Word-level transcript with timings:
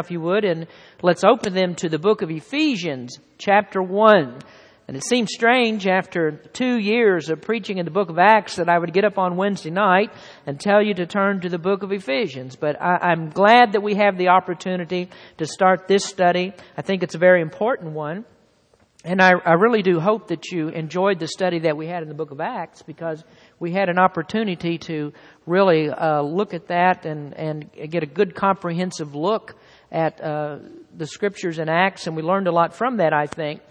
if 0.00 0.10
you 0.10 0.20
would, 0.20 0.44
and 0.44 0.66
let's 1.02 1.22
open 1.22 1.54
them 1.54 1.76
to 1.76 1.88
the 1.88 2.00
book 2.00 2.22
of 2.22 2.28
Ephesians, 2.28 3.16
chapter 3.38 3.80
1. 3.80 4.40
And 4.88 4.96
it 4.96 5.04
seems 5.04 5.30
strange 5.32 5.86
after 5.86 6.32
two 6.32 6.80
years 6.80 7.30
of 7.30 7.40
preaching 7.42 7.78
in 7.78 7.84
the 7.84 7.92
book 7.92 8.10
of 8.10 8.18
Acts 8.18 8.56
that 8.56 8.68
I 8.68 8.76
would 8.76 8.92
get 8.92 9.04
up 9.04 9.18
on 9.18 9.36
Wednesday 9.36 9.70
night 9.70 10.10
and 10.46 10.58
tell 10.58 10.82
you 10.82 10.94
to 10.94 11.06
turn 11.06 11.42
to 11.42 11.48
the 11.48 11.60
book 11.60 11.84
of 11.84 11.92
Ephesians. 11.92 12.56
But 12.56 12.82
I, 12.82 13.12
am 13.12 13.30
glad 13.30 13.74
that 13.74 13.84
we 13.84 13.94
have 13.94 14.18
the 14.18 14.30
opportunity 14.30 15.10
to 15.38 15.46
start 15.46 15.86
this 15.86 16.04
study. 16.04 16.54
I 16.76 16.82
think 16.82 17.04
it's 17.04 17.14
a 17.14 17.18
very 17.18 17.40
important 17.40 17.92
one. 17.92 18.24
And 19.04 19.22
I, 19.22 19.34
I 19.44 19.52
really 19.52 19.82
do 19.82 20.00
hope 20.00 20.28
that 20.28 20.50
you 20.50 20.70
enjoyed 20.70 21.20
the 21.20 21.28
study 21.28 21.60
that 21.60 21.76
we 21.76 21.86
had 21.86 22.02
in 22.02 22.08
the 22.08 22.14
book 22.14 22.32
of 22.32 22.40
Acts 22.40 22.82
because 22.82 23.22
we 23.60 23.70
had 23.70 23.88
an 23.88 23.98
opportunity 23.98 24.78
to 24.78 25.12
really 25.46 25.88
uh, 25.88 26.22
look 26.22 26.52
at 26.52 26.66
that 26.68 27.06
and, 27.06 27.32
and 27.34 27.70
get 27.90 28.02
a 28.02 28.06
good 28.06 28.34
comprehensive 28.34 29.14
look 29.14 29.54
at 29.94 30.20
uh, 30.20 30.58
the 30.96 31.06
scriptures 31.06 31.58
and 31.58 31.70
Acts, 31.70 32.06
and 32.08 32.16
we 32.16 32.22
learned 32.22 32.48
a 32.48 32.52
lot 32.52 32.74
from 32.74 32.96
that, 32.96 33.12
I 33.12 33.26
think. 33.26 33.62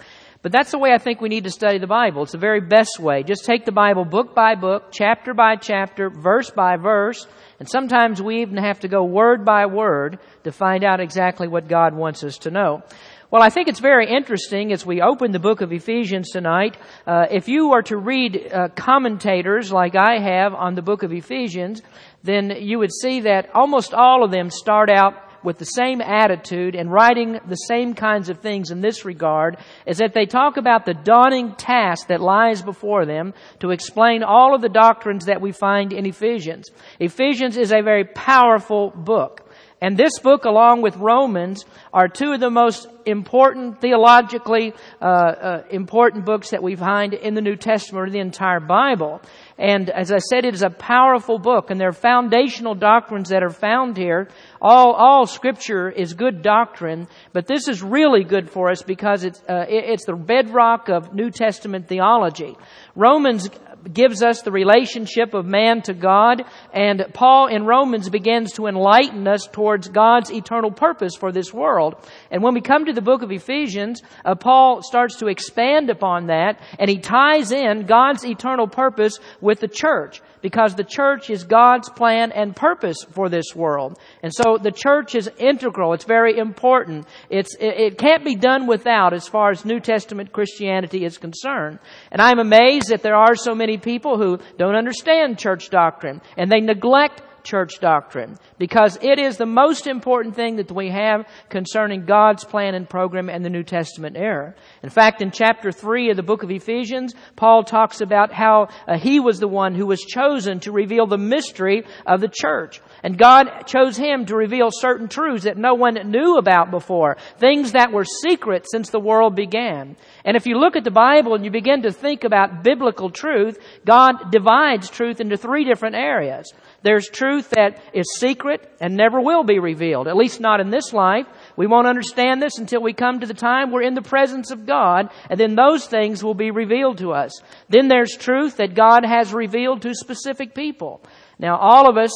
But 0.42 0.52
that's 0.52 0.72
the 0.72 0.78
way 0.78 0.92
I 0.94 0.98
think 0.98 1.22
we 1.22 1.30
need 1.30 1.44
to 1.44 1.52
study 1.52 1.78
the 1.78 1.88
Bible. 1.88 2.24
It's 2.24 2.32
the 2.32 2.38
very 2.38 2.60
best 2.60 3.00
way. 3.00 3.24
Just 3.24 3.46
take 3.46 3.66
the 3.66 3.72
Bible 3.72 4.04
book 4.04 4.34
by 4.34 4.56
book, 4.56 4.92
chapter 4.92 5.34
by 5.34 5.58
chapter, 5.58 6.10
verse 6.10 6.50
by 6.50 6.78
verse, 6.78 7.28
and 7.60 7.70
sometimes 7.70 8.22
we 8.22 8.42
even 8.42 8.58
have 8.58 8.80
to 8.82 8.88
go 8.88 9.04
word 9.04 9.46
by 9.46 9.66
word 9.66 10.20
to 10.44 10.52
find 10.52 10.84
out 10.84 11.00
exactly 11.00 11.48
what 11.48 11.68
God 11.68 11.94
wants 11.94 12.24
us 12.24 12.38
to 12.40 12.52
know. 12.52 12.84
Well, 13.32 13.42
I 13.42 13.50
think 13.50 13.68
it's 13.68 13.80
very 13.80 14.10
interesting 14.10 14.72
as 14.72 14.86
we 14.86 15.02
open 15.02 15.32
the 15.32 15.40
book 15.40 15.62
of 15.62 15.74
Ephesians 15.74 16.30
tonight. 16.30 16.78
Uh, 17.08 17.26
if 17.32 17.48
you 17.48 17.72
are 17.72 17.82
to 17.84 17.98
read 17.98 18.50
uh, 18.54 18.68
commentators 18.76 19.72
like 19.72 19.96
I 19.96 20.20
have 20.20 20.54
on 20.54 20.76
the 20.76 20.84
book 20.84 21.04
of 21.04 21.12
Ephesians, 21.12 21.82
then 22.22 22.52
you 22.60 22.80
would 22.80 22.94
see 22.94 23.22
that 23.22 23.50
almost 23.56 23.94
all 23.94 24.24
of 24.24 24.32
them 24.32 24.50
start 24.50 24.90
out 24.90 25.16
with 25.44 25.58
the 25.58 25.66
same 25.66 26.02
attitude 26.02 26.76
and 26.76 26.92
writing 26.92 27.40
the 27.48 27.56
same 27.56 27.94
kinds 27.94 28.30
of 28.30 28.40
things 28.40 28.72
in 28.72 28.82
this 28.82 29.06
regard 29.06 29.58
is 29.86 29.98
that 29.98 30.14
they 30.14 30.26
talk 30.26 30.58
about 30.58 30.86
the 30.86 30.94
dawning 30.94 31.56
task 31.56 32.08
that 32.08 32.22
lies 32.22 32.62
before 32.62 33.06
them 33.06 33.34
to 33.60 33.72
explain 33.72 34.24
all 34.24 34.56
of 34.56 34.62
the 34.62 34.70
doctrines 34.70 35.26
that 35.26 35.42
we 35.42 35.52
find 35.52 35.94
in 35.94 36.06
Ephesians. 36.06 36.70
Ephesians 37.00 37.58
is 37.58 37.72
a 37.72 37.82
very 37.82 38.06
powerful 38.06 38.92
book. 38.92 39.43
And 39.84 39.98
this 39.98 40.18
book, 40.20 40.46
along 40.46 40.82
with 40.82 40.96
Romans, 40.96 41.66
are 41.92 42.08
two 42.08 42.32
of 42.32 42.40
the 42.40 42.50
most 42.50 42.88
important, 43.06 43.82
theologically 43.82 44.72
uh, 45.02 45.06
uh, 45.06 45.64
important 45.70 46.24
books 46.24 46.52
that 46.52 46.64
we 46.64 46.78
find 46.78 47.14
in 47.14 47.34
the 47.34 47.42
New 47.42 47.58
Testament 47.58 48.08
or 48.08 48.10
the 48.10 48.20
entire 48.20 48.62
Bible. 48.62 49.22
And 49.58 49.90
as 49.90 50.10
I 50.10 50.20
said, 50.20 50.46
it 50.46 50.54
is 50.54 50.64
a 50.64 50.70
powerful 50.70 51.38
book, 51.38 51.70
and 51.70 51.82
there 51.82 51.90
are 51.90 51.92
foundational 51.92 52.76
doctrines 52.76 53.28
that 53.28 53.44
are 53.44 53.50
found 53.50 53.98
here. 53.98 54.30
All, 54.62 54.94
all 54.94 55.26
Scripture 55.26 55.90
is 55.90 56.14
good 56.14 56.42
doctrine, 56.42 57.10
but 57.34 57.46
this 57.46 57.68
is 57.68 57.84
really 57.84 58.24
good 58.24 58.50
for 58.50 58.72
us 58.72 58.84
because 58.84 59.26
it's, 59.26 59.42
uh, 59.50 59.66
it's 59.68 60.06
the 60.06 60.16
bedrock 60.16 60.88
of 60.88 61.14
New 61.14 61.30
Testament 61.30 61.90
theology. 61.90 62.56
Romans 62.96 63.50
gives 63.92 64.24
us 64.24 64.42
the 64.42 64.52
relationship 64.52 65.34
of 65.34 65.46
man 65.46 65.82
to 65.84 65.94
God, 65.94 66.44
and 66.74 67.06
Paul 67.14 67.48
in 67.48 67.66
Romans 67.66 68.10
begins 68.10 68.54
to 68.54 68.68
enlighten 68.68 69.28
us 69.28 69.48
towards 69.52 69.90
God's 69.90 70.32
eternal 70.32 70.72
purpose 70.72 71.16
for 71.16 71.32
this 71.32 71.54
world. 71.54 71.96
And 72.32 72.44
when 72.44 72.54
we 72.54 72.62
come 72.62 72.86
to 72.86 72.94
the 72.94 73.02
book 73.02 73.22
of 73.22 73.32
Ephesians, 73.32 74.02
uh, 74.24 74.36
Paul 74.36 74.82
starts 74.84 75.18
to 75.18 75.28
expand 75.28 75.90
upon 75.90 76.28
that, 76.28 76.60
and 76.80 76.90
he 76.90 77.00
ties 77.00 77.52
in 77.52 77.86
God's 77.86 78.26
eternal 78.26 78.68
purpose 78.68 79.20
with 79.42 79.60
the 79.60 79.68
church 79.68 80.22
because 80.44 80.76
the 80.76 80.84
church 80.84 81.32
is 81.32 81.46
God's 81.46 81.90
plan 81.90 82.32
and 82.32 82.56
purpose 82.56 82.98
for 83.14 83.30
this 83.30 83.56
world. 83.56 83.98
And 84.22 84.32
so 84.32 84.58
the 84.62 84.72
church 84.72 85.16
is 85.16 85.28
integral. 85.40 85.94
It's 85.94 86.04
very 86.04 86.38
important. 86.38 87.08
It's, 87.30 87.56
it, 87.56 87.80
it 87.80 87.98
can't 87.98 88.24
be 88.24 88.36
done 88.36 88.68
without 88.68 89.14
as 89.14 89.28
far 89.28 89.50
as 89.50 89.66
New 89.66 89.80
Testament 89.80 90.34
Christianity 90.34 91.06
is 91.06 91.18
concerned. 91.18 91.80
And 92.12 92.22
I'm 92.22 92.40
amazed 92.40 92.90
that 92.90 93.02
there 93.02 93.16
are 93.16 93.36
so 93.36 93.56
many 93.56 93.78
people 93.78 94.18
who 94.18 94.38
don't 94.60 94.76
understand 94.76 95.40
church 95.40 95.70
doctrine 95.70 96.22
and 96.38 96.52
they 96.52 96.60
neglect 96.60 97.22
church 97.44 97.80
doctrine 97.80 98.38
because 98.58 98.98
it 99.02 99.20
is 99.20 99.38
the 99.38 99.46
most 99.46 99.88
important 99.88 100.36
thing 100.36 100.58
that 100.58 100.72
we 100.72 100.90
have 100.90 101.28
concerning 101.50 102.06
God's 102.06 102.44
plan 102.44 102.76
and 102.76 102.90
program 102.90 103.30
and 103.30 103.44
the 103.44 103.50
New 103.50 103.64
Testament 103.64 104.18
era. 104.18 104.56
In 104.82 104.90
fact, 104.90 105.22
in 105.22 105.32
chapter 105.32 105.72
3 105.72 106.12
of 106.12 106.18
the 106.18 106.24
book 106.24 106.44
of 106.44 106.52
Ephesians, 106.52 107.16
Paul 107.36 107.64
talks 107.64 108.02
about 108.02 108.32
how 108.32 108.70
uh, 108.88 108.98
he 108.98 109.20
was 109.20 109.40
the 109.40 109.48
one 109.48 109.76
who 109.76 109.86
was 109.86 110.02
chosen 110.02 110.60
to 110.62 110.72
reveal 110.72 111.06
the 111.06 111.18
mystery 111.18 111.86
of 112.06 112.22
the 112.22 112.32
church. 112.34 112.82
And 113.04 113.18
God 113.18 113.64
chose 113.66 113.98
him 113.98 114.26
to 114.26 114.36
reveal 114.36 114.70
certain 114.72 115.08
truths 115.08 115.44
that 115.44 115.58
no 115.58 115.74
one 115.74 115.96
knew 116.10 116.38
about 116.38 116.72
before, 116.72 117.18
things 117.38 117.74
that 117.74 117.92
were 117.92 118.06
secret 118.06 118.66
since 118.70 118.90
the 118.90 119.00
world 119.00 119.36
began. 119.36 119.96
And 120.26 120.38
if 120.38 120.48
you 120.48 120.58
look 120.58 120.76
at 120.76 120.84
the 120.84 120.92
Bible 120.92 121.36
and 121.36 121.44
you 121.44 121.52
begin 121.52 121.84
to 121.84 121.92
think 121.92 122.24
about 122.24 122.64
biblical 122.64 123.10
truth, 123.10 123.60
God 123.86 124.32
divides 124.32 124.90
truth 124.90 125.20
into 125.20 125.38
three 125.38 125.66
different 125.66 125.96
areas. 125.96 126.52
There's 126.84 127.10
truth 127.10 127.50
that 127.52 127.82
is 127.94 128.06
secret 128.18 128.70
and 128.80 128.96
never 128.96 129.20
will 129.20 129.44
be 129.44 129.60
revealed, 129.60 130.08
at 130.08 130.18
least 130.18 130.40
not 130.40 130.60
in 130.60 130.70
this 130.70 130.94
life. 130.94 131.26
We 131.56 131.66
won't 131.66 131.88
understand 131.88 132.42
this 132.42 132.58
until 132.60 132.82
we 132.82 132.94
come 132.94 133.22
to 133.22 133.28
the 133.28 133.34
time 133.34 133.72
we're 133.72 133.84
in 133.84 133.94
the 133.94 134.02
presence 134.02 134.52
of 134.52 134.66
God, 134.66 135.10
and 135.30 135.40
then 135.40 135.56
those 135.56 135.86
things 135.88 136.24
will 136.24 136.34
be 136.34 136.52
revealed 136.52 136.98
to 137.00 137.14
us. 137.14 137.32
Then 137.70 137.88
there's 137.88 138.18
truth 138.18 138.58
that 138.58 138.76
God 138.76 139.06
has 139.06 139.34
revealed 139.34 139.82
to 139.84 139.96
specific 139.96 140.54
people. 140.54 141.02
Now, 141.40 141.58
all 141.58 141.90
of 141.90 141.98
us 141.98 142.12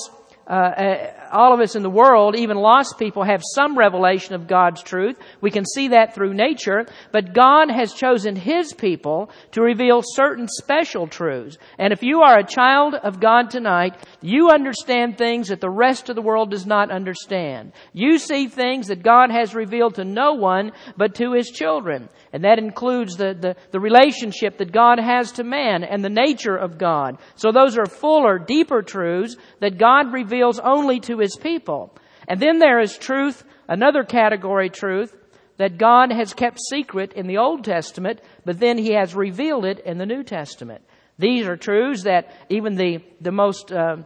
uh, 0.49 0.53
uh, 0.53 1.26
all 1.31 1.53
of 1.53 1.59
us 1.59 1.75
in 1.75 1.83
the 1.83 1.89
world, 1.89 2.35
even 2.35 2.57
lost 2.57 2.97
people, 2.97 3.23
have 3.23 3.41
some 3.43 3.77
revelation 3.77 4.35
of 4.35 4.47
God's 4.47 4.81
truth. 4.83 5.17
We 5.41 5.51
can 5.51 5.65
see 5.65 5.89
that 5.89 6.15
through 6.15 6.33
nature, 6.33 6.85
but 7.11 7.33
God 7.33 7.69
has 7.69 7.93
chosen 7.93 8.35
His 8.35 8.73
people 8.73 9.29
to 9.51 9.61
reveal 9.61 10.01
certain 10.03 10.47
special 10.47 11.07
truths. 11.07 11.57
And 11.77 11.93
if 11.93 12.03
you 12.03 12.21
are 12.21 12.39
a 12.39 12.47
child 12.47 12.95
of 12.95 13.19
God 13.19 13.49
tonight, 13.49 13.95
you 14.21 14.49
understand 14.49 15.17
things 15.17 15.49
that 15.49 15.61
the 15.61 15.69
rest 15.69 16.09
of 16.09 16.15
the 16.15 16.21
world 16.21 16.51
does 16.51 16.65
not 16.65 16.91
understand. 16.91 17.73
You 17.93 18.17
see 18.17 18.47
things 18.47 18.87
that 18.87 19.03
God 19.03 19.31
has 19.31 19.55
revealed 19.55 19.95
to 19.95 20.05
no 20.05 20.33
one 20.33 20.71
but 20.95 21.15
to 21.15 21.33
His 21.33 21.49
children. 21.49 22.09
And 22.33 22.43
that 22.43 22.59
includes 22.59 23.15
the, 23.15 23.33
the, 23.33 23.55
the, 23.71 23.79
relationship 23.79 24.57
that 24.57 24.71
God 24.71 24.99
has 24.99 25.31
to 25.33 25.43
man 25.43 25.83
and 25.83 26.03
the 26.03 26.09
nature 26.09 26.55
of 26.55 26.77
God. 26.77 27.17
So 27.35 27.51
those 27.51 27.77
are 27.77 27.85
fuller, 27.85 28.37
deeper 28.37 28.81
truths 28.81 29.37
that 29.59 29.77
God 29.77 30.11
reveals 30.13 30.59
only 30.59 30.99
to 31.01 31.16
His 31.19 31.35
people. 31.35 31.93
And 32.27 32.39
then 32.39 32.59
there 32.59 32.79
is 32.79 32.97
truth, 32.97 33.43
another 33.67 34.03
category 34.03 34.69
truth, 34.69 35.15
that 35.57 35.77
God 35.77 36.11
has 36.11 36.33
kept 36.33 36.59
secret 36.69 37.13
in 37.13 37.27
the 37.27 37.37
Old 37.37 37.63
Testament, 37.63 38.21
but 38.45 38.59
then 38.59 38.77
He 38.77 38.93
has 38.93 39.15
revealed 39.15 39.65
it 39.65 39.79
in 39.79 39.97
the 39.97 40.05
New 40.05 40.23
Testament. 40.23 40.83
These 41.17 41.47
are 41.47 41.57
truths 41.57 42.03
that 42.03 42.35
even 42.49 42.75
the, 42.75 43.03
the 43.21 43.31
most 43.31 43.71
uh, 43.71 43.97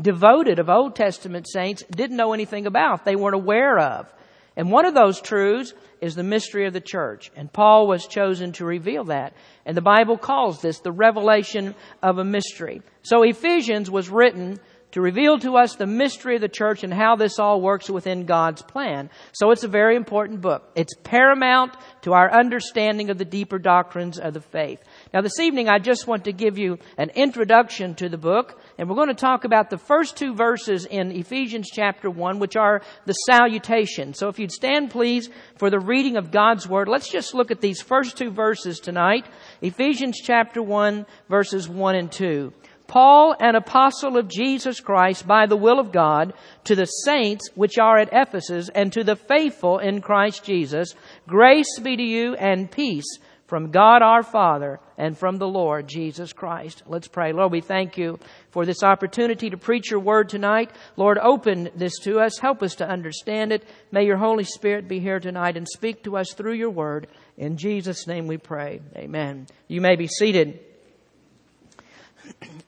devoted 0.00 0.58
of 0.58 0.68
Old 0.68 0.96
Testament 0.96 1.46
saints 1.48 1.84
didn't 1.90 2.16
know 2.16 2.32
anything 2.32 2.66
about. 2.66 3.04
They 3.04 3.16
weren't 3.16 3.36
aware 3.36 3.78
of. 3.78 4.12
And 4.56 4.70
one 4.70 4.84
of 4.84 4.94
those 4.94 5.20
truths 5.20 5.72
is 6.00 6.14
the 6.14 6.22
mystery 6.22 6.66
of 6.66 6.72
the 6.72 6.80
church. 6.80 7.30
And 7.36 7.50
Paul 7.50 7.86
was 7.86 8.06
chosen 8.06 8.52
to 8.52 8.66
reveal 8.66 9.04
that. 9.04 9.34
And 9.64 9.76
the 9.76 9.82
Bible 9.82 10.18
calls 10.18 10.60
this 10.60 10.80
the 10.80 10.92
revelation 10.92 11.74
of 12.02 12.18
a 12.18 12.24
mystery. 12.24 12.82
So 13.02 13.22
Ephesians 13.22 13.90
was 13.90 14.10
written 14.10 14.58
to 14.92 15.00
reveal 15.00 15.38
to 15.40 15.56
us 15.56 15.74
the 15.74 15.86
mystery 15.86 16.36
of 16.36 16.40
the 16.40 16.48
church 16.48 16.84
and 16.84 16.92
how 16.92 17.16
this 17.16 17.38
all 17.38 17.60
works 17.60 17.90
within 17.90 18.24
God's 18.24 18.62
plan. 18.62 19.10
So 19.32 19.50
it's 19.50 19.64
a 19.64 19.68
very 19.68 19.96
important 19.96 20.40
book. 20.40 20.70
It's 20.74 20.94
paramount 21.02 21.76
to 22.02 22.12
our 22.12 22.30
understanding 22.32 23.10
of 23.10 23.18
the 23.18 23.24
deeper 23.24 23.58
doctrines 23.58 24.18
of 24.18 24.34
the 24.34 24.40
faith. 24.40 24.82
Now 25.12 25.22
this 25.22 25.40
evening 25.40 25.68
I 25.68 25.78
just 25.78 26.06
want 26.06 26.24
to 26.24 26.32
give 26.32 26.58
you 26.58 26.78
an 26.98 27.10
introduction 27.10 27.94
to 27.96 28.08
the 28.08 28.18
book 28.18 28.60
and 28.78 28.88
we're 28.88 28.96
going 28.96 29.08
to 29.08 29.14
talk 29.14 29.44
about 29.44 29.70
the 29.70 29.78
first 29.78 30.16
two 30.16 30.34
verses 30.34 30.84
in 30.84 31.10
Ephesians 31.10 31.70
chapter 31.72 32.10
1, 32.10 32.38
which 32.38 32.56
are 32.56 32.82
the 33.06 33.12
salutation. 33.12 34.14
So 34.14 34.28
if 34.28 34.38
you'd 34.38 34.52
stand 34.52 34.90
please 34.90 35.28
for 35.56 35.70
the 35.70 35.80
reading 35.80 36.16
of 36.16 36.30
God's 36.30 36.68
Word, 36.68 36.88
let's 36.88 37.10
just 37.10 37.34
look 37.34 37.50
at 37.50 37.60
these 37.60 37.80
first 37.80 38.16
two 38.16 38.30
verses 38.30 38.78
tonight. 38.78 39.26
Ephesians 39.60 40.20
chapter 40.22 40.62
1, 40.62 41.06
verses 41.28 41.68
1 41.68 41.94
and 41.94 42.12
2. 42.12 42.52
Paul, 42.92 43.34
an 43.40 43.54
apostle 43.54 44.18
of 44.18 44.28
Jesus 44.28 44.78
Christ 44.78 45.26
by 45.26 45.46
the 45.46 45.56
will 45.56 45.80
of 45.80 45.92
God, 45.92 46.34
to 46.64 46.74
the 46.74 46.84
saints 46.84 47.48
which 47.54 47.78
are 47.78 47.96
at 47.96 48.10
Ephesus 48.12 48.68
and 48.68 48.92
to 48.92 49.02
the 49.02 49.16
faithful 49.16 49.78
in 49.78 50.02
Christ 50.02 50.44
Jesus, 50.44 50.94
grace 51.26 51.78
be 51.82 51.96
to 51.96 52.02
you 52.02 52.34
and 52.34 52.70
peace 52.70 53.06
from 53.46 53.70
God 53.70 54.02
our 54.02 54.22
Father 54.22 54.78
and 54.98 55.16
from 55.16 55.38
the 55.38 55.48
Lord 55.48 55.88
Jesus 55.88 56.34
Christ. 56.34 56.82
Let's 56.86 57.08
pray. 57.08 57.32
Lord, 57.32 57.50
we 57.50 57.62
thank 57.62 57.96
you 57.96 58.18
for 58.50 58.66
this 58.66 58.82
opportunity 58.82 59.48
to 59.48 59.56
preach 59.56 59.90
your 59.90 60.00
word 60.00 60.28
tonight. 60.28 60.70
Lord, 60.98 61.16
open 61.16 61.70
this 61.74 61.98
to 62.00 62.20
us. 62.20 62.38
Help 62.38 62.62
us 62.62 62.74
to 62.74 62.86
understand 62.86 63.52
it. 63.52 63.64
May 63.90 64.04
your 64.04 64.18
Holy 64.18 64.44
Spirit 64.44 64.86
be 64.86 65.00
here 65.00 65.18
tonight 65.18 65.56
and 65.56 65.66
speak 65.66 66.04
to 66.04 66.18
us 66.18 66.34
through 66.34 66.56
your 66.56 66.68
word. 66.68 67.06
In 67.38 67.56
Jesus' 67.56 68.06
name 68.06 68.26
we 68.26 68.36
pray. 68.36 68.82
Amen. 68.94 69.46
You 69.66 69.80
may 69.80 69.96
be 69.96 70.08
seated. 70.08 70.71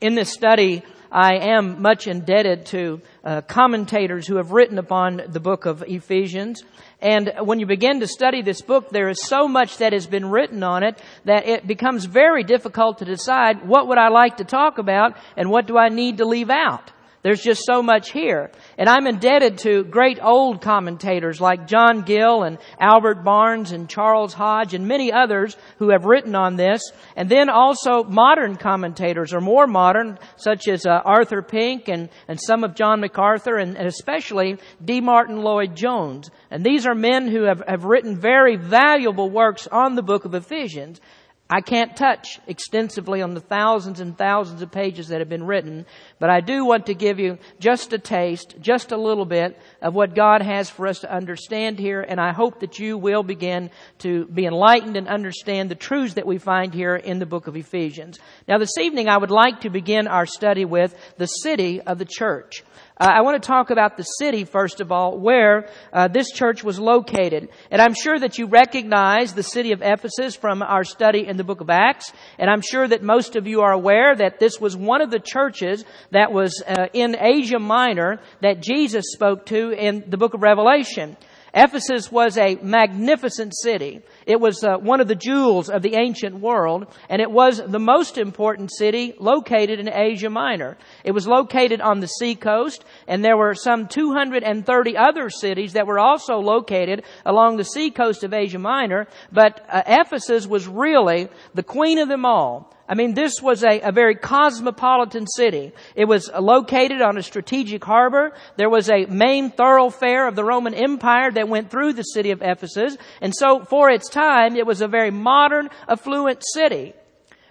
In 0.01 0.15
this 0.15 0.33
study, 0.33 0.83
I 1.11 1.37
am 1.37 1.81
much 1.81 2.09
indebted 2.09 2.67
to 2.67 3.01
uh, 3.23 3.41
commentators 3.43 4.27
who 4.27 4.37
have 4.37 4.51
written 4.51 4.79
upon 4.79 5.23
the 5.29 5.39
book 5.39 5.65
of 5.65 5.85
Ephesians. 5.87 6.65
And 7.01 7.33
when 7.41 7.61
you 7.61 7.67
begin 7.67 8.01
to 8.01 8.09
study 8.09 8.43
this 8.43 8.63
book, 8.63 8.91
there 8.91 9.09
is 9.09 9.23
so 9.23 9.47
much 9.47 9.77
that 9.79 9.93
has 9.93 10.09
been 10.09 10.29
written 10.29 10.65
on 10.65 10.83
it 10.83 11.01
that 11.25 11.47
it 11.47 11.67
becomes 11.67 12.05
very 12.05 12.43
difficult 12.43 12.99
to 12.99 13.05
decide 13.05 13.69
what 13.69 13.87
would 13.87 13.99
I 13.99 14.09
like 14.09 14.39
to 14.39 14.45
talk 14.45 14.79
about 14.79 15.17
and 15.37 15.51
what 15.51 15.67
do 15.67 15.79
I 15.79 15.89
need 15.89 16.19
to 16.19 16.25
leave 16.25 16.51
out. 16.51 16.91
There's 17.25 17.43
just 17.43 17.63
so 17.65 17.83
much 17.83 18.11
here. 18.11 18.51
And 18.77 18.87
I'm 18.87 19.07
indebted 19.07 19.57
to 19.61 19.83
great 19.85 20.19
old 20.23 20.61
commentators 20.61 21.41
like 21.41 21.67
John 21.67 22.03
Gill 22.03 22.43
and 22.43 22.59
Albert 22.79 23.25
Barnes 23.25 23.73
and 23.73 23.89
Charles 23.89 24.35
Hodge 24.35 24.75
and 24.75 24.87
many 24.87 25.11
others 25.11 25.57
who 25.79 25.89
have 25.89 26.05
written 26.05 26.35
on 26.35 26.57
this. 26.57 26.83
And 27.17 27.31
then 27.31 27.49
also 27.49 28.05
modern 28.05 28.57
commentators 28.57 29.33
or 29.33 29.41
more 29.41 29.67
modern, 29.67 30.19
such 30.37 30.69
as 30.69 30.85
uh, 30.85 31.01
Arthur 31.03 31.41
Pink 31.41 31.89
and, 31.89 32.11
and 32.29 32.39
some 32.39 32.63
of 32.63 32.75
John 32.75 33.01
MacArthur 33.01 33.57
and, 33.57 33.79
and 33.79 33.87
especially 33.87 34.59
D. 34.85 35.01
Martyn 35.01 35.39
Lloyd 35.39 35.75
Jones. 35.75 36.31
And 36.51 36.63
these 36.63 36.87
are 36.87 36.95
men 36.95 37.29
who 37.29 37.45
have, 37.45 37.63
have 37.67 37.85
written 37.85 38.21
very 38.21 38.57
valuable 38.57 39.31
works 39.31 39.67
on 39.67 39.95
the 39.95 40.03
book 40.03 40.27
of 40.27 40.35
Ephesians. 40.35 41.01
I 41.49 41.61
can't 41.61 41.95
touch 41.95 42.41
extensively 42.47 43.21
on 43.21 43.35
the 43.35 43.41
thousands 43.41 44.01
and 44.01 44.17
thousands 44.17 44.63
of 44.63 44.73
pages 44.73 45.09
that 45.09 45.21
have 45.21 45.29
been 45.29 45.45
written, 45.45 45.85
but 46.25 46.31
I 46.31 46.41
do 46.41 46.65
want 46.65 46.87
to 46.87 46.95
give 46.95 47.21
you 47.21 47.37
just 47.61 47.93
a 47.93 47.99
taste, 47.99 48.55
just 48.59 48.93
a 48.93 48.97
little 48.97 49.27
bit 49.27 49.59
of 49.83 49.95
what 49.95 50.15
God 50.15 50.41
has 50.41 50.71
for 50.71 50.87
us 50.87 51.01
to 51.01 51.15
understand 51.15 51.79
here, 51.79 52.01
and 52.01 52.19
I 52.19 52.33
hope 52.33 52.61
that 52.61 52.79
you 52.79 52.97
will 52.97 53.23
begin 53.23 53.69
to 53.99 54.25
be 54.25 54.47
enlightened 54.47 54.97
and 54.97 55.07
understand 55.07 55.71
the 55.71 55.75
truths 55.75 56.15
that 56.15 56.27
we 56.27 56.39
find 56.39 56.73
here 56.73 56.97
in 56.97 57.19
the 57.19 57.27
book 57.27 57.47
of 57.47 57.59
Ephesians. 57.59 58.19
Now 58.49 58.57
this 58.57 58.79
evening 58.81 59.07
I 59.07 59.19
would 59.19 59.31
like 59.31 59.61
to 59.61 59.69
begin 59.69 60.09
our 60.09 60.25
study 60.25 60.65
with 60.65 60.97
the 61.19 61.27
city 61.27 61.83
of 61.83 61.99
the 61.99 62.07
church. 62.07 62.63
Uh, 62.97 63.11
I 63.13 63.23
want 63.23 63.43
to 63.43 63.45
talk 63.45 63.71
about 63.71 63.97
the 63.97 64.05
city, 64.05 64.45
first 64.45 64.81
of 64.81 64.93
all, 64.93 65.19
where 65.19 65.69
uh, 65.93 66.07
this 66.07 66.31
church 66.31 66.63
was 66.63 66.79
located. 66.79 67.49
And 67.73 67.83
I'm 67.83 67.93
sure 67.93 68.17
that 68.17 68.39
you 68.39 68.47
recognize 68.47 69.35
the 69.35 69.43
city 69.43 69.73
of 69.73 69.83
Ephesus 69.83 70.37
from 70.37 70.63
our 70.63 70.85
study 70.85 71.27
in 71.27 71.37
the 71.37 71.43
book 71.43 71.61
of 71.61 71.71
Acts. 71.71 72.13
And 72.39 72.49
I'm 72.49 72.61
sure 72.61 72.87
that 72.87 73.03
most 73.03 73.35
of 73.35 73.49
you 73.49 73.63
are 73.63 73.73
aware 73.73 74.15
that 74.15 74.39
this 74.39 74.61
was 74.61 74.77
one 74.77 75.01
of 75.01 75.11
the 75.11 75.19
churches 75.19 75.85
that 76.15 76.33
was 76.33 76.63
uh, 76.67 76.87
in 76.93 77.17
Asia 77.19 77.59
Minor 77.59 78.21
that 78.41 78.63
Jesus 78.63 79.07
spoke 79.13 79.47
to 79.47 79.71
in 79.71 80.05
the 80.07 80.17
book 80.17 80.35
of 80.35 80.43
Revelation. 80.43 81.17
Ephesus 81.53 82.11
was 82.11 82.37
a 82.37 82.57
magnificent 82.63 83.53
city. 83.57 84.01
It 84.27 84.41
was 84.41 84.65
uh, 84.65 84.77
one 84.77 85.01
of 85.01 85.07
the 85.07 85.15
jewels 85.15 85.69
of 85.71 85.83
the 85.83 85.95
ancient 85.95 86.41
world, 86.41 86.87
and 87.09 87.21
it 87.21 87.31
was 87.31 87.63
the 87.65 87.79
most 87.79 88.19
important 88.19 88.73
city 88.73 89.15
located 89.19 89.79
in 89.81 89.89
Asia 89.89 90.31
Minor. 90.31 90.77
It 91.05 91.13
was 91.13 91.29
located 91.29 91.81
on 91.81 92.01
the 92.01 92.09
seacoast, 92.09 92.85
and 93.07 93.25
there 93.25 93.37
were 93.37 93.55
some 93.55 93.87
230 93.87 94.97
other 94.97 95.31
cities 95.31 95.73
that 95.73 95.87
were 95.87 96.01
also 96.01 96.39
located 96.39 97.05
along 97.25 97.57
the 97.57 97.65
seacoast 97.65 98.25
of 98.25 98.35
Asia 98.35 98.59
Minor, 98.59 99.07
but 99.33 99.65
uh, 99.69 99.83
Ephesus 99.87 100.47
was 100.47 100.67
really 100.67 101.29
the 101.55 101.63
queen 101.63 101.99
of 101.99 102.09
them 102.09 102.25
all. 102.25 102.73
I 102.87 102.95
mean, 102.95 103.15
this 103.15 103.41
was 103.41 103.65
a, 103.65 103.81
a, 103.81 103.93
very 103.93 104.15
cosmopolitan 104.15 105.27
city. 105.27 105.73
It 105.95 106.05
was 106.05 106.31
located 106.39 107.01
on 107.01 107.17
a 107.17 107.23
strategic 107.23 107.83
harbor. 107.83 108.35
There 108.57 108.69
was 108.69 108.91
a 108.91 109.07
main 109.07 109.51
thoroughfare 109.51 110.29
of 110.29 110.37
the 110.37 110.45
Roman 110.45 110.75
Empire 110.75 111.31
that 111.33 111.49
went 111.49 111.71
through 111.71 111.95
the 111.95 112.03
city 112.03 112.31
of 112.31 112.43
Ephesus. 112.43 112.99
And 113.23 113.35
so, 113.35 113.65
for 113.65 113.89
its 113.89 114.11
time, 114.11 114.55
it 114.57 114.67
was 114.67 114.83
a 114.83 114.89
very 114.89 115.11
modern, 115.11 115.71
affluent 115.89 116.43
city. 116.53 116.93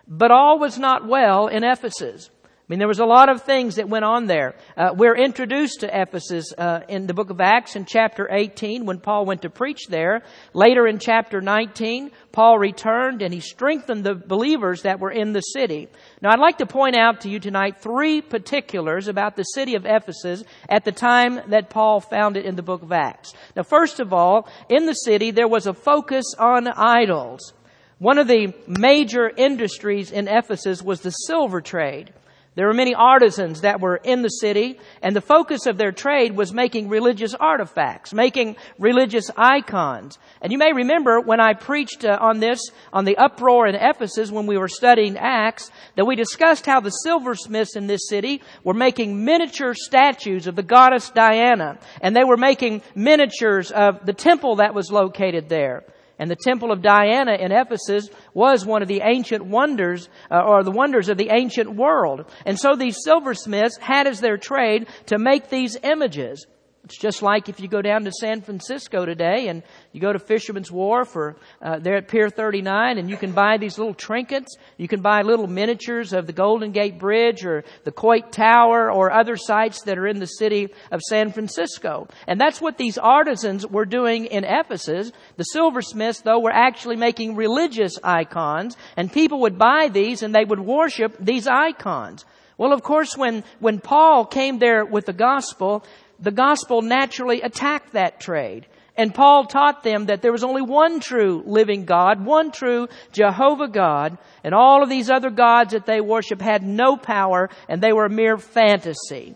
But 0.08 0.30
all 0.30 0.60
was 0.60 0.78
not 0.78 1.08
well 1.08 1.48
in 1.48 1.64
Ephesus. 1.64 2.30
I 2.64 2.66
mean, 2.70 2.80
there 2.80 2.88
was 2.88 3.00
a 3.00 3.06
lot 3.06 3.28
of 3.28 3.44
things 3.44 3.76
that 3.76 3.90
went 3.90 4.06
on 4.06 4.26
there. 4.26 4.56
Uh, 4.78 4.92
we're 4.96 5.18
introduced 5.18 5.82
to 5.82 6.02
Ephesus 6.02 6.54
uh, 6.58 6.80
in 6.88 7.08
the 7.08 7.14
book 7.14 7.30
of 7.30 7.42
Acts 7.42 7.76
in 7.76 7.84
chapter 7.84 8.30
18 8.32 8.86
when 8.86 9.02
Paul 9.02 9.26
went 9.26 9.42
to 9.42 9.50
preach 9.50 9.88
there. 9.90 10.24
Later 10.54 10.88
in 10.88 10.98
chapter 10.98 11.42
19, 11.42 12.12
Paul 12.32 12.58
returned 12.58 13.22
and 13.22 13.34
he 13.34 13.42
strengthened 13.42 14.06
the 14.06 14.16
believers 14.16 14.84
that 14.84 15.02
were 15.02 15.12
in 15.12 15.34
the 15.34 15.42
city. 15.42 15.90
Now, 16.22 16.32
I'd 16.32 16.40
like 16.40 16.60
to 16.60 16.66
point 16.66 16.96
out 16.96 17.20
to 17.22 17.30
you 17.30 17.38
tonight 17.38 17.82
three 17.82 18.22
particulars 18.22 19.10
about 19.10 19.36
the 19.36 19.44
city 19.44 19.76
of 19.76 19.86
Ephesus 19.86 20.42
at 20.70 20.86
the 20.86 20.94
time 20.94 21.42
that 21.50 21.70
Paul 21.70 22.00
found 22.00 22.38
it 22.38 22.46
in 22.46 22.56
the 22.56 22.64
book 22.64 22.82
of 22.82 22.94
Acts. 22.94 23.34
Now, 23.58 23.64
first 23.64 24.00
of 24.00 24.14
all, 24.14 24.48
in 24.70 24.86
the 24.86 24.94
city 24.94 25.32
there 25.32 25.50
was 25.50 25.68
a 25.68 25.74
focus 25.74 26.34
on 26.40 26.70
idols. 26.70 27.52
One 28.00 28.18
of 28.18 28.30
the 28.30 28.54
major 28.68 29.30
industries 29.30 30.12
in 30.14 30.30
Ephesus 30.30 30.82
was 30.82 31.02
the 31.02 31.12
silver 31.12 31.60
trade. 31.60 32.14
There 32.56 32.68
were 32.68 32.74
many 32.74 32.94
artisans 32.94 33.62
that 33.62 33.82
were 33.82 33.96
in 33.96 34.22
the 34.22 34.30
city, 34.30 34.80
and 35.02 35.16
the 35.16 35.22
focus 35.22 35.66
of 35.66 35.78
their 35.78 35.92
trade 35.92 36.36
was 36.36 36.54
making 36.54 36.88
religious 36.88 37.34
artifacts, 37.34 38.14
making 38.14 38.58
religious 38.78 39.32
icons. 39.36 40.20
And 40.40 40.52
you 40.52 40.60
may 40.60 40.72
remember 40.72 41.20
when 41.20 41.40
I 41.40 41.54
preached 41.54 42.06
uh, 42.06 42.20
on 42.22 42.40
this, 42.40 42.60
on 42.92 43.06
the 43.06 43.18
uproar 43.18 43.66
in 43.66 43.74
Ephesus 43.74 44.30
when 44.30 44.46
we 44.46 44.58
were 44.58 44.68
studying 44.68 45.18
Acts, 45.18 45.72
that 45.96 46.06
we 46.06 46.16
discussed 46.16 46.68
how 46.68 46.80
the 46.80 46.92
silversmiths 46.92 47.76
in 47.76 47.88
this 47.88 48.08
city 48.08 48.44
were 48.64 48.76
making 48.76 49.26
miniature 49.26 49.74
statues 49.74 50.46
of 50.46 50.56
the 50.56 50.62
goddess 50.62 51.10
Diana, 51.10 51.80
and 52.02 52.16
they 52.16 52.24
were 52.24 52.38
making 52.38 52.84
miniatures 52.94 53.72
of 53.72 54.06
the 54.06 54.14
temple 54.14 54.58
that 54.58 54.76
was 54.76 54.92
located 54.92 55.50
there. 55.50 55.84
And 56.20 56.30
the 56.30 56.36
temple 56.36 56.72
of 56.72 56.82
Diana 56.82 57.34
in 57.34 57.52
Ephesus 57.52 58.10
was 58.34 58.66
one 58.66 58.82
of 58.82 58.88
the 58.88 59.02
ancient 59.04 59.46
wonders, 59.46 60.10
uh, 60.30 60.42
or 60.42 60.64
the 60.64 60.72
wonders 60.72 61.10
of 61.10 61.18
the 61.18 61.30
ancient 61.32 61.76
world. 61.76 62.32
And 62.46 62.60
so 62.60 62.76
these 62.76 62.98
silversmiths 63.04 63.78
had 63.78 64.08
as 64.08 64.22
their 64.22 64.38
trade 64.38 64.88
to 65.08 65.18
make 65.18 65.50
these 65.50 65.76
images. 65.84 66.46
It's 66.86 66.98
just 66.98 67.22
like 67.22 67.48
if 67.48 67.62
you 67.62 67.70
go 67.70 67.82
down 67.82 68.04
to 68.04 68.12
San 68.12 68.42
Francisco 68.42 69.06
today 69.06 69.48
and 69.48 69.64
you 69.94 70.02
go 70.02 70.12
to 70.12 70.20
Fisherman's 70.20 70.70
Wharf 70.70 71.16
or 71.16 71.38
uh, 71.62 71.80
there 71.80 71.96
at 71.96 72.10
Pier 72.10 72.30
39 72.30 72.98
and 72.98 73.10
you 73.10 73.16
can 73.16 73.32
buy 73.32 73.56
these 73.56 73.78
little 73.78 73.94
trinkets. 73.94 74.58
You 74.76 74.90
can 74.90 75.02
buy 75.02 75.22
little 75.22 75.48
miniatures 75.48 76.12
of 76.12 76.28
the 76.28 76.34
Golden 76.34 76.74
Gate 76.74 77.00
Bridge 77.00 77.46
or 77.46 77.64
the 77.86 77.94
Coit 77.94 78.34
Tower 78.34 78.92
or 78.92 79.14
other 79.14 79.38
sites 79.38 79.84
that 79.84 79.98
are 79.98 80.08
in 80.08 80.20
the 80.20 80.26
city 80.26 80.74
of 80.92 81.00
San 81.02 81.32
Francisco. 81.32 82.10
And 82.28 82.40
that's 82.40 82.60
what 82.60 82.78
these 82.78 82.98
artisans 82.98 83.66
were 83.66 83.86
doing 83.86 84.26
in 84.26 84.44
Ephesus. 84.44 85.14
The 85.38 85.44
silversmiths, 85.44 86.20
though, 86.20 86.40
were 86.40 86.52
actually 86.52 86.98
making 86.98 87.38
religious 87.38 87.98
icons 88.04 88.76
and 88.98 89.10
people 89.10 89.40
would 89.42 89.58
buy 89.58 89.88
these 89.88 90.22
and 90.22 90.36
they 90.36 90.44
would 90.44 90.60
worship 90.60 91.16
these 91.18 91.48
icons. 91.48 92.26
Well, 92.58 92.72
of 92.72 92.84
course, 92.84 93.18
when, 93.18 93.44
when 93.60 93.80
Paul 93.80 94.26
came 94.26 94.60
there 94.60 94.86
with 94.86 95.06
the 95.06 95.14
gospel, 95.14 95.84
the 96.20 96.32
gospel 96.32 96.82
naturally 96.82 97.42
attacked 97.42 97.94
that 97.94 98.20
trade. 98.20 98.68
And 98.96 99.14
Paul 99.14 99.46
taught 99.46 99.82
them 99.84 100.06
that 100.06 100.22
there 100.22 100.32
was 100.32 100.44
only 100.44 100.62
one 100.62 101.00
true 101.00 101.44
living 101.48 101.86
God, 101.86 102.24
one 102.24 102.52
true 102.52 102.88
Jehovah 103.12 103.68
God, 103.68 104.18
and 104.44 104.54
all 104.54 104.84
of 104.84 104.90
these 104.90 105.10
other 105.10 105.32
gods 105.32 105.74
that 105.74 105.88
they 105.88 106.00
worship 106.00 106.40
had 106.40 106.62
no 106.62 106.96
power 106.96 107.50
and 107.68 107.82
they 107.82 107.92
were 107.92 108.06
a 108.06 108.10
mere 108.10 108.38
fantasy. 108.38 109.36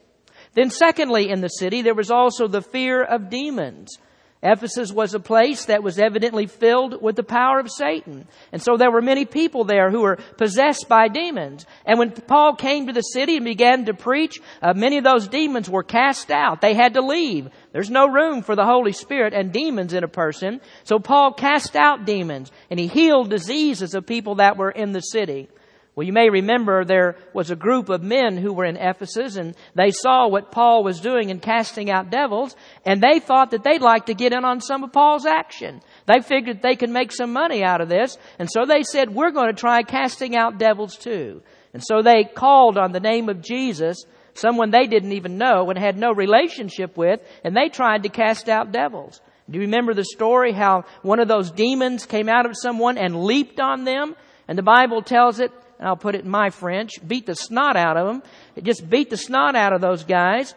Then 0.53 0.69
secondly 0.69 1.29
in 1.29 1.41
the 1.41 1.47
city, 1.47 1.81
there 1.81 1.95
was 1.95 2.11
also 2.11 2.47
the 2.47 2.61
fear 2.61 3.03
of 3.03 3.29
demons. 3.29 3.97
Ephesus 4.43 4.91
was 4.91 5.15
a 5.15 5.19
place 5.19 5.65
that 5.65 5.81
was 5.81 5.97
evidently 5.97 6.45
filled 6.45 7.01
with 7.01 7.15
the 7.15 7.23
power 7.23 7.59
of 7.59 7.71
Satan. 7.71 8.27
And 8.51 8.61
so 8.61 8.77
there 8.77 8.91
were 8.91 9.01
many 9.01 9.25
people 9.25 9.63
there 9.63 9.89
who 9.89 10.01
were 10.01 10.19
possessed 10.37 10.87
by 10.87 11.07
demons. 11.07 11.65
And 11.85 11.97
when 11.97 12.11
Paul 12.11 12.55
came 12.55 12.85
to 12.85 12.93
the 12.93 13.01
city 13.01 13.37
and 13.37 13.45
began 13.45 13.85
to 13.85 13.95
preach, 13.95 14.39
uh, 14.61 14.73
many 14.75 14.99
of 14.99 15.03
those 15.03 15.27
demons 15.27 15.67
were 15.67 15.81
cast 15.81 16.29
out. 16.29 16.61
They 16.61 16.75
had 16.75 16.93
to 16.93 17.01
leave. 17.01 17.49
There's 17.71 17.89
no 17.89 18.07
room 18.07 18.43
for 18.43 18.55
the 18.55 18.65
Holy 18.65 18.91
Spirit 18.91 19.33
and 19.33 19.51
demons 19.51 19.93
in 19.93 20.03
a 20.03 20.07
person. 20.07 20.61
So 20.83 20.99
Paul 20.99 21.33
cast 21.33 21.75
out 21.75 22.05
demons 22.05 22.51
and 22.69 22.79
he 22.79 22.85
healed 22.85 23.31
diseases 23.31 23.95
of 23.95 24.05
people 24.05 24.35
that 24.35 24.57
were 24.57 24.71
in 24.71 24.91
the 24.91 25.01
city. 25.01 25.49
Well, 25.97 26.05
you 26.05 26.13
may 26.13 26.29
remember 26.29 26.85
there 26.85 27.15
was 27.33 27.49
a 27.49 27.55
group 27.55 27.89
of 27.89 28.03
men 28.03 28.37
who 28.37 28.53
were 28.53 28.65
in 28.65 28.77
Ephesus 28.77 29.35
and 29.35 29.55
they 29.73 29.89
saw 29.89 30.27
what 30.27 30.51
Paul 30.51 30.83
was 30.83 30.99
doing 30.99 31.31
in 31.31 31.39
casting 31.39 31.89
out 31.89 32.11
devils 32.11 32.55
and 32.85 33.01
they 33.01 33.19
thought 33.19 33.49
that 33.49 33.63
they'd 33.63 33.81
like 33.81 34.05
to 34.05 34.13
get 34.13 34.31
in 34.31 34.45
on 34.45 34.61
some 34.61 34.83
of 34.83 34.93
Paul's 34.93 35.25
action. 35.25 35.81
They 36.05 36.21
figured 36.21 36.61
they 36.61 36.75
could 36.75 36.91
make 36.91 37.11
some 37.11 37.33
money 37.33 37.63
out 37.63 37.81
of 37.81 37.89
this 37.89 38.15
and 38.37 38.47
so 38.47 38.67
they 38.67 38.83
said, 38.83 39.09
we're 39.09 39.31
going 39.31 39.47
to 39.47 39.59
try 39.59 39.81
casting 39.81 40.35
out 40.35 40.59
devils 40.59 40.97
too. 40.97 41.41
And 41.73 41.83
so 41.83 42.03
they 42.03 42.25
called 42.25 42.77
on 42.77 42.91
the 42.91 42.99
name 42.99 43.27
of 43.27 43.41
Jesus, 43.41 44.05
someone 44.35 44.69
they 44.69 44.85
didn't 44.85 45.13
even 45.13 45.39
know 45.39 45.67
and 45.71 45.79
had 45.79 45.97
no 45.97 46.11
relationship 46.13 46.95
with, 46.95 47.21
and 47.43 47.57
they 47.57 47.69
tried 47.69 48.03
to 48.03 48.09
cast 48.09 48.49
out 48.49 48.71
devils. 48.71 49.19
Do 49.49 49.57
you 49.57 49.65
remember 49.65 49.95
the 49.95 50.05
story 50.05 50.53
how 50.53 50.83
one 51.01 51.19
of 51.19 51.27
those 51.27 51.49
demons 51.49 52.05
came 52.05 52.29
out 52.29 52.45
of 52.45 52.55
someone 52.55 52.99
and 52.99 53.23
leaped 53.23 53.59
on 53.59 53.83
them? 53.83 54.15
And 54.47 54.57
the 54.57 54.63
Bible 54.63 55.01
tells 55.01 55.39
it 55.39 55.51
I'll 55.79 55.95
put 55.95 56.15
it 56.15 56.25
in 56.25 56.31
my 56.31 56.49
French, 56.49 56.93
beat 57.05 57.25
the 57.25 57.35
snot 57.35 57.75
out 57.75 57.97
of 57.97 58.07
them. 58.07 58.23
It 58.55 58.63
just 58.63 58.89
beat 58.89 59.09
the 59.09 59.17
snot 59.17 59.55
out 59.55 59.73
of 59.73 59.81
those 59.81 60.03
guys. 60.03 60.55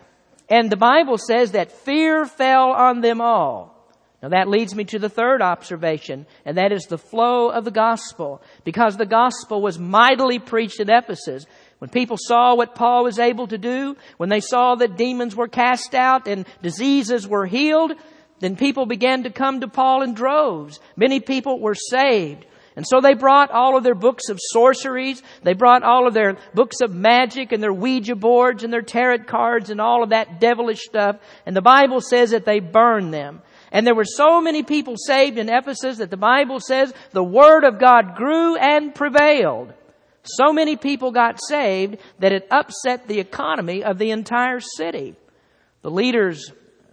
And 0.48 0.70
the 0.70 0.76
Bible 0.76 1.18
says 1.18 1.52
that 1.52 1.70
fear 1.70 2.26
fell 2.26 2.70
on 2.72 3.00
them 3.00 3.20
all. 3.20 3.76
Now 4.22 4.30
that 4.30 4.48
leads 4.48 4.74
me 4.74 4.84
to 4.84 4.98
the 4.98 5.08
third 5.08 5.40
observation, 5.40 6.26
and 6.44 6.58
that 6.58 6.72
is 6.72 6.84
the 6.84 6.98
flow 6.98 7.50
of 7.50 7.64
the 7.64 7.70
gospel. 7.70 8.42
Because 8.64 8.96
the 8.96 9.06
gospel 9.06 9.62
was 9.62 9.78
mightily 9.78 10.38
preached 10.38 10.80
at 10.80 10.90
Ephesus. 10.90 11.46
When 11.78 11.88
people 11.88 12.18
saw 12.18 12.54
what 12.54 12.74
Paul 12.74 13.04
was 13.04 13.18
able 13.18 13.46
to 13.46 13.56
do, 13.56 13.96
when 14.18 14.28
they 14.28 14.40
saw 14.40 14.74
that 14.74 14.98
demons 14.98 15.34
were 15.34 15.48
cast 15.48 15.94
out 15.94 16.28
and 16.28 16.46
diseases 16.60 17.26
were 17.26 17.46
healed, 17.46 17.92
then 18.40 18.56
people 18.56 18.84
began 18.84 19.22
to 19.22 19.30
come 19.30 19.60
to 19.60 19.68
Paul 19.68 20.02
in 20.02 20.12
droves. 20.12 20.80
Many 20.96 21.20
people 21.20 21.58
were 21.58 21.74
saved. 21.74 22.44
And 22.80 22.86
so 22.88 23.02
they 23.02 23.12
brought 23.12 23.50
all 23.50 23.76
of 23.76 23.84
their 23.84 23.94
books 23.94 24.30
of 24.30 24.38
sorceries. 24.40 25.22
They 25.42 25.52
brought 25.52 25.82
all 25.82 26.08
of 26.08 26.14
their 26.14 26.38
books 26.54 26.76
of 26.80 26.94
magic 26.94 27.52
and 27.52 27.62
their 27.62 27.74
Ouija 27.74 28.16
boards 28.16 28.64
and 28.64 28.72
their 28.72 28.80
tarot 28.80 29.24
cards 29.24 29.68
and 29.68 29.82
all 29.82 30.02
of 30.02 30.08
that 30.08 30.40
devilish 30.40 30.80
stuff. 30.80 31.16
And 31.44 31.54
the 31.54 31.60
Bible 31.60 32.00
says 32.00 32.30
that 32.30 32.46
they 32.46 32.58
burned 32.58 33.12
them. 33.12 33.42
And 33.70 33.86
there 33.86 33.94
were 33.94 34.06
so 34.06 34.40
many 34.40 34.62
people 34.62 34.94
saved 34.96 35.36
in 35.36 35.50
Ephesus 35.50 35.98
that 35.98 36.08
the 36.08 36.16
Bible 36.16 36.58
says 36.58 36.94
the 37.10 37.22
Word 37.22 37.64
of 37.64 37.78
God 37.78 38.16
grew 38.16 38.56
and 38.56 38.94
prevailed. 38.94 39.74
So 40.22 40.50
many 40.50 40.78
people 40.78 41.12
got 41.12 41.38
saved 41.38 41.98
that 42.20 42.32
it 42.32 42.48
upset 42.50 43.06
the 43.06 43.20
economy 43.20 43.84
of 43.84 43.98
the 43.98 44.10
entire 44.10 44.60
city. 44.60 45.16
The 45.82 45.90
leaders, 45.90 46.50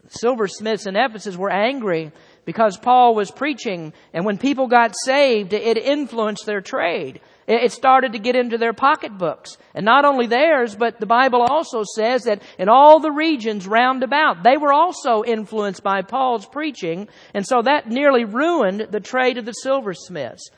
silversmiths 0.09 0.85
in 0.85 0.97
Ephesus 0.97 1.37
were 1.37 1.49
angry 1.49 2.11
because 2.47 2.77
Paul 2.77 3.13
was 3.13 3.29
preaching 3.29 3.91
and 4.13 4.23
when 4.23 4.37
people 4.37 4.67
got 4.67 4.95
saved, 5.03 5.51
it 5.51 5.77
influenced 5.77 6.45
their 6.45 6.61
trade. 6.61 7.19
It 7.45 7.73
started 7.73 8.13
to 8.13 8.19
get 8.19 8.37
into 8.37 8.57
their 8.57 8.71
pocketbooks. 8.71 9.57
And 9.75 9.83
not 9.83 10.05
only 10.05 10.27
theirs, 10.27 10.73
but 10.73 10.97
the 10.97 11.05
Bible 11.05 11.41
also 11.41 11.83
says 11.83 12.23
that 12.23 12.41
in 12.57 12.69
all 12.69 13.01
the 13.01 13.11
regions 13.11 13.67
round 13.67 14.01
about, 14.01 14.43
they 14.43 14.55
were 14.55 14.71
also 14.71 15.25
influenced 15.25 15.83
by 15.83 16.03
Paul's 16.03 16.45
preaching. 16.45 17.09
And 17.33 17.45
so 17.45 17.63
that 17.63 17.89
nearly 17.89 18.23
ruined 18.23 18.87
the 18.91 19.01
trade 19.01 19.37
of 19.37 19.43
the 19.43 19.51
silversmiths. 19.51 20.49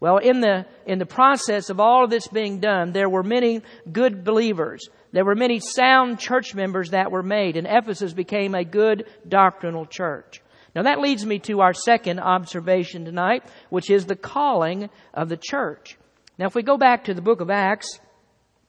Well, 0.00 0.18
in 0.18 0.40
the, 0.40 0.66
in 0.84 0.98
the 0.98 1.06
process 1.06 1.70
of 1.70 1.78
all 1.78 2.02
of 2.02 2.10
this 2.10 2.26
being 2.26 2.58
done, 2.58 2.90
there 2.90 3.08
were 3.08 3.22
many 3.22 3.62
good 3.90 4.24
believers. 4.24 4.88
There 5.12 5.24
were 5.24 5.36
many 5.36 5.60
sound 5.60 6.18
church 6.18 6.56
members 6.56 6.90
that 6.90 7.12
were 7.12 7.22
made, 7.22 7.56
and 7.56 7.68
Ephesus 7.68 8.12
became 8.12 8.56
a 8.56 8.64
good 8.64 9.06
doctrinal 9.28 9.86
church. 9.86 10.42
Now 10.76 10.82
that 10.82 11.00
leads 11.00 11.24
me 11.24 11.38
to 11.40 11.62
our 11.62 11.72
second 11.72 12.20
observation 12.20 13.06
tonight, 13.06 13.42
which 13.70 13.88
is 13.88 14.04
the 14.04 14.14
calling 14.14 14.90
of 15.14 15.30
the 15.30 15.38
church. 15.38 15.96
Now 16.38 16.44
if 16.46 16.54
we 16.54 16.62
go 16.62 16.76
back 16.76 17.04
to 17.04 17.14
the 17.14 17.22
book 17.22 17.40
of 17.40 17.48
Acts, 17.48 17.98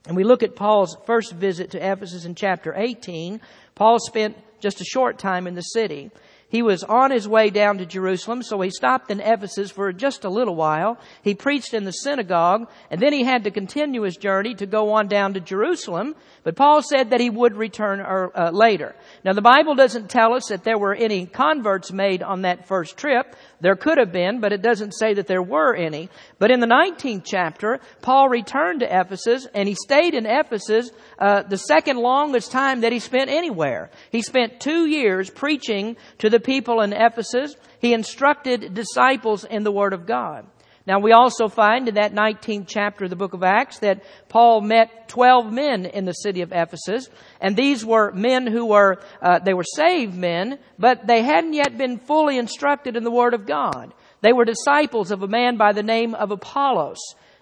and 0.06 0.16
we 0.16 0.24
look 0.24 0.42
at 0.42 0.56
Paul's 0.56 0.96
first 1.04 1.34
visit 1.34 1.72
to 1.72 1.78
Ephesus 1.78 2.24
in 2.24 2.34
chapter 2.34 2.72
18, 2.74 3.42
Paul 3.74 3.98
spent 3.98 4.38
just 4.58 4.80
a 4.80 4.84
short 4.84 5.18
time 5.18 5.46
in 5.46 5.54
the 5.54 5.60
city. 5.60 6.10
He 6.50 6.62
was 6.62 6.82
on 6.82 7.10
his 7.10 7.28
way 7.28 7.50
down 7.50 7.76
to 7.76 7.84
Jerusalem, 7.84 8.42
so 8.42 8.60
he 8.62 8.70
stopped 8.70 9.10
in 9.10 9.20
Ephesus 9.20 9.70
for 9.70 9.92
just 9.92 10.24
a 10.24 10.30
little 10.30 10.54
while. 10.54 10.98
He 11.22 11.34
preached 11.34 11.74
in 11.74 11.84
the 11.84 11.92
synagogue, 11.92 12.68
and 12.90 13.02
then 13.02 13.12
he 13.12 13.22
had 13.22 13.44
to 13.44 13.50
continue 13.50 14.02
his 14.02 14.16
journey 14.16 14.54
to 14.54 14.64
go 14.64 14.92
on 14.92 15.08
down 15.08 15.34
to 15.34 15.40
Jerusalem. 15.40 16.14
But 16.44 16.56
Paul 16.56 16.80
said 16.82 17.10
that 17.10 17.20
he 17.20 17.28
would 17.28 17.54
return 17.54 18.00
er, 18.00 18.32
uh, 18.34 18.50
later. 18.50 18.96
Now 19.24 19.34
the 19.34 19.42
Bible 19.42 19.74
doesn't 19.74 20.08
tell 20.08 20.32
us 20.32 20.48
that 20.48 20.64
there 20.64 20.78
were 20.78 20.94
any 20.94 21.26
converts 21.26 21.92
made 21.92 22.22
on 22.22 22.42
that 22.42 22.66
first 22.66 22.96
trip. 22.96 23.36
There 23.60 23.74
could 23.74 23.98
have 23.98 24.12
been, 24.12 24.40
but 24.40 24.52
it 24.52 24.62
doesn't 24.62 24.92
say 24.92 25.14
that 25.14 25.26
there 25.26 25.42
were 25.42 25.74
any. 25.74 26.08
But 26.38 26.50
in 26.50 26.60
the 26.60 26.66
19th 26.66 27.24
chapter, 27.24 27.80
Paul 28.02 28.28
returned 28.28 28.80
to 28.80 29.00
Ephesus, 29.00 29.46
and 29.52 29.68
he 29.68 29.74
stayed 29.74 30.14
in 30.14 30.26
Ephesus 30.26 30.90
uh, 31.18 31.42
the 31.42 31.56
second 31.56 31.96
longest 31.98 32.52
time 32.52 32.82
that 32.82 32.92
he 32.92 33.00
spent 33.00 33.30
anywhere. 33.30 33.90
He 34.10 34.22
spent 34.22 34.60
two 34.60 34.86
years 34.86 35.28
preaching 35.28 35.96
to 36.18 36.30
the 36.30 36.40
people 36.40 36.80
in 36.82 36.92
Ephesus. 36.92 37.56
He 37.80 37.92
instructed 37.92 38.74
disciples 38.74 39.44
in 39.44 39.64
the 39.64 39.72
Word 39.72 39.92
of 39.92 40.06
God. 40.06 40.46
Now 40.88 41.00
we 41.00 41.12
also 41.12 41.48
find 41.48 41.86
in 41.86 41.96
that 41.96 42.14
19th 42.14 42.64
chapter 42.66 43.04
of 43.04 43.10
the 43.10 43.16
book 43.16 43.34
of 43.34 43.42
Acts 43.42 43.80
that 43.80 44.02
Paul 44.30 44.62
met 44.62 45.06
12 45.10 45.52
men 45.52 45.84
in 45.84 46.06
the 46.06 46.14
city 46.14 46.40
of 46.40 46.50
Ephesus, 46.50 47.10
and 47.42 47.54
these 47.54 47.84
were 47.84 48.10
men 48.12 48.46
who 48.46 48.64
were, 48.64 48.98
uh, 49.20 49.38
they 49.38 49.52
were 49.52 49.66
saved 49.76 50.14
men, 50.14 50.58
but 50.78 51.06
they 51.06 51.20
hadn't 51.22 51.52
yet 51.52 51.76
been 51.76 51.98
fully 51.98 52.38
instructed 52.38 52.96
in 52.96 53.04
the 53.04 53.10
Word 53.10 53.34
of 53.34 53.44
God. 53.44 53.92
They 54.22 54.32
were 54.32 54.46
disciples 54.46 55.10
of 55.10 55.22
a 55.22 55.28
man 55.28 55.58
by 55.58 55.74
the 55.74 55.82
name 55.82 56.14
of 56.14 56.30
Apollos. 56.30 56.98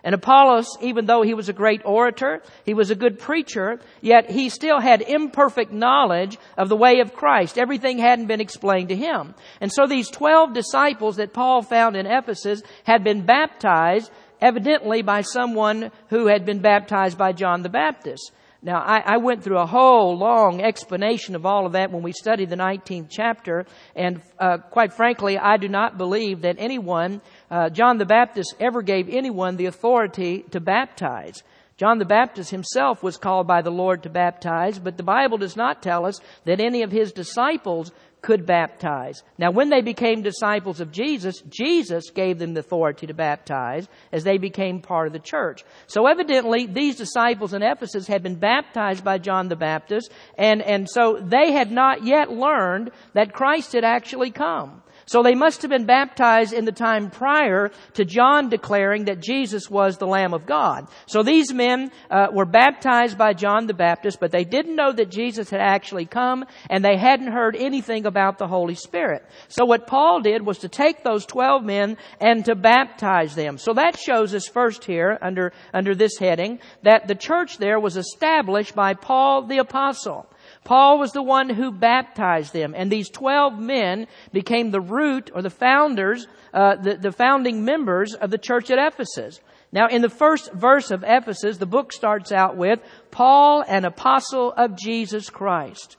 And 0.07 0.15
Apollos, 0.15 0.79
even 0.81 1.07
though 1.07 1.23
he 1.23 1.35
was 1.35 1.49
a 1.49 1.53
great 1.53 1.83
orator, 1.85 2.41
he 2.65 2.75
was 2.75 2.93
a 2.93 2.95
good 2.95 3.19
preacher, 3.19 3.81
yet 4.01 4.31
he 4.31 4.51
still 4.51 4.79
had 4.79 5.03
imperfect 5.03 5.73
knowledge 5.73 6.39
of 6.57 6.69
the 6.69 6.77
way 6.77 7.01
of 7.01 7.13
Christ. 7.13 7.59
Everything 7.59 7.99
hadn't 7.99 8.29
been 8.29 8.41
explained 8.41 8.91
to 8.91 8.97
him. 8.97 9.35
And 9.61 9.73
so 9.73 9.89
these 9.89 10.09
12 10.09 10.55
disciples 10.55 11.17
that 11.17 11.33
Paul 11.33 11.63
found 11.63 11.97
in 11.97 12.07
Ephesus 12.07 12.63
had 12.85 13.03
been 13.03 13.27
baptized 13.27 14.13
evidently 14.41 15.03
by 15.03 15.23
someone 15.23 15.91
who 16.11 16.29
had 16.29 16.47
been 16.47 16.61
baptized 16.61 17.19
by 17.19 17.33
John 17.33 17.63
the 17.63 17.69
Baptist. 17.69 18.31
Now, 18.63 18.81
I, 18.81 18.99
I, 18.99 19.17
went 19.19 19.45
through 19.45 19.59
a 19.59 19.67
whole 19.67 20.17
long 20.17 20.63
explanation 20.63 21.37
of 21.37 21.45
all 21.45 21.67
of 21.67 21.73
that 21.73 21.93
when 21.93 22.03
we 22.03 22.13
studied 22.13 22.51
the 22.51 22.57
19th 22.57 23.07
chapter, 23.11 23.67
and 23.95 24.21
uh, 24.39 24.59
quite 24.59 24.93
frankly, 24.93 25.39
I 25.39 25.57
do 25.57 25.69
not 25.69 25.99
believe 25.99 26.43
that 26.43 26.57
anyone, 26.59 27.21
uh, 27.51 27.71
John 27.71 27.99
the 27.99 28.07
Baptist, 28.07 28.55
ever 28.61 28.83
gave 28.83 29.09
anyone 29.09 29.57
the 29.57 29.67
authority 29.67 30.45
to 30.51 30.61
baptize. 30.61 31.43
John 31.77 31.99
the 31.99 32.07
Baptist 32.07 32.51
himself 32.51 33.03
was 33.03 33.19
called 33.19 33.47
by 33.47 33.61
the 33.61 33.71
Lord 33.71 34.05
to 34.05 34.09
baptize, 34.09 34.79
but 34.79 34.97
the 34.97 35.03
Bible 35.03 35.37
does 35.37 35.57
not 35.57 35.83
tell 35.83 36.07
us 36.07 36.19
that 36.45 36.59
any 36.59 36.83
of 36.83 36.91
his 36.91 37.13
disciples 37.13 37.93
could 38.23 38.47
baptize. 38.47 39.23
Now, 39.39 39.51
when 39.51 39.69
they 39.69 39.83
became 39.83 40.23
disciples 40.23 40.81
of 40.81 40.91
Jesus, 40.91 41.43
Jesus 41.49 42.11
gave 42.11 42.39
them 42.39 42.55
the 42.55 42.61
authority 42.61 43.07
to 43.07 43.15
baptize 43.15 43.87
as 44.11 44.25
they 44.25 44.39
became 44.39 44.81
part 44.81 45.07
of 45.07 45.13
the 45.13 45.19
church. 45.19 45.65
So 45.87 46.07
evidently, 46.07 46.67
these 46.67 46.97
disciples 46.97 47.53
in 47.53 47.63
Ephesus 47.63 48.07
had 48.07 48.23
been 48.23 48.37
baptized 48.37 49.05
by 49.05 49.19
John 49.19 49.49
the 49.49 49.55
Baptist, 49.55 50.11
and, 50.39 50.63
and 50.63 50.89
so 50.89 51.21
they 51.23 51.53
had 51.53 51.71
not 51.71 52.05
yet 52.05 52.31
learned 52.31 52.91
that 53.13 53.35
Christ 53.35 53.75
had 53.75 53.85
actually 53.85 54.31
come. 54.31 54.83
So 55.09 55.23
they 55.23 55.37
must 55.37 55.63
have 55.63 55.71
been 55.71 55.87
baptized 55.87 56.53
in 56.53 56.65
the 56.65 56.73
time 56.73 57.11
prior 57.11 57.71
to 57.95 58.05
John 58.05 58.49
declaring 58.49 59.05
that 59.05 59.21
Jesus 59.21 59.71
was 59.71 59.99
the 59.99 60.07
Lamb 60.07 60.35
of 60.35 60.47
God. 60.47 60.89
So 61.07 61.23
these 61.23 61.53
men 61.55 61.93
uh, 62.11 62.27
were 62.33 62.45
baptized 62.45 63.17
by 63.17 63.33
John 63.33 63.67
the 63.67 63.75
Baptist, 63.75 64.19
but 64.19 64.33
they 64.33 64.43
didn't 64.45 64.75
know 64.75 64.93
that 64.93 65.11
Jesus 65.11 65.49
had 65.49 65.61
actually 65.61 66.07
come, 66.07 66.45
and 66.69 66.85
they 66.85 66.97
hadn't 66.97 67.33
heard 67.33 67.55
anything 67.55 68.05
about 68.05 68.39
the 68.39 68.49
Holy 68.49 68.75
Spirit. 68.75 69.25
So 69.47 69.65
what 69.65 69.87
Paul 69.87 70.23
did 70.23 70.45
was 70.45 70.59
to 70.59 70.69
take 70.69 71.05
those 71.05 71.25
twelve 71.25 71.63
men 71.63 71.97
and 72.21 72.45
to 72.47 72.57
baptize 72.57 73.37
them. 73.37 73.59
So 73.59 73.75
that 73.75 73.99
shows 73.99 74.35
us 74.35 74.49
first 74.49 74.85
here 74.85 75.19
under 75.23 75.53
under 75.73 75.95
this 75.95 76.19
heading 76.19 76.59
that 76.83 77.07
the 77.07 77.15
church 77.15 77.59
there 77.59 77.79
was 77.79 77.97
established 77.97 78.75
by 78.75 78.95
Paul 78.95 79.47
the 79.47 79.59
apostle. 79.59 80.27
Paul 80.67 80.99
was 80.99 81.13
the 81.13 81.23
one 81.23 81.49
who 81.49 81.71
baptized 81.71 82.53
them, 82.53 82.75
and 82.77 82.91
these 82.91 83.09
12 83.09 83.57
men 83.57 84.09
became 84.33 84.73
the 84.73 84.81
root 84.81 85.31
or 85.33 85.41
the 85.41 85.49
founders, 85.49 86.27
uh, 86.53 86.75
the, 86.75 86.97
the 86.97 87.13
founding 87.13 87.65
members 87.65 88.15
of 88.15 88.33
the 88.33 88.37
church 88.37 88.69
at 88.73 88.85
Ephesus. 88.85 89.39
Now, 89.71 89.87
in 89.87 90.03
the 90.03 90.11
first 90.11 90.53
verse 90.53 90.91
of 90.91 91.05
Ephesus, 91.07 91.59
the 91.59 91.67
book 91.67 91.93
starts 91.93 92.33
out 92.33 92.57
with 92.57 92.81
Paul, 93.13 93.63
an 93.69 93.85
apostle 93.85 94.53
of 94.57 94.77
Jesus 94.77 95.31
Christ. 95.31 95.97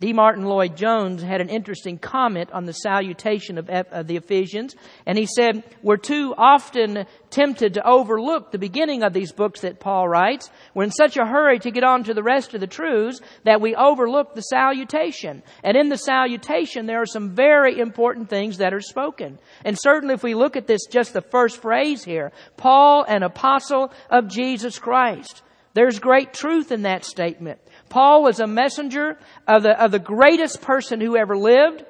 D. 0.00 0.14
Martyn 0.14 0.46
Lloyd 0.46 0.78
Jones 0.78 1.22
had 1.22 1.42
an 1.42 1.50
interesting 1.50 1.98
comment 1.98 2.50
on 2.52 2.64
the 2.64 2.72
salutation 2.72 3.58
of, 3.58 3.66
the 3.66 4.16
Ephesians, 4.16 4.74
and 5.04 5.18
he 5.18 5.26
said, 5.26 5.62
We're 5.82 5.98
too 5.98 6.34
often 6.38 7.04
tempted 7.28 7.74
to 7.74 7.86
overlook 7.86 8.50
the 8.50 8.58
beginning 8.58 9.02
of 9.02 9.12
these 9.12 9.30
books 9.30 9.60
that 9.60 9.78
Paul 9.78 10.08
writes. 10.08 10.50
We're 10.72 10.84
in 10.84 10.90
such 10.90 11.18
a 11.18 11.26
hurry 11.26 11.58
to 11.58 11.70
get 11.70 11.84
on 11.84 12.04
to 12.04 12.14
the 12.14 12.22
rest 12.22 12.54
of 12.54 12.62
the 12.62 12.66
truths 12.66 13.20
that 13.44 13.60
we 13.60 13.74
overlook 13.74 14.34
the 14.34 14.40
salutation. 14.40 15.42
And 15.62 15.76
in 15.76 15.90
the 15.90 15.98
salutation, 15.98 16.86
there 16.86 17.02
are 17.02 17.06
some 17.06 17.34
very 17.34 17.78
important 17.78 18.30
things 18.30 18.56
that 18.56 18.72
are 18.72 18.80
spoken. 18.80 19.38
And 19.66 19.78
certainly 19.78 20.14
if 20.14 20.22
we 20.22 20.34
look 20.34 20.56
at 20.56 20.66
this, 20.66 20.86
just 20.86 21.12
the 21.12 21.20
first 21.20 21.60
phrase 21.60 22.02
here, 22.04 22.32
Paul, 22.56 23.04
an 23.06 23.22
apostle 23.22 23.92
of 24.08 24.28
Jesus 24.28 24.78
Christ. 24.78 25.42
There's 25.72 25.98
great 25.98 26.32
truth 26.32 26.72
in 26.72 26.82
that 26.82 27.04
statement. 27.04 27.60
Paul 27.88 28.22
was 28.22 28.40
a 28.40 28.46
messenger 28.46 29.18
of 29.46 29.62
the, 29.62 29.82
of 29.82 29.92
the 29.92 29.98
greatest 29.98 30.62
person 30.62 31.00
who 31.00 31.16
ever 31.16 31.36
lived, 31.36 31.84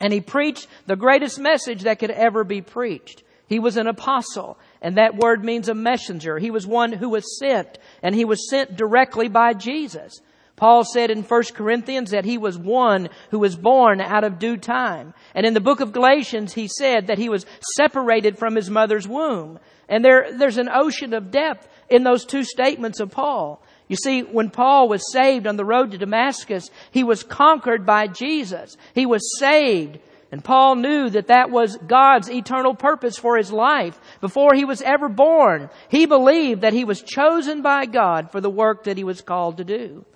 and 0.00 0.12
he 0.12 0.20
preached 0.20 0.66
the 0.86 0.96
greatest 0.96 1.38
message 1.38 1.82
that 1.82 1.98
could 1.98 2.10
ever 2.10 2.44
be 2.44 2.62
preached. 2.62 3.22
He 3.46 3.58
was 3.58 3.76
an 3.76 3.86
apostle, 3.86 4.58
and 4.80 4.96
that 4.96 5.16
word 5.16 5.44
means 5.44 5.68
a 5.68 5.74
messenger. 5.74 6.38
He 6.38 6.50
was 6.50 6.66
one 6.66 6.92
who 6.92 7.10
was 7.10 7.38
sent, 7.38 7.78
and 8.02 8.14
he 8.14 8.24
was 8.24 8.48
sent 8.48 8.76
directly 8.76 9.28
by 9.28 9.52
Jesus. 9.52 10.20
Paul 10.56 10.84
said 10.84 11.10
in 11.10 11.22
1 11.22 11.42
Corinthians 11.54 12.12
that 12.12 12.24
he 12.24 12.38
was 12.38 12.56
one 12.56 13.08
who 13.30 13.38
was 13.38 13.56
born 13.56 14.00
out 14.00 14.24
of 14.24 14.38
due 14.38 14.56
time. 14.56 15.12
And 15.34 15.44
in 15.44 15.54
the 15.54 15.60
book 15.60 15.80
of 15.80 15.92
Galatians, 15.92 16.54
he 16.54 16.68
said 16.68 17.08
that 17.08 17.18
he 17.18 17.28
was 17.28 17.46
separated 17.76 18.38
from 18.38 18.54
his 18.54 18.70
mother's 18.70 19.08
womb. 19.08 19.58
And 19.88 20.04
there, 20.04 20.38
there's 20.38 20.58
an 20.58 20.68
ocean 20.72 21.14
of 21.14 21.30
depth 21.30 21.68
in 21.92 22.02
those 22.02 22.24
two 22.24 22.42
statements 22.42 23.00
of 23.00 23.10
Paul. 23.10 23.62
You 23.86 23.96
see, 23.96 24.22
when 24.22 24.50
Paul 24.50 24.88
was 24.88 25.12
saved 25.12 25.46
on 25.46 25.56
the 25.56 25.64
road 25.64 25.90
to 25.90 25.98
Damascus, 25.98 26.70
he 26.90 27.04
was 27.04 27.22
conquered 27.22 27.84
by 27.84 28.06
Jesus. 28.06 28.76
He 28.94 29.04
was 29.04 29.38
saved. 29.38 29.98
And 30.30 30.42
Paul 30.42 30.76
knew 30.76 31.10
that 31.10 31.26
that 31.26 31.50
was 31.50 31.76
God's 31.76 32.30
eternal 32.30 32.74
purpose 32.74 33.18
for 33.18 33.36
his 33.36 33.52
life. 33.52 34.00
Before 34.22 34.54
he 34.54 34.64
was 34.64 34.80
ever 34.80 35.10
born, 35.10 35.68
he 35.90 36.06
believed 36.06 36.62
that 36.62 36.72
he 36.72 36.84
was 36.84 37.02
chosen 37.02 37.60
by 37.60 37.84
God 37.84 38.32
for 38.32 38.40
the 38.40 38.48
work 38.48 38.84
that 38.84 38.96
he 38.96 39.04
was 39.04 39.20
called 39.20 39.58
to 39.58 39.64
do. 39.64 40.06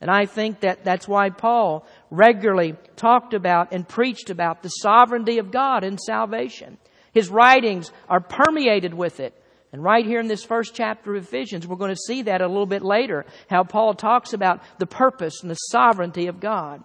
And 0.00 0.10
I 0.10 0.24
think 0.24 0.60
that 0.60 0.82
that's 0.82 1.06
why 1.06 1.28
Paul 1.28 1.86
regularly 2.10 2.74
talked 2.96 3.34
about 3.34 3.72
and 3.72 3.86
preached 3.86 4.30
about 4.30 4.62
the 4.62 4.70
sovereignty 4.70 5.38
of 5.38 5.50
God 5.50 5.84
in 5.84 5.98
salvation. 5.98 6.78
His 7.12 7.28
writings 7.28 7.92
are 8.08 8.20
permeated 8.20 8.94
with 8.94 9.20
it. 9.20 9.34
And 9.76 9.84
right 9.84 10.06
here 10.06 10.20
in 10.20 10.26
this 10.26 10.42
first 10.42 10.74
chapter 10.74 11.14
of 11.14 11.22
Ephesians, 11.22 11.66
we're 11.66 11.76
going 11.76 11.94
to 11.94 12.00
see 12.06 12.22
that 12.22 12.40
a 12.40 12.48
little 12.48 12.64
bit 12.64 12.82
later, 12.82 13.26
how 13.50 13.62
Paul 13.62 13.92
talks 13.92 14.32
about 14.32 14.62
the 14.78 14.86
purpose 14.86 15.42
and 15.42 15.50
the 15.50 15.54
sovereignty 15.54 16.28
of 16.28 16.40
God. 16.40 16.82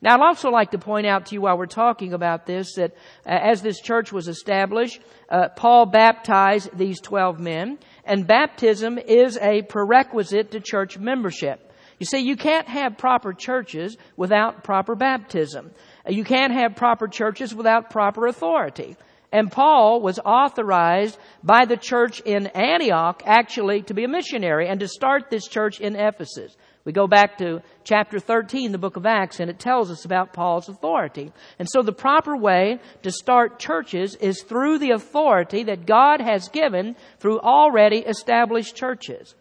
Now, 0.00 0.14
I'd 0.14 0.26
also 0.26 0.48
like 0.48 0.70
to 0.70 0.78
point 0.78 1.06
out 1.06 1.26
to 1.26 1.34
you 1.34 1.42
while 1.42 1.58
we're 1.58 1.66
talking 1.66 2.14
about 2.14 2.46
this 2.46 2.76
that 2.76 2.92
uh, 3.26 3.28
as 3.28 3.60
this 3.60 3.78
church 3.82 4.10
was 4.10 4.26
established, 4.26 5.02
uh, 5.28 5.50
Paul 5.50 5.84
baptized 5.84 6.70
these 6.78 6.98
12 7.02 7.38
men, 7.38 7.78
and 8.06 8.26
baptism 8.26 8.96
is 8.96 9.36
a 9.36 9.60
prerequisite 9.60 10.52
to 10.52 10.60
church 10.60 10.96
membership. 10.96 11.70
You 11.98 12.06
see, 12.06 12.20
you 12.20 12.36
can't 12.36 12.68
have 12.68 12.96
proper 12.96 13.34
churches 13.34 13.98
without 14.16 14.64
proper 14.64 14.94
baptism. 14.94 15.72
You 16.08 16.24
can't 16.24 16.54
have 16.54 16.74
proper 16.74 17.06
churches 17.06 17.54
without 17.54 17.90
proper 17.90 18.26
authority. 18.26 18.96
And 19.32 19.50
Paul 19.50 20.00
was 20.00 20.18
authorized 20.18 21.16
by 21.42 21.64
the 21.64 21.76
church 21.76 22.20
in 22.20 22.48
Antioch 22.48 23.22
actually 23.24 23.82
to 23.82 23.94
be 23.94 24.04
a 24.04 24.08
missionary 24.08 24.68
and 24.68 24.80
to 24.80 24.88
start 24.88 25.30
this 25.30 25.46
church 25.46 25.80
in 25.80 25.94
Ephesus. 25.94 26.56
We 26.84 26.92
go 26.92 27.06
back 27.06 27.38
to 27.38 27.62
chapter 27.84 28.18
13, 28.18 28.72
the 28.72 28.78
book 28.78 28.96
of 28.96 29.06
Acts, 29.06 29.38
and 29.38 29.50
it 29.50 29.58
tells 29.58 29.90
us 29.90 30.04
about 30.04 30.32
Paul's 30.32 30.68
authority. 30.68 31.30
And 31.58 31.68
so 31.70 31.82
the 31.82 31.92
proper 31.92 32.36
way 32.36 32.80
to 33.02 33.12
start 33.12 33.60
churches 33.60 34.16
is 34.16 34.42
through 34.42 34.78
the 34.78 34.92
authority 34.92 35.64
that 35.64 35.86
God 35.86 36.20
has 36.20 36.48
given 36.48 36.96
through 37.18 37.38
already 37.40 37.98
established 37.98 38.74
churches. 38.74 39.34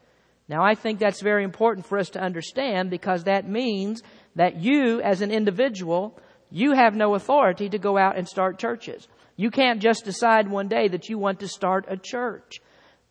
Now 0.50 0.64
I 0.64 0.76
think 0.76 1.00
that's 1.00 1.22
very 1.22 1.44
important 1.44 1.86
for 1.86 1.98
us 1.98 2.10
to 2.10 2.22
understand 2.22 2.90
because 2.90 3.24
that 3.24 3.48
means 3.48 4.04
that 4.36 4.58
you 4.58 5.02
as 5.02 5.22
an 5.22 5.32
individual, 5.32 6.20
you 6.52 6.74
have 6.74 6.96
no 6.96 7.16
authority 7.16 7.70
to 7.70 7.80
go 7.80 7.98
out 7.98 8.18
and 8.18 8.28
start 8.28 8.60
churches. 8.60 9.08
You 9.40 9.52
can't 9.52 9.82
just 9.82 10.04
decide 10.04 10.50
one 10.50 10.68
day 10.68 10.90
that 10.90 11.08
you 11.08 11.18
want 11.18 11.40
to 11.40 11.48
start 11.48 11.86
a 11.88 11.96
church. 11.96 12.60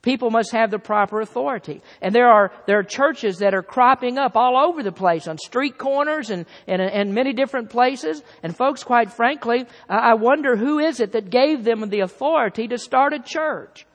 People 0.02 0.30
must 0.30 0.52
have 0.52 0.70
the 0.70 0.78
proper 0.78 1.22
authority. 1.22 1.80
And 2.02 2.14
there 2.14 2.28
are, 2.28 2.52
there 2.66 2.78
are 2.78 2.82
churches 2.82 3.38
that 3.38 3.54
are 3.54 3.62
cropping 3.62 4.18
up 4.18 4.36
all 4.36 4.58
over 4.58 4.82
the 4.82 4.92
place 4.92 5.26
on 5.26 5.38
street 5.38 5.78
corners 5.78 6.28
and, 6.28 6.44
and, 6.66 6.82
and 6.82 7.14
many 7.14 7.32
different 7.32 7.70
places. 7.70 8.22
And 8.42 8.54
folks, 8.54 8.84
quite 8.84 9.10
frankly, 9.10 9.64
I 9.88 10.16
wonder 10.16 10.54
who 10.54 10.80
is 10.80 11.00
it 11.00 11.12
that 11.12 11.30
gave 11.30 11.64
them 11.64 11.88
the 11.88 12.00
authority 12.00 12.68
to 12.68 12.76
start 12.76 13.14
a 13.14 13.20
church? 13.20 13.86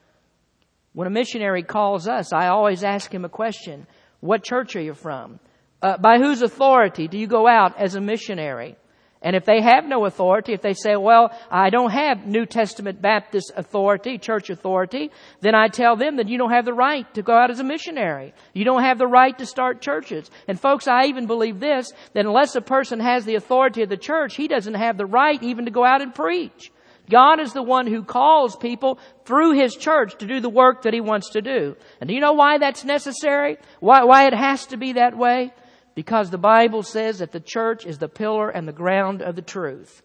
When 0.93 1.05
a 1.05 1.11
missionary 1.11 1.61
calls 1.61 2.07
us, 2.07 2.33
I 2.33 2.47
always 2.47 2.83
ask 2.83 3.13
him 3.13 3.25
a 3.25 3.29
question. 3.29 3.85
What 4.21 4.43
church 4.43 4.75
are 4.75 4.81
you 4.81 4.95
from? 4.95 5.39
Uh, 5.83 5.97
by 5.99 6.17
whose 6.17 6.41
authority 6.41 7.07
do 7.07 7.19
you 7.19 7.27
go 7.27 7.47
out 7.47 7.79
as 7.79 7.93
a 7.93 8.01
missionary? 8.01 8.75
And 9.23 9.37
if 9.37 9.45
they 9.45 9.61
have 9.61 9.85
no 9.85 10.05
authority, 10.05 10.53
if 10.53 10.61
they 10.61 10.73
say, 10.73 10.97
well, 10.97 11.31
I 11.49 11.69
don't 11.69 11.91
have 11.91 12.27
New 12.27 12.45
Testament 12.45 13.01
Baptist 13.01 13.53
authority, 13.55 14.17
church 14.17 14.49
authority, 14.49 15.11
then 15.39 15.55
I 15.55 15.69
tell 15.69 15.95
them 15.95 16.17
that 16.17 16.27
you 16.27 16.37
don't 16.37 16.51
have 16.51 16.65
the 16.65 16.73
right 16.73 17.11
to 17.13 17.23
go 17.23 17.33
out 17.33 17.49
as 17.49 17.61
a 17.61 17.63
missionary. 17.63 18.33
You 18.53 18.65
don't 18.65 18.83
have 18.83 18.97
the 18.97 19.07
right 19.07 19.35
to 19.37 19.45
start 19.45 19.81
churches. 19.81 20.29
And 20.47 20.59
folks, 20.59 20.87
I 20.89 21.05
even 21.05 21.25
believe 21.25 21.61
this, 21.61 21.91
that 22.13 22.25
unless 22.25 22.55
a 22.55 22.61
person 22.61 22.99
has 22.99 23.23
the 23.23 23.35
authority 23.35 23.81
of 23.81 23.89
the 23.89 23.97
church, 23.97 24.35
he 24.35 24.49
doesn't 24.49 24.73
have 24.73 24.97
the 24.97 25.05
right 25.05 25.41
even 25.41 25.65
to 25.65 25.71
go 25.71 25.85
out 25.85 26.01
and 26.01 26.13
preach. 26.13 26.69
God 27.09 27.39
is 27.41 27.53
the 27.53 27.63
one 27.63 27.87
who 27.87 28.03
calls 28.03 28.55
people 28.55 28.99
through 29.25 29.59
His 29.59 29.75
church 29.75 30.17
to 30.19 30.25
do 30.25 30.39
the 30.39 30.49
work 30.49 30.83
that 30.83 30.93
He 30.93 31.01
wants 31.01 31.31
to 31.31 31.41
do. 31.41 31.75
And 31.99 32.07
do 32.07 32.13
you 32.13 32.21
know 32.21 32.33
why 32.33 32.57
that's 32.57 32.85
necessary? 32.85 33.57
Why, 33.79 34.03
why 34.03 34.27
it 34.27 34.33
has 34.33 34.67
to 34.67 34.77
be 34.77 34.93
that 34.93 35.17
way? 35.17 35.51
Because 35.95 36.29
the 36.29 36.37
Bible 36.37 36.83
says 36.83 37.19
that 37.19 37.31
the 37.31 37.39
church 37.39 37.85
is 37.85 37.97
the 37.97 38.07
pillar 38.07 38.49
and 38.49 38.67
the 38.67 38.73
ground 38.73 39.21
of 39.21 39.35
the 39.35 39.41
truth. 39.41 40.01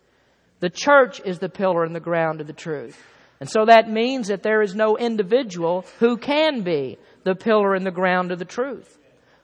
The 0.61 0.71
church 0.71 1.21
is 1.25 1.39
the 1.39 1.49
pillar 1.49 1.85
and 1.85 1.95
the 1.95 2.01
ground 2.01 2.41
of 2.41 2.47
the 2.47 2.53
truth. 2.53 3.01
And 3.41 3.49
so 3.49 3.67
that 3.67 3.89
means 3.89 4.29
that 4.29 4.43
there 4.43 4.63
is 4.63 4.75
no 4.75 4.97
individual 4.99 5.87
who 6.01 6.17
can 6.17 6.63
be 6.63 6.99
the 7.25 7.35
pillar 7.35 7.75
and 7.75 7.87
the 7.87 7.91
ground 7.91 8.33
of 8.33 8.39
the 8.39 8.45
truth. 8.45 8.99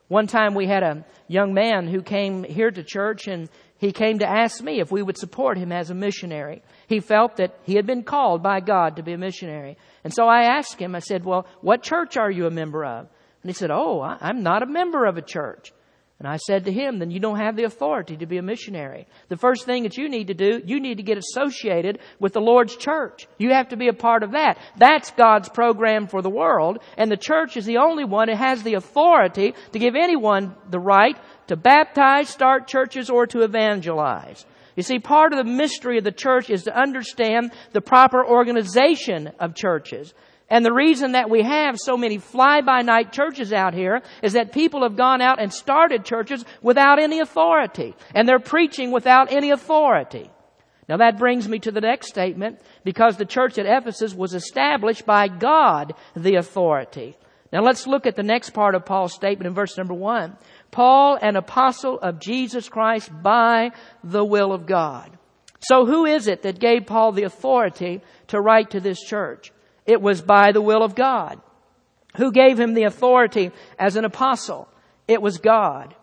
One 0.09 0.26
time 0.26 0.54
we 0.54 0.66
had 0.66 0.83
a 0.83 1.04
young 1.28 1.54
man 1.54 1.87
who 1.87 2.02
came 2.02 2.44
here 2.44 2.70
to 2.70 2.83
church 2.83 3.26
and 3.26 3.48
he 3.78 3.92
came 3.92 4.18
to 4.18 4.28
ask 4.28 4.62
me 4.62 4.80
if 4.80 4.90
we 4.90 5.02
would 5.02 5.16
support 5.16 5.57
him 5.57 5.72
as 5.72 5.90
a 5.90 5.94
missionary. 5.94 6.62
He 6.88 7.00
felt 7.00 7.37
that 7.37 7.59
he 7.64 7.74
had 7.74 7.87
been 7.87 8.02
called 8.02 8.42
by 8.42 8.61
God 8.61 8.96
to 8.96 9.02
be 9.02 9.12
a 9.12 9.18
missionary. 9.18 9.78
And 10.02 10.12
so 10.12 10.26
I 10.26 10.57
asked 10.57 10.80
him, 10.80 10.94
I 10.94 10.98
said, 10.98 11.24
well, 11.24 11.46
what 11.61 11.83
church 11.83 12.16
are 12.16 12.30
you 12.30 12.46
a 12.46 12.50
member 12.50 12.85
of? 12.85 13.07
And 13.42 13.50
he 13.50 13.52
said, 13.52 13.70
oh, 13.70 14.02
I'm 14.02 14.42
not 14.42 14.62
a 14.62 14.66
member 14.66 15.04
of 15.07 15.16
a 15.16 15.22
church. 15.22 15.72
And 16.20 16.29
I 16.29 16.37
said 16.37 16.64
to 16.64 16.72
him, 16.72 17.00
then 17.00 17.11
you 17.11 17.18
don't 17.18 17.40
have 17.40 17.57
the 17.57 17.64
authority 17.64 18.16
to 18.18 18.27
be 18.27 18.38
a 18.38 18.42
missionary. 18.42 19.07
The 19.29 19.37
first 19.37 19.66
thing 19.66 19.83
that 19.83 19.96
you 19.96 20.09
need 20.09 20.29
to 20.29 20.35
do, 20.35 20.62
you 20.64 20.79
need 20.79 20.98
to 20.98 21.03
get 21.03 21.18
associated 21.18 21.98
with 22.20 22.33
the 22.33 22.40
Lord's 22.40 22.77
church. 22.77 23.27
You 23.37 23.53
have 23.53 23.70
to 23.70 23.77
be 23.77 23.88
a 23.88 23.92
part 23.92 24.22
of 24.22 24.33
that. 24.33 24.59
That's 24.79 25.11
God's 25.11 25.48
program 25.48 26.07
for 26.07 26.22
the 26.22 26.31
world, 26.31 26.79
and 26.96 27.11
the 27.11 27.16
church 27.16 27.57
is 27.57 27.66
the 27.66 27.79
only 27.79 28.05
one 28.05 28.29
that 28.29 28.37
has 28.37 28.62
the 28.62 28.74
authority 28.74 29.55
to 29.72 29.79
give 29.79 29.96
anyone 29.96 30.55
the 30.70 30.79
right 30.79 31.18
to 31.48 31.57
baptize, 31.57 32.29
start 32.29 32.68
churches, 32.68 33.11
or 33.11 33.27
to 33.27 33.42
evangelize. 33.42 34.46
You 34.77 34.83
see, 34.83 34.98
part 34.98 35.33
of 35.33 35.44
the 35.44 35.53
mystery 35.53 35.98
of 35.98 36.05
the 36.05 36.12
church 36.12 36.48
is 36.48 36.64
to 36.64 36.77
understand 36.77 37.53
the 37.72 37.81
proper 37.81 38.24
organization 38.24 39.33
of 39.38 39.55
churches. 39.55 40.14
And 40.55 40.64
the 40.64 40.73
reason 40.73 41.12
that 41.12 41.29
we 41.29 41.43
have 41.43 41.75
so 41.77 41.97
many 41.97 42.19
fly-by-night 42.19 43.11
churches 43.11 43.53
out 43.53 43.75
here 43.75 44.03
is 44.23 44.35
that 44.35 44.53
people 44.53 44.85
have 44.85 44.95
gone 44.95 45.21
out 45.21 45.40
and 45.40 45.53
started 45.53 46.05
churches 46.05 46.45
without 46.62 47.01
any 47.01 47.19
authority. 47.19 47.93
And 48.14 48.29
they're 48.29 48.38
preaching 48.38 48.93
without 48.93 49.33
any 49.33 49.51
authority. 49.51 50.31
Now 50.88 50.99
that 50.99 51.19
brings 51.19 51.49
me 51.49 51.59
to 51.59 51.73
the 51.73 51.81
next 51.81 52.07
statement, 52.07 52.61
because 52.85 53.17
the 53.17 53.25
church 53.25 53.59
at 53.59 53.67
Ephesus 53.67 54.14
was 54.14 54.33
established 54.33 55.05
by 55.05 55.27
God, 55.27 55.95
the 56.14 56.37
authority. 56.37 57.17
Now 57.53 57.62
let's 57.62 57.88
look 57.88 58.07
at 58.07 58.14
the 58.14 58.23
next 58.23 58.51
part 58.51 58.77
of 58.77 58.87
Paul's 58.87 59.12
statement 59.12 59.49
in 59.49 59.55
verse 59.55 59.77
number 59.77 59.95
one. 59.95 60.37
Paul, 60.71 61.19
an 61.21 61.35
apostle 61.35 61.99
of 61.99 62.21
Jesus 62.21 62.69
Christ 62.69 63.11
by 63.25 63.73
the 64.05 64.25
will 64.25 64.53
of 64.53 64.67
God. 64.67 65.11
So 65.59 65.85
who 65.85 66.07
is 66.07 66.29
it 66.29 66.43
that 66.43 66.61
gave 66.61 66.87
Paul 66.87 67.11
the 67.11 67.25
authority 67.25 68.03
to 68.29 68.40
write 68.40 68.71
to 68.71 68.79
this 68.79 69.01
church? 69.01 69.51
It 69.87 70.01
was 70.01 70.23
by 70.23 70.53
the 70.53 70.62
will 70.62 70.83
of 70.83 70.94
God. 70.94 71.40
Who 72.16 72.33
gave 72.33 72.59
him 72.59 72.75
the 72.75 72.85
authority 72.85 73.51
as 73.79 73.97
an 73.97 74.05
apostle? 74.05 74.68
It 75.09 75.20
was 75.20 75.38
God. 75.38 75.94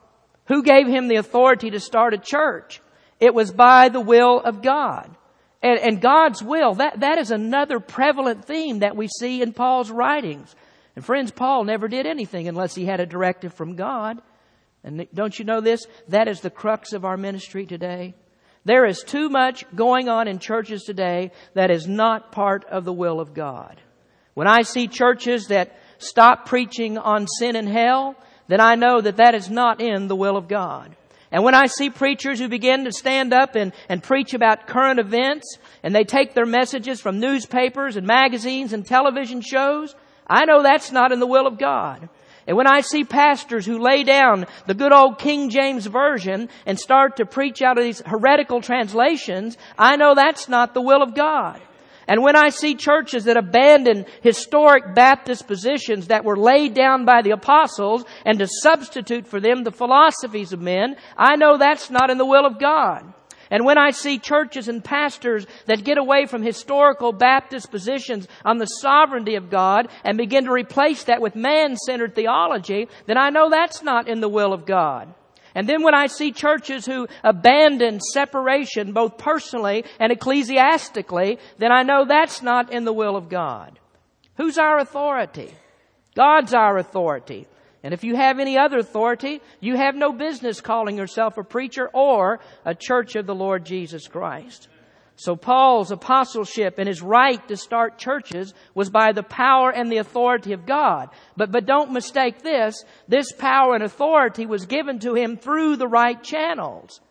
Who 0.48 0.64
gave 0.64 0.88
him 0.88 1.08
the 1.08 1.16
authority 1.16 1.70
to 1.72 1.80
start 1.80 2.14
a 2.14 2.18
church? 2.18 2.82
It 3.20 3.34
was 3.34 3.52
by 3.52 3.90
the 3.90 4.02
will 4.02 4.40
of 4.40 4.62
God. 4.62 5.16
And, 5.64 5.80
and, 5.80 6.02
God's 6.02 6.42
will, 6.42 6.74
that, 6.76 7.02
that 7.02 7.20
is 7.20 7.30
another 7.30 7.80
prevalent 7.80 8.46
theme 8.46 8.80
that 8.80 8.96
we 8.96 9.08
see 9.08 9.44
in 9.44 9.54
Paul's 9.54 9.92
writings. 9.92 10.56
And 10.96 11.06
friends, 11.06 11.32
Paul 11.32 11.66
never 11.66 11.88
did 11.88 12.08
anything 12.08 12.48
unless 12.48 12.74
he 12.74 12.86
had 12.86 13.00
a 13.00 13.06
directive 13.06 13.54
from 13.54 13.76
God. 13.76 14.20
And 14.84 15.08
don't 15.14 15.38
you 15.38 15.46
know 15.46 15.62
this? 15.62 15.86
That 16.08 16.28
is 16.28 16.42
the 16.42 16.50
crux 16.50 16.94
of 16.94 17.06
our 17.06 17.16
ministry 17.16 17.68
today. 17.68 18.16
There 18.64 18.86
is 18.86 19.04
too 19.04 19.30
much 19.30 19.66
going 19.76 20.08
on 20.08 20.28
in 20.28 20.40
churches 20.40 20.84
today 20.84 21.32
that 21.56 21.72
is 21.72 21.88
not 21.88 22.32
part 22.32 22.64
of 22.66 22.86
the 22.86 22.94
will 22.94 23.20
of 23.20 23.34
God. 23.34 23.82
When 24.34 24.48
I 24.48 24.62
see 24.62 24.88
churches 24.88 25.48
that 25.48 25.78
stop 25.98 26.46
preaching 26.46 26.98
on 26.98 27.28
sin 27.28 27.56
and 27.56 27.68
hell, 27.68 28.16
then 28.48 28.62
I 28.62 28.76
know 28.76 29.02
that 29.02 29.18
that 29.18 29.36
is 29.36 29.50
not 29.50 29.82
in 29.82 30.08
the 30.08 30.16
will 30.16 30.38
of 30.38 30.48
God. 30.48 30.96
And 31.32 31.44
when 31.44 31.56
I 31.56 31.68
see 31.68 31.90
preachers 31.90 32.40
who 32.40 32.50
begin 32.50 32.84
to 32.84 32.92
stand 32.92 33.34
up 33.34 33.56
and, 33.56 33.72
and 33.88 34.04
preach 34.04 34.34
about 34.34 34.68
current 34.68 35.00
events, 35.00 35.58
and 35.82 35.96
they 35.96 36.04
take 36.04 36.34
their 36.34 36.46
messages 36.46 37.00
from 37.00 37.20
newspapers 37.20 37.96
and 37.96 38.06
magazines 38.06 38.74
and 38.74 38.86
television 38.86 39.42
shows, 39.42 39.96
I 40.28 40.46
know 40.46 40.62
that's 40.62 40.92
not 40.92 41.12
in 41.12 41.20
the 41.20 41.28
will 41.28 41.48
of 41.48 41.58
God. 41.58 42.10
And 42.48 42.58
when 42.58 42.68
I 42.68 42.82
see 42.82 43.04
pastors 43.04 43.66
who 43.66 43.80
lay 43.80 44.04
down 44.04 44.46
the 44.66 44.74
good 44.74 44.92
old 44.92 45.20
King 45.20 45.50
James 45.50 45.86
Version 45.86 46.50
and 46.66 46.80
start 46.80 47.18
to 47.18 47.26
preach 47.26 47.62
out 47.62 47.78
of 47.78 47.84
these 47.84 48.02
heretical 48.06 48.62
translations, 48.62 49.58
I 49.78 49.96
know 49.96 50.16
that's 50.16 50.50
not 50.50 50.74
the 50.74 50.82
will 50.82 51.04
of 51.04 51.14
God. 51.14 51.62
And 52.08 52.24
when 52.24 52.36
I 52.36 52.50
see 52.50 52.76
churches 52.76 53.26
that 53.26 53.38
abandon 53.38 54.06
historic 54.22 54.96
Baptist 54.96 55.48
positions 55.48 56.08
that 56.08 56.26
were 56.26 56.36
laid 56.36 56.74
down 56.74 57.06
by 57.06 57.22
the 57.22 57.32
apostles 57.32 58.04
and 58.26 58.40
to 58.40 58.48
substitute 58.48 59.28
for 59.28 59.40
them 59.40 59.64
the 59.64 59.72
philosophies 59.72 60.52
of 60.52 60.60
men, 60.60 60.96
I 61.16 61.36
know 61.36 61.58
that's 61.58 61.90
not 61.90 62.10
in 62.10 62.18
the 62.18 62.26
will 62.26 62.46
of 62.46 62.60
God. 62.60 63.14
And 63.52 63.66
when 63.66 63.78
I 63.78 63.92
see 63.92 64.18
churches 64.18 64.70
and 64.70 64.84
pastors 64.84 65.46
that 65.66 65.84
get 65.84 65.98
away 65.98 66.26
from 66.26 66.42
historical 66.42 67.12
Baptist 67.12 67.70
positions 67.70 68.28
on 68.46 68.58
the 68.58 68.66
sovereignty 68.66 69.36
of 69.36 69.50
God 69.50 69.90
and 70.06 70.18
begin 70.18 70.46
to 70.46 70.52
replace 70.52 71.04
that 71.04 71.22
with 71.22 71.36
man-centered 71.36 72.16
theology, 72.16 72.88
then 73.06 73.18
I 73.18 73.30
know 73.30 73.50
that's 73.50 73.84
not 73.84 74.08
in 74.08 74.22
the 74.22 74.30
will 74.30 74.54
of 74.54 74.66
God. 74.66 75.14
And 75.54 75.68
then 75.68 75.84
when 75.84 75.94
I 75.94 76.08
see 76.08 76.32
churches 76.32 76.86
who 76.86 77.08
abandon 77.26 78.00
separation 78.00 78.94
both 78.94 79.18
personally 79.18 79.84
and 80.00 80.14
ecclesiastically, 80.14 81.40
then 81.58 81.74
I 81.74 81.84
know 81.84 82.06
that's 82.06 82.42
not 82.42 82.72
in 82.72 82.86
the 82.86 82.94
will 82.94 83.18
of 83.18 83.28
God. 83.28 83.78
Who's 84.38 84.58
our 84.58 84.80
authority? 84.80 85.54
God's 86.16 86.54
our 86.54 86.78
authority. 86.78 87.48
And 87.84 87.94
if 87.94 88.04
you 88.04 88.16
have 88.16 88.40
any 88.40 88.58
other 88.58 88.78
authority, 88.78 89.42
you 89.60 89.76
have 89.76 89.96
no 89.96 90.14
business 90.14 90.62
calling 90.62 90.98
yourself 90.98 91.38
a 91.38 91.44
preacher 91.44 91.90
or 91.94 92.40
a 92.64 92.76
church 92.76 93.16
of 93.16 93.26
the 93.26 93.36
Lord 93.36 93.66
Jesus 93.66 94.08
Christ. 94.08 94.68
So 95.16 95.36
Paul's 95.36 95.92
apostleship 95.92 96.76
and 96.78 96.88
his 96.88 97.02
right 97.02 97.46
to 97.48 97.58
start 97.58 97.98
churches 97.98 98.54
was 98.74 98.90
by 98.90 99.12
the 99.12 99.24
power 99.24 99.72
and 99.72 99.92
the 99.92 99.98
authority 99.98 100.54
of 100.54 100.66
God. 100.66 101.10
But, 101.38 101.52
but 101.52 101.66
don't 101.66 101.92
mistake 101.92 102.42
this. 102.42 102.84
This 103.08 103.32
power 103.32 103.76
and 103.76 103.84
authority 103.84 104.46
was 104.46 104.66
given 104.66 105.00
to 105.00 105.14
him 105.14 105.38
through 105.38 105.76
the 105.76 105.88
right 105.88 106.22
channels. 106.24 107.02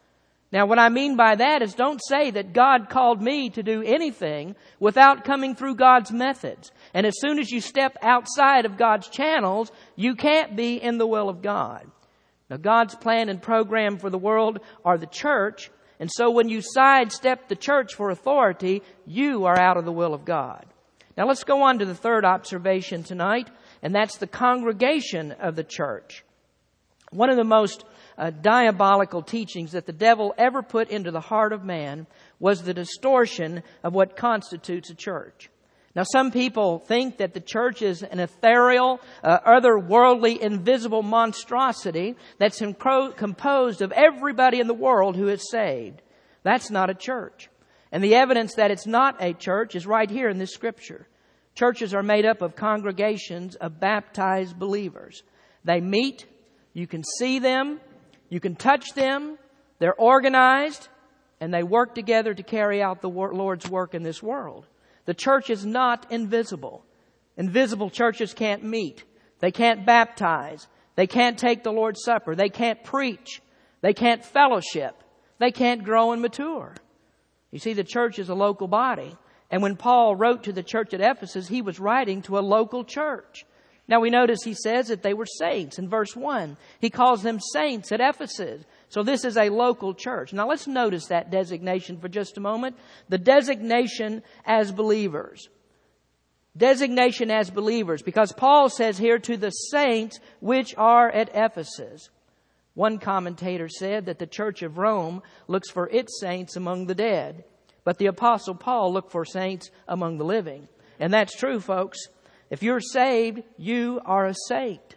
Now 0.52 0.66
what 0.66 0.80
I 0.80 0.88
mean 0.88 1.16
by 1.16 1.36
that 1.36 1.62
is 1.62 1.74
don't 1.74 2.00
say 2.04 2.32
that 2.32 2.52
God 2.52 2.88
called 2.88 3.22
me 3.22 3.50
to 3.50 3.62
do 3.62 3.82
anything 3.82 4.56
without 4.80 5.24
coming 5.24 5.54
through 5.54 5.76
God's 5.76 6.10
methods. 6.10 6.72
And 6.92 7.06
as 7.06 7.20
soon 7.20 7.38
as 7.38 7.50
you 7.50 7.60
step 7.60 7.96
outside 8.02 8.66
of 8.66 8.76
God's 8.76 9.08
channels, 9.08 9.70
you 9.94 10.16
can't 10.16 10.56
be 10.56 10.74
in 10.74 10.98
the 10.98 11.06
will 11.06 11.28
of 11.28 11.40
God. 11.40 11.86
Now 12.48 12.56
God's 12.56 12.96
plan 12.96 13.28
and 13.28 13.40
program 13.40 13.98
for 13.98 14.10
the 14.10 14.18
world 14.18 14.58
are 14.84 14.98
the 14.98 15.06
church, 15.06 15.70
and 16.00 16.10
so 16.10 16.30
when 16.30 16.48
you 16.48 16.62
sidestep 16.62 17.48
the 17.48 17.54
church 17.54 17.94
for 17.94 18.10
authority, 18.10 18.82
you 19.06 19.44
are 19.44 19.58
out 19.58 19.76
of 19.76 19.84
the 19.84 19.92
will 19.92 20.14
of 20.14 20.24
God. 20.24 20.66
Now 21.16 21.26
let's 21.26 21.44
go 21.44 21.62
on 21.62 21.78
to 21.78 21.84
the 21.84 21.94
third 21.94 22.24
observation 22.24 23.04
tonight, 23.04 23.48
and 23.82 23.94
that's 23.94 24.16
the 24.16 24.26
congregation 24.26 25.30
of 25.32 25.54
the 25.54 25.62
church. 25.62 26.24
One 27.12 27.30
of 27.30 27.36
the 27.36 27.44
most 27.44 27.84
uh, 28.20 28.28
diabolical 28.28 29.22
teachings 29.22 29.72
that 29.72 29.86
the 29.86 29.92
devil 29.92 30.34
ever 30.36 30.62
put 30.62 30.90
into 30.90 31.10
the 31.10 31.20
heart 31.20 31.54
of 31.54 31.64
man 31.64 32.06
was 32.38 32.62
the 32.62 32.74
distortion 32.74 33.62
of 33.82 33.94
what 33.94 34.14
constitutes 34.14 34.90
a 34.90 34.94
church. 34.94 35.48
Now, 35.96 36.02
some 36.04 36.30
people 36.30 36.80
think 36.80 37.16
that 37.16 37.32
the 37.32 37.40
church 37.40 37.80
is 37.80 38.02
an 38.02 38.20
ethereal, 38.20 39.00
uh, 39.24 39.40
otherworldly, 39.40 40.38
invisible 40.38 41.02
monstrosity 41.02 42.14
that's 42.38 42.58
composed 42.60 43.82
of 43.82 43.90
everybody 43.90 44.60
in 44.60 44.68
the 44.68 44.74
world 44.74 45.16
who 45.16 45.28
is 45.28 45.50
saved. 45.50 46.02
That's 46.42 46.70
not 46.70 46.90
a 46.90 46.94
church. 46.94 47.48
And 47.90 48.04
the 48.04 48.14
evidence 48.14 48.54
that 48.54 48.70
it's 48.70 48.86
not 48.86 49.16
a 49.20 49.32
church 49.32 49.74
is 49.74 49.86
right 49.86 50.08
here 50.08 50.28
in 50.28 50.38
this 50.38 50.52
scripture. 50.52 51.08
Churches 51.54 51.94
are 51.94 52.02
made 52.02 52.26
up 52.26 52.42
of 52.42 52.54
congregations 52.54 53.56
of 53.56 53.80
baptized 53.80 54.58
believers. 54.58 55.22
They 55.64 55.80
meet, 55.80 56.26
you 56.74 56.86
can 56.86 57.02
see 57.18 57.38
them, 57.38 57.80
you 58.30 58.40
can 58.40 58.56
touch 58.56 58.94
them, 58.94 59.36
they're 59.78 59.94
organized, 59.94 60.88
and 61.40 61.52
they 61.52 61.62
work 61.62 61.94
together 61.94 62.32
to 62.32 62.42
carry 62.42 62.82
out 62.82 63.02
the 63.02 63.08
Lord's 63.08 63.68
work 63.68 63.94
in 63.94 64.02
this 64.02 64.22
world. 64.22 64.66
The 65.04 65.14
church 65.14 65.50
is 65.50 65.66
not 65.66 66.10
invisible. 66.10 66.84
Invisible 67.36 67.90
churches 67.90 68.32
can't 68.32 68.62
meet. 68.62 69.04
They 69.40 69.50
can't 69.50 69.84
baptize. 69.84 70.66
They 70.94 71.06
can't 71.06 71.38
take 71.38 71.64
the 71.64 71.72
Lord's 71.72 72.04
Supper. 72.04 72.34
They 72.34 72.50
can't 72.50 72.84
preach. 72.84 73.42
They 73.80 73.94
can't 73.94 74.24
fellowship. 74.24 74.94
They 75.38 75.50
can't 75.50 75.82
grow 75.82 76.12
and 76.12 76.20
mature. 76.20 76.74
You 77.50 77.58
see, 77.58 77.72
the 77.72 77.84
church 77.84 78.18
is 78.18 78.28
a 78.28 78.34
local 78.34 78.68
body. 78.68 79.16
And 79.50 79.62
when 79.62 79.76
Paul 79.76 80.14
wrote 80.14 80.44
to 80.44 80.52
the 80.52 80.62
church 80.62 80.94
at 80.94 81.00
Ephesus, 81.00 81.48
he 81.48 81.62
was 81.62 81.80
writing 81.80 82.22
to 82.22 82.38
a 82.38 82.40
local 82.40 82.84
church. 82.84 83.44
Now 83.90 83.98
we 83.98 84.08
notice 84.08 84.44
he 84.44 84.54
says 84.54 84.86
that 84.86 85.02
they 85.02 85.14
were 85.14 85.26
saints 85.26 85.80
in 85.80 85.88
verse 85.88 86.14
1. 86.14 86.56
He 86.80 86.90
calls 86.90 87.24
them 87.24 87.40
saints 87.40 87.90
at 87.90 88.00
Ephesus. 88.00 88.62
So 88.88 89.02
this 89.02 89.24
is 89.24 89.36
a 89.36 89.48
local 89.48 89.94
church. 89.94 90.32
Now 90.32 90.48
let's 90.48 90.68
notice 90.68 91.06
that 91.06 91.32
designation 91.32 91.98
for 91.98 92.08
just 92.08 92.38
a 92.38 92.40
moment. 92.40 92.76
The 93.08 93.18
designation 93.18 94.22
as 94.46 94.70
believers. 94.70 95.48
Designation 96.56 97.32
as 97.32 97.50
believers, 97.50 98.02
because 98.02 98.32
Paul 98.32 98.68
says 98.68 98.96
here 98.96 99.18
to 99.18 99.36
the 99.36 99.50
saints 99.50 100.20
which 100.38 100.74
are 100.76 101.10
at 101.10 101.30
Ephesus. 101.34 102.10
One 102.74 102.98
commentator 102.98 103.68
said 103.68 104.06
that 104.06 104.20
the 104.20 104.26
church 104.26 104.62
of 104.62 104.78
Rome 104.78 105.22
looks 105.48 105.68
for 105.68 105.88
its 105.88 106.20
saints 106.20 106.54
among 106.54 106.86
the 106.86 106.94
dead, 106.94 107.44
but 107.84 107.98
the 107.98 108.06
apostle 108.06 108.54
Paul 108.54 108.92
looked 108.92 109.10
for 109.10 109.24
saints 109.24 109.70
among 109.88 110.18
the 110.18 110.24
living. 110.24 110.68
And 111.00 111.12
that's 111.12 111.36
true, 111.36 111.60
folks. 111.60 111.98
If 112.50 112.62
you're 112.62 112.80
saved, 112.80 113.42
you 113.56 114.00
are 114.04 114.26
a 114.26 114.34
saint. 114.48 114.96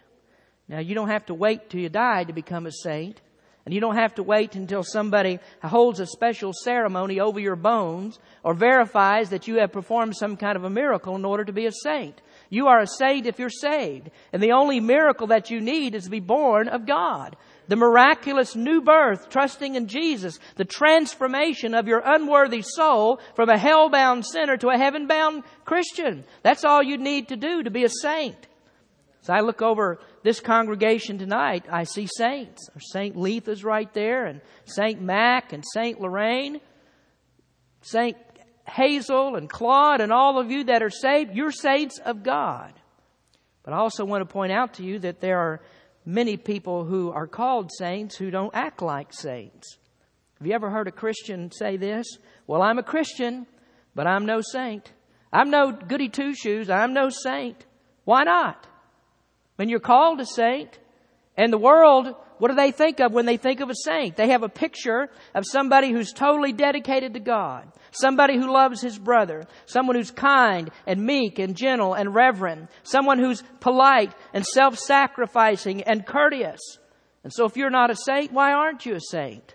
Now, 0.68 0.80
you 0.80 0.94
don't 0.94 1.08
have 1.08 1.26
to 1.26 1.34
wait 1.34 1.70
till 1.70 1.80
you 1.80 1.88
die 1.88 2.24
to 2.24 2.32
become 2.32 2.66
a 2.66 2.72
saint. 2.72 3.20
And 3.64 3.72
you 3.72 3.80
don't 3.80 3.96
have 3.96 4.16
to 4.16 4.22
wait 4.22 4.56
until 4.56 4.82
somebody 4.82 5.38
holds 5.62 5.98
a 5.98 6.06
special 6.06 6.52
ceremony 6.52 7.18
over 7.18 7.40
your 7.40 7.56
bones 7.56 8.18
or 8.42 8.52
verifies 8.52 9.30
that 9.30 9.48
you 9.48 9.58
have 9.60 9.72
performed 9.72 10.14
some 10.16 10.36
kind 10.36 10.56
of 10.56 10.64
a 10.64 10.70
miracle 10.70 11.16
in 11.16 11.24
order 11.24 11.46
to 11.46 11.52
be 11.52 11.64
a 11.64 11.72
saint. 11.72 12.20
You 12.50 12.66
are 12.66 12.80
a 12.80 12.86
saint 12.86 13.26
if 13.26 13.38
you're 13.38 13.48
saved. 13.48 14.10
And 14.34 14.42
the 14.42 14.52
only 14.52 14.80
miracle 14.80 15.28
that 15.28 15.50
you 15.50 15.62
need 15.62 15.94
is 15.94 16.04
to 16.04 16.10
be 16.10 16.20
born 16.20 16.68
of 16.68 16.84
God. 16.84 17.36
The 17.66 17.76
miraculous 17.76 18.54
new 18.54 18.82
birth, 18.82 19.30
trusting 19.30 19.74
in 19.74 19.88
Jesus, 19.88 20.38
the 20.56 20.66
transformation 20.66 21.74
of 21.74 21.88
your 21.88 22.02
unworthy 22.04 22.62
soul 22.62 23.20
from 23.34 23.48
a 23.48 23.58
hell-bound 23.58 24.26
sinner 24.26 24.56
to 24.58 24.68
a 24.68 24.76
heaven-bound 24.76 25.44
Christian. 25.64 26.24
That's 26.42 26.64
all 26.64 26.82
you 26.82 26.98
need 26.98 27.28
to 27.28 27.36
do 27.36 27.62
to 27.62 27.70
be 27.70 27.84
a 27.84 27.88
saint. 27.88 28.36
As 29.22 29.30
I 29.30 29.40
look 29.40 29.62
over 29.62 30.00
this 30.22 30.40
congregation 30.40 31.16
tonight, 31.16 31.64
I 31.70 31.84
see 31.84 32.06
saints. 32.06 32.68
Saint 32.92 33.16
Letha's 33.16 33.64
right 33.64 33.92
there, 33.94 34.26
and 34.26 34.42
Saint 34.66 35.00
Mac, 35.00 35.54
and 35.54 35.64
Saint 35.72 35.98
Lorraine, 35.98 36.60
Saint 37.80 38.18
Hazel, 38.68 39.36
and 39.36 39.48
Claude, 39.48 40.02
and 40.02 40.12
all 40.12 40.38
of 40.38 40.50
you 40.50 40.64
that 40.64 40.82
are 40.82 40.90
saved. 40.90 41.34
You're 41.34 41.50
saints 41.50 41.98
of 41.98 42.22
God. 42.22 42.74
But 43.62 43.72
I 43.72 43.78
also 43.78 44.04
want 44.04 44.20
to 44.20 44.30
point 44.30 44.52
out 44.52 44.74
to 44.74 44.84
you 44.84 44.98
that 44.98 45.22
there 45.22 45.38
are 45.38 45.62
many 46.04 46.36
people 46.36 46.84
who 46.84 47.10
are 47.10 47.26
called 47.26 47.70
saints 47.78 48.16
who 48.16 48.30
don't 48.30 48.54
act 48.54 48.82
like 48.82 49.12
saints. 49.12 49.78
Have 50.38 50.46
you 50.46 50.54
ever 50.54 50.70
heard 50.70 50.88
a 50.88 50.92
Christian 50.92 51.50
say 51.50 51.76
this? 51.76 52.06
Well, 52.46 52.62
I'm 52.62 52.78
a 52.78 52.82
Christian, 52.82 53.46
but 53.94 54.06
I'm 54.06 54.26
no 54.26 54.40
saint. 54.40 54.92
I'm 55.32 55.50
no 55.50 55.72
goody 55.72 56.08
two 56.08 56.34
shoes. 56.34 56.68
I'm 56.68 56.92
no 56.92 57.08
saint. 57.08 57.64
Why 58.04 58.24
not? 58.24 58.66
When 59.56 59.68
you're 59.68 59.80
called 59.80 60.20
a 60.20 60.26
saint, 60.26 60.78
and 61.36 61.52
the 61.52 61.58
world, 61.58 62.14
what 62.44 62.50
do 62.50 62.56
they 62.56 62.72
think 62.72 63.00
of 63.00 63.10
when 63.10 63.24
they 63.24 63.38
think 63.38 63.60
of 63.60 63.70
a 63.70 63.74
saint? 63.74 64.16
They 64.16 64.28
have 64.28 64.42
a 64.42 64.50
picture 64.50 65.08
of 65.34 65.46
somebody 65.46 65.90
who's 65.90 66.12
totally 66.12 66.52
dedicated 66.52 67.14
to 67.14 67.20
God, 67.20 67.72
somebody 67.90 68.36
who 68.36 68.52
loves 68.52 68.82
his 68.82 68.98
brother, 68.98 69.44
someone 69.64 69.96
who's 69.96 70.10
kind 70.10 70.70
and 70.86 71.02
meek 71.02 71.38
and 71.38 71.56
gentle 71.56 71.94
and 71.94 72.14
reverent, 72.14 72.68
someone 72.82 73.18
who's 73.18 73.42
polite 73.60 74.12
and 74.34 74.44
self-sacrificing 74.44 75.84
and 75.84 76.04
courteous. 76.04 76.60
And 77.22 77.32
so 77.32 77.46
if 77.46 77.56
you're 77.56 77.70
not 77.70 77.90
a 77.90 77.96
saint, 77.96 78.30
why 78.30 78.52
aren't 78.52 78.84
you 78.84 78.94
a 78.94 79.00
saint? 79.00 79.54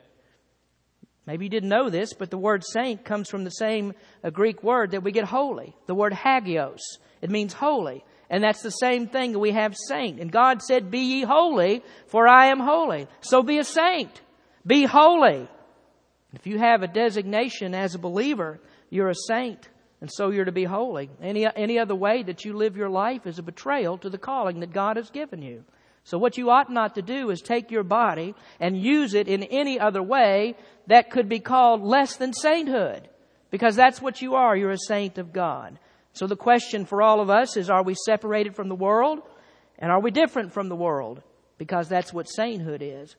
Maybe 1.28 1.46
you 1.46 1.50
didn't 1.52 1.70
know 1.70 1.92
this, 1.92 2.14
but 2.14 2.32
the 2.32 2.40
word 2.40 2.64
saint 2.66 3.06
comes 3.06 3.30
from 3.30 3.44
the 3.44 3.52
same 3.52 3.94
uh, 4.24 4.32
Greek 4.32 4.64
word 4.64 4.94
that 4.94 5.04
we 5.04 5.12
get 5.12 5.26
holy, 5.26 5.76
the 5.86 5.94
word 5.94 6.16
hagios. 6.16 6.82
It 7.22 7.30
means 7.30 7.54
holy. 7.54 8.04
And 8.30 8.44
that's 8.44 8.62
the 8.62 8.70
same 8.70 9.08
thing 9.08 9.32
that 9.32 9.40
we 9.40 9.52
have 9.52 9.76
saint. 9.76 10.20
And 10.20 10.32
God 10.32 10.62
said, 10.62 10.92
Be 10.92 11.00
ye 11.00 11.22
holy, 11.24 11.84
for 12.08 12.28
I 12.28 12.48
am 12.48 12.60
holy. 12.60 13.08
So 13.22 13.42
be 13.42 13.58
a 13.58 13.64
saint. 13.64 14.22
Be 14.66 14.86
holy. 14.86 15.48
If 16.34 16.46
you 16.46 16.60
have 16.60 16.84
a 16.84 16.88
designation 16.88 17.74
as 17.74 17.96
a 17.96 18.00
believer, 18.00 18.60
you're 18.90 19.10
a 19.10 19.16
saint. 19.16 19.68
And 20.02 20.10
so 20.12 20.30
you're 20.30 20.46
to 20.46 20.52
be 20.52 20.64
holy. 20.64 21.10
Any, 21.22 21.46
any 21.56 21.80
other 21.80 21.96
way 21.96 22.24
that 22.24 22.46
you 22.46 22.54
live 22.54 22.78
your 22.78 22.90
life 22.90 23.26
is 23.26 23.40
a 23.40 23.44
betrayal 23.44 23.98
to 23.98 24.10
the 24.10 24.18
calling 24.18 24.60
that 24.60 24.72
God 24.72 24.98
has 24.98 25.10
given 25.10 25.42
you. 25.42 25.64
So 26.04 26.18
what 26.18 26.38
you 26.38 26.50
ought 26.50 26.72
not 26.72 26.96
to 26.96 27.02
do 27.02 27.30
is 27.32 27.42
take 27.42 27.72
your 27.72 27.84
body 27.84 28.34
and 28.60 28.82
use 28.82 29.14
it 29.14 29.28
in 29.28 29.44
any 29.44 29.80
other 29.80 30.02
way 30.02 30.56
that 30.88 31.10
could 31.10 31.28
be 31.28 31.40
called 31.40 31.84
less 31.84 32.16
than 32.16 32.34
sainthood. 32.34 33.10
Because 33.52 33.76
that's 33.76 34.02
what 34.02 34.22
you 34.22 34.36
are. 34.36 34.56
You're 34.56 34.72
a 34.72 34.78
saint 34.78 35.18
of 35.18 35.34
God. 35.34 35.80
So 36.14 36.28
the 36.28 36.36
question 36.36 36.86
for 36.86 37.02
all 37.02 37.22
of 37.22 37.30
us 37.30 37.56
is, 37.58 37.70
are 37.70 37.84
we 37.84 37.96
separated 38.06 38.56
from 38.56 38.68
the 38.68 38.76
world? 38.76 39.20
And 39.78 39.92
are 39.92 40.02
we 40.02 40.12
different 40.12 40.54
from 40.54 40.70
the 40.70 40.76
world? 40.76 41.22
Because 41.58 41.88
that's 41.88 42.14
what 42.14 42.28
sainthood 42.30 42.82
is. 42.82 43.16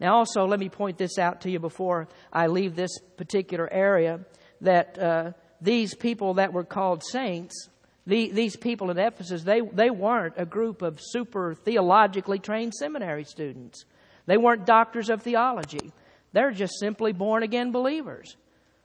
Now 0.00 0.16
also, 0.16 0.46
let 0.46 0.58
me 0.58 0.68
point 0.68 0.98
this 0.98 1.18
out 1.18 1.42
to 1.42 1.50
you 1.50 1.60
before 1.60 2.08
I 2.32 2.48
leave 2.48 2.74
this 2.74 2.98
particular 3.16 3.72
area, 3.72 4.20
that 4.60 4.98
uh, 4.98 5.32
these 5.60 5.94
people 5.94 6.34
that 6.34 6.52
were 6.52 6.64
called 6.64 7.04
saints, 7.04 7.68
the, 8.06 8.32
these 8.32 8.56
people 8.56 8.90
in 8.90 8.98
Ephesus, 8.98 9.44
they, 9.44 9.60
they 9.60 9.90
weren't 9.90 10.34
a 10.36 10.44
group 10.44 10.82
of 10.82 10.98
super 11.00 11.54
theologically 11.54 12.40
trained 12.40 12.74
seminary 12.74 13.24
students. 13.24 13.84
They 14.26 14.36
weren't 14.36 14.66
doctors 14.66 15.08
of 15.08 15.22
theology. 15.22 15.92
They're 16.32 16.50
just 16.50 16.80
simply 16.80 17.12
born 17.12 17.44
again 17.44 17.70
believers. 17.70 18.36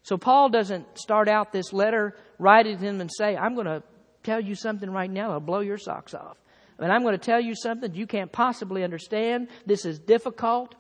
So 0.08 0.18
Paul 0.18 0.48
doesn't 0.48 0.98
start 0.98 1.28
out 1.28 1.52
this 1.52 1.74
letter, 1.74 2.16
write 2.40 2.66
it 2.66 2.80
to 2.80 2.86
him, 2.86 3.02
and 3.02 3.12
say, 3.12 3.36
I'm 3.36 3.56
going 3.56 3.66
to 3.66 3.84
tell 4.24 4.40
you 4.40 4.56
something 4.56 4.90
right 4.90 5.12
now 5.12 5.28
that'll 5.28 5.42
blow 5.42 5.60
your 5.60 5.78
socks 5.78 6.14
off. 6.14 6.38
And 6.80 6.94
I'm 6.94 7.02
going 7.02 7.20
to 7.20 7.26
tell 7.26 7.42
you 7.42 7.54
something 7.56 7.94
you 7.94 8.08
can't 8.08 8.32
possibly 8.32 8.86
understand. 8.86 9.50
This 9.66 9.84
is 9.84 10.00
difficult. 10.00 10.76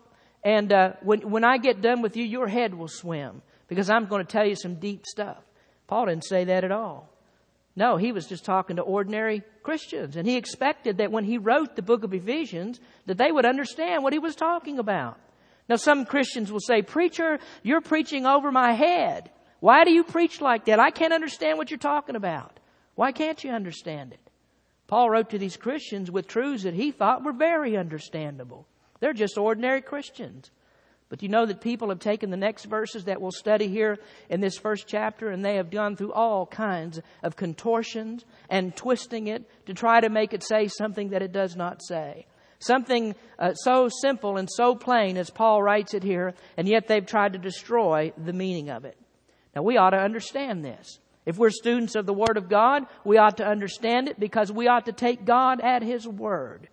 And 0.46 0.72
uh, 0.72 0.94
when, 1.02 1.30
when 1.30 1.44
I 1.44 1.58
get 1.58 1.82
done 1.82 2.02
with 2.02 2.16
you, 2.16 2.24
your 2.24 2.48
head 2.48 2.74
will 2.74 2.88
swim 2.88 3.42
because 3.68 3.90
I'm 3.90 4.06
going 4.06 4.26
to 4.26 4.32
tell 4.32 4.48
you 4.48 4.56
some 4.56 4.76
deep 4.76 5.06
stuff. 5.06 5.44
Paul 5.88 6.06
didn't 6.06 6.24
say 6.24 6.46
that 6.46 6.64
at 6.64 6.72
all. 6.72 7.10
No, 7.76 7.98
he 7.98 8.14
was 8.14 8.28
just 8.28 8.46
talking 8.46 8.78
to 8.78 8.82
ordinary 8.82 9.44
Christians. 9.62 10.16
And 10.16 10.26
he 10.26 10.38
expected 10.38 11.00
that 11.00 11.12
when 11.12 11.26
he 11.26 11.38
wrote 11.38 11.76
the 11.76 11.82
book 11.82 12.06
of 12.06 12.14
Ephesians, 12.14 12.80
that 13.08 13.18
they 13.18 13.34
would 13.34 13.46
understand 13.46 14.04
what 14.04 14.14
he 14.14 14.20
was 14.20 14.38
talking 14.38 14.80
about. 14.80 15.20
Now, 15.70 15.76
some 15.76 16.06
Christians 16.06 16.52
will 16.52 16.62
say, 16.62 16.82
Preacher, 16.82 17.40
you're 17.62 17.82
preaching 17.82 18.26
over 18.26 18.52
my 18.52 18.74
head. 18.74 19.30
Why 19.60 19.84
do 19.84 19.92
you 19.92 20.04
preach 20.04 20.40
like 20.40 20.66
that? 20.66 20.80
I 20.80 20.92
can't 20.92 21.14
understand 21.14 21.58
what 21.58 21.72
you're 21.72 21.78
talking 21.78 22.16
about. 22.16 22.60
Why 22.96 23.12
can't 23.12 23.44
you 23.44 23.52
understand 23.52 24.14
it? 24.14 24.20
Paul 24.88 25.10
wrote 25.10 25.32
to 25.32 25.38
these 25.38 25.58
Christians 25.58 26.10
with 26.10 26.28
truths 26.28 26.64
that 26.64 26.74
he 26.74 26.92
thought 26.92 27.24
were 27.24 27.34
very 27.34 27.76
understandable. 27.76 28.66
They're 29.00 29.14
just 29.14 29.38
ordinary 29.38 29.82
Christians. 29.82 30.50
But 31.10 31.24
you 31.24 31.30
know 31.30 31.46
that 31.46 31.62
people 31.62 31.90
have 31.90 32.00
taken 32.00 32.32
the 32.32 32.38
next 32.38 32.66
verses 32.66 33.06
that 33.06 33.22
we'll 33.22 33.32
study 33.32 33.68
here 33.68 33.98
in 34.30 34.42
this 34.42 34.58
first 34.58 34.88
chapter 34.88 35.30
and 35.30 35.44
they 35.44 35.56
have 35.56 35.72
gone 35.72 35.96
through 35.96 36.12
all 36.12 36.46
kinds 36.46 37.00
of 37.24 37.36
contortions 37.36 38.26
and 38.50 38.76
twisting 38.76 39.28
it 39.28 39.50
to 39.68 39.74
try 39.74 40.02
to 40.02 40.10
make 40.10 40.34
it 40.34 40.44
say 40.44 40.68
something 40.68 41.10
that 41.10 41.22
it 41.22 41.32
does 41.32 41.56
not 41.56 41.82
say. 41.82 42.26
Something 42.60 43.16
uh, 43.38 43.54
so 43.54 43.90
simple 44.02 44.38
and 44.38 44.50
so 44.52 44.76
plain 44.76 45.18
as 45.18 45.30
Paul 45.30 45.62
writes 45.62 45.94
it 45.94 46.04
here, 46.04 46.34
and 46.58 46.68
yet 46.68 46.88
they've 46.88 47.06
tried 47.06 47.34
to 47.34 47.40
destroy 47.40 48.14
the 48.18 48.34
meaning 48.34 48.70
of 48.70 48.86
it. 48.86 48.98
Now 49.56 49.62
we 49.62 49.78
ought 49.78 49.92
to 49.92 50.00
understand 50.00 50.66
this. 50.66 51.00
If 51.26 51.38
we're 51.38 51.50
students 51.50 51.96
of 51.96 52.06
the 52.06 52.14
Word 52.14 52.38
of 52.38 52.48
God, 52.48 52.84
we 53.04 53.18
ought 53.18 53.38
to 53.38 53.46
understand 53.46 54.08
it 54.08 54.20
because 54.20 54.52
we 54.52 54.68
ought 54.68 54.86
to 54.86 54.94
take 54.94 55.26
God 55.26 55.60
at 55.60 55.84
His 55.84 56.08
Word. 56.08 56.70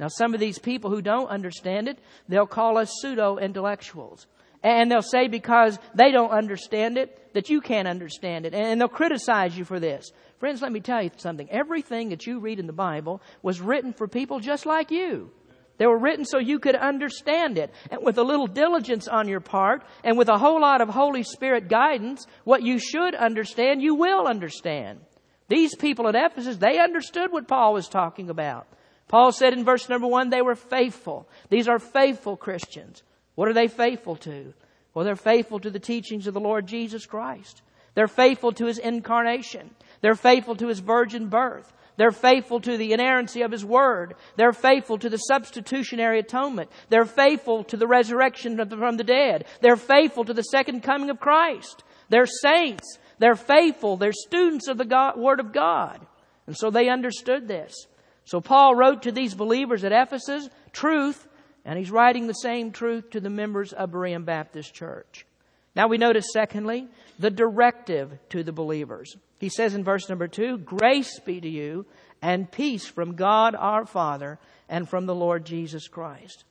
Now, 0.00 0.08
some 0.08 0.34
of 0.34 0.40
these 0.40 0.58
people 0.58 0.90
who 0.90 1.00
don't 1.00 1.28
understand 1.28 1.86
it, 1.86 1.98
they'll 2.28 2.46
call 2.46 2.78
us 2.78 2.92
pseudo 3.00 3.38
intellectuals. 3.38 4.26
And 4.62 4.90
they'll 4.90 5.02
say 5.02 5.28
because 5.28 5.78
they 5.94 6.12
don't 6.12 6.30
understand 6.30 6.96
it, 6.96 7.34
that 7.34 7.50
you 7.50 7.60
can't 7.60 7.88
understand 7.88 8.46
it. 8.46 8.54
And 8.54 8.80
they'll 8.80 8.88
criticize 8.88 9.56
you 9.56 9.64
for 9.64 9.80
this. 9.80 10.12
Friends, 10.38 10.62
let 10.62 10.72
me 10.72 10.80
tell 10.80 11.02
you 11.02 11.10
something. 11.16 11.48
Everything 11.50 12.10
that 12.10 12.26
you 12.26 12.38
read 12.40 12.60
in 12.60 12.66
the 12.66 12.72
Bible 12.72 13.22
was 13.42 13.60
written 13.60 13.92
for 13.92 14.06
people 14.06 14.40
just 14.40 14.66
like 14.66 14.90
you. 14.90 15.30
They 15.78 15.86
were 15.86 15.98
written 15.98 16.24
so 16.24 16.38
you 16.38 16.58
could 16.58 16.76
understand 16.76 17.58
it. 17.58 17.72
And 17.90 18.04
with 18.04 18.18
a 18.18 18.22
little 18.22 18.46
diligence 18.46 19.08
on 19.08 19.26
your 19.26 19.40
part 19.40 19.82
and 20.04 20.16
with 20.16 20.28
a 20.28 20.38
whole 20.38 20.60
lot 20.60 20.80
of 20.80 20.88
Holy 20.88 21.22
Spirit 21.22 21.68
guidance, 21.68 22.26
what 22.44 22.62
you 22.62 22.78
should 22.78 23.14
understand, 23.14 23.82
you 23.82 23.94
will 23.94 24.26
understand. 24.26 25.00
These 25.48 25.74
people 25.74 26.08
at 26.08 26.14
Ephesus, 26.14 26.56
they 26.56 26.78
understood 26.78 27.32
what 27.32 27.48
Paul 27.48 27.74
was 27.74 27.88
talking 27.88 28.30
about. 28.30 28.68
Paul 29.08 29.32
said 29.32 29.52
in 29.52 29.64
verse 29.64 29.88
number 29.88 30.06
one, 30.06 30.30
they 30.30 30.40
were 30.40 30.54
faithful. 30.54 31.28
These 31.50 31.68
are 31.68 31.78
faithful 31.78 32.36
Christians. 32.36 33.02
What 33.34 33.48
are 33.48 33.54
they 33.54 33.68
faithful 33.68 34.16
to? 34.16 34.52
Well, 34.94 35.04
they're 35.04 35.16
faithful 35.16 35.58
to 35.60 35.70
the 35.70 35.78
teachings 35.78 36.26
of 36.26 36.34
the 36.34 36.40
Lord 36.40 36.66
Jesus 36.66 37.06
Christ. 37.06 37.62
They're 37.94 38.08
faithful 38.08 38.52
to 38.52 38.66
His 38.66 38.78
incarnation. 38.78 39.70
They're 40.00 40.14
faithful 40.14 40.56
to 40.56 40.68
His 40.68 40.80
virgin 40.80 41.28
birth. 41.28 41.72
They're 41.96 42.10
faithful 42.10 42.60
to 42.60 42.76
the 42.76 42.92
inerrancy 42.92 43.42
of 43.42 43.52
His 43.52 43.64
Word. 43.64 44.14
They're 44.36 44.52
faithful 44.52 44.98
to 44.98 45.10
the 45.10 45.18
substitutionary 45.18 46.18
atonement. 46.18 46.70
They're 46.88 47.04
faithful 47.04 47.64
to 47.64 47.76
the 47.76 47.86
resurrection 47.86 48.56
from 48.56 48.96
the 48.96 49.04
dead. 49.04 49.44
They're 49.60 49.76
faithful 49.76 50.24
to 50.24 50.34
the 50.34 50.42
second 50.42 50.82
coming 50.82 51.10
of 51.10 51.20
Christ. 51.20 51.84
They're 52.08 52.26
saints. 52.26 52.98
They're 53.18 53.36
faithful. 53.36 53.96
They're 53.96 54.12
students 54.12 54.68
of 54.68 54.78
the 54.78 54.84
God, 54.84 55.18
Word 55.18 55.40
of 55.40 55.52
God. 55.52 56.04
And 56.46 56.56
so 56.56 56.70
they 56.70 56.88
understood 56.88 57.46
this. 57.46 57.86
So 58.24 58.40
Paul 58.40 58.74
wrote 58.74 59.02
to 59.02 59.12
these 59.12 59.34
believers 59.34 59.84
at 59.84 59.92
Ephesus 59.92 60.48
truth, 60.72 61.28
and 61.64 61.78
he's 61.78 61.90
writing 61.90 62.26
the 62.26 62.32
same 62.34 62.72
truth 62.72 63.10
to 63.10 63.20
the 63.20 63.30
members 63.30 63.72
of 63.72 63.90
Berean 63.90 64.24
Baptist 64.24 64.74
Church. 64.74 65.26
Now 65.74 65.88
we 65.88 65.98
notice, 65.98 66.26
secondly, 66.32 66.88
the 67.18 67.30
directive 67.30 68.18
to 68.30 68.42
the 68.42 68.52
believers. 68.52 69.16
He 69.38 69.48
says 69.48 69.74
in 69.74 69.84
verse 69.84 70.08
number 70.08 70.28
two, 70.28 70.58
Grace 70.58 71.18
be 71.20 71.40
to 71.40 71.48
you 71.48 71.86
and 72.20 72.50
peace 72.50 72.86
from 72.86 73.14
God 73.14 73.54
our 73.54 73.86
Father 73.86 74.38
and 74.68 74.88
from 74.88 75.06
the 75.06 75.14
Lord 75.14 75.44
Jesus 75.44 75.88
Christ. 75.88 76.44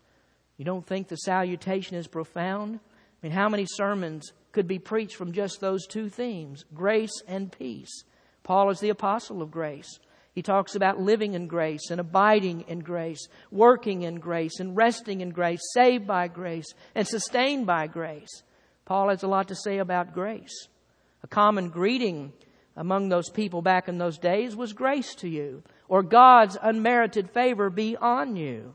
You 0.58 0.66
don't 0.66 0.86
think 0.86 1.08
the 1.08 1.16
salutation 1.16 1.98
is 1.98 2.08
profound? 2.08 2.80
I 2.82 3.28
mean, 3.28 3.32
how 3.32 3.50
many 3.50 3.66
sermons 3.68 4.32
could 4.52 4.68
be 4.68 4.80
preached 4.80 5.16
from 5.16 5.32
just 5.32 5.62
those 5.62 5.88
two 5.88 6.10
themes, 6.10 6.66
grace 6.74 7.22
and 7.28 7.52
peace? 7.52 8.04
Paul 8.44 8.70
is 8.70 8.80
the 8.80 8.90
apostle 8.90 9.42
of 9.42 9.52
grace. 9.52 10.00
He 10.34 10.42
talks 10.42 10.76
about 10.76 11.00
living 11.00 11.34
in 11.34 11.48
grace 11.48 11.90
and 11.90 12.00
abiding 12.00 12.66
in 12.68 12.80
grace, 12.80 13.28
working 13.52 14.04
in 14.04 14.20
grace 14.20 14.60
and 14.60 14.78
resting 14.78 15.22
in 15.22 15.32
grace, 15.32 15.60
saved 15.74 16.08
by 16.08 16.28
grace 16.30 16.74
and 16.96 17.06
sustained 17.06 17.68
by 17.68 17.88
grace. 17.88 18.44
Paul 18.86 19.10
has 19.10 19.24
a 19.24 19.28
lot 19.28 19.50
to 19.50 19.56
say 19.56 19.80
about 19.80 20.14
grace. 20.14 20.68
A 21.24 21.28
common 21.28 21.70
greeting 21.70 22.32
among 22.78 23.10
those 23.10 23.30
people 23.30 23.62
back 23.62 23.90
in 23.90 23.98
those 23.98 24.18
days 24.18 24.56
was 24.56 24.74
grace 24.74 25.14
to 25.16 25.28
you, 25.28 25.64
or 25.90 26.02
God's 26.02 26.58
unmerited 26.62 27.30
favor 27.32 27.70
be 27.70 27.98
on 27.98 28.38
you. 28.38 28.74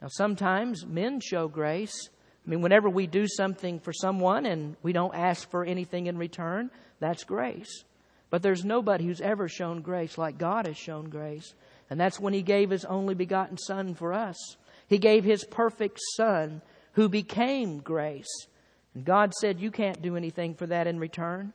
Now, 0.00 0.08
sometimes 0.08 0.86
men 0.86 1.20
show 1.20 1.48
grace. 1.48 2.08
I 2.46 2.50
mean, 2.50 2.62
whenever 2.62 2.88
we 2.88 3.06
do 3.06 3.26
something 3.26 3.80
for 3.80 3.92
someone 3.92 4.46
and 4.46 4.76
we 4.82 4.92
don't 4.92 5.14
ask 5.14 5.50
for 5.50 5.64
anything 5.64 6.06
in 6.06 6.16
return, 6.16 6.70
that's 7.00 7.24
grace. 7.24 7.84
But 8.30 8.42
there's 8.42 8.64
nobody 8.64 9.04
who's 9.04 9.20
ever 9.20 9.48
shown 9.48 9.82
grace 9.82 10.16
like 10.16 10.38
God 10.38 10.66
has 10.66 10.78
shown 10.78 11.10
grace. 11.10 11.54
And 11.90 12.00
that's 12.00 12.20
when 12.20 12.32
He 12.32 12.42
gave 12.42 12.70
His 12.70 12.84
only 12.84 13.14
begotten 13.14 13.58
Son 13.58 13.94
for 13.94 14.12
us. 14.12 14.56
He 14.86 14.98
gave 14.98 15.24
His 15.24 15.44
perfect 15.44 15.98
Son 16.16 16.62
who 16.92 17.08
became 17.08 17.80
grace. 17.80 18.46
And 18.94 19.04
God 19.04 19.34
said, 19.34 19.60
You 19.60 19.70
can't 19.70 20.00
do 20.00 20.16
anything 20.16 20.54
for 20.54 20.66
that 20.66 20.86
in 20.86 20.98
return. 20.98 21.52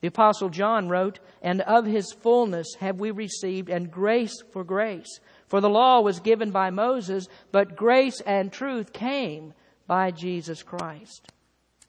The 0.00 0.08
Apostle 0.08 0.48
John 0.48 0.88
wrote, 0.88 1.18
And 1.42 1.60
of 1.62 1.84
His 1.84 2.12
fullness 2.12 2.74
have 2.80 2.98
we 2.98 3.10
received, 3.10 3.68
and 3.68 3.90
grace 3.90 4.34
for 4.52 4.64
grace. 4.64 5.20
For 5.46 5.60
the 5.60 5.70
law 5.70 6.00
was 6.00 6.20
given 6.20 6.50
by 6.50 6.70
Moses, 6.70 7.28
but 7.52 7.76
grace 7.76 8.20
and 8.22 8.52
truth 8.52 8.92
came 8.92 9.52
by 9.86 10.10
Jesus 10.10 10.62
Christ. 10.62 11.30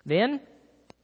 Then 0.05 0.41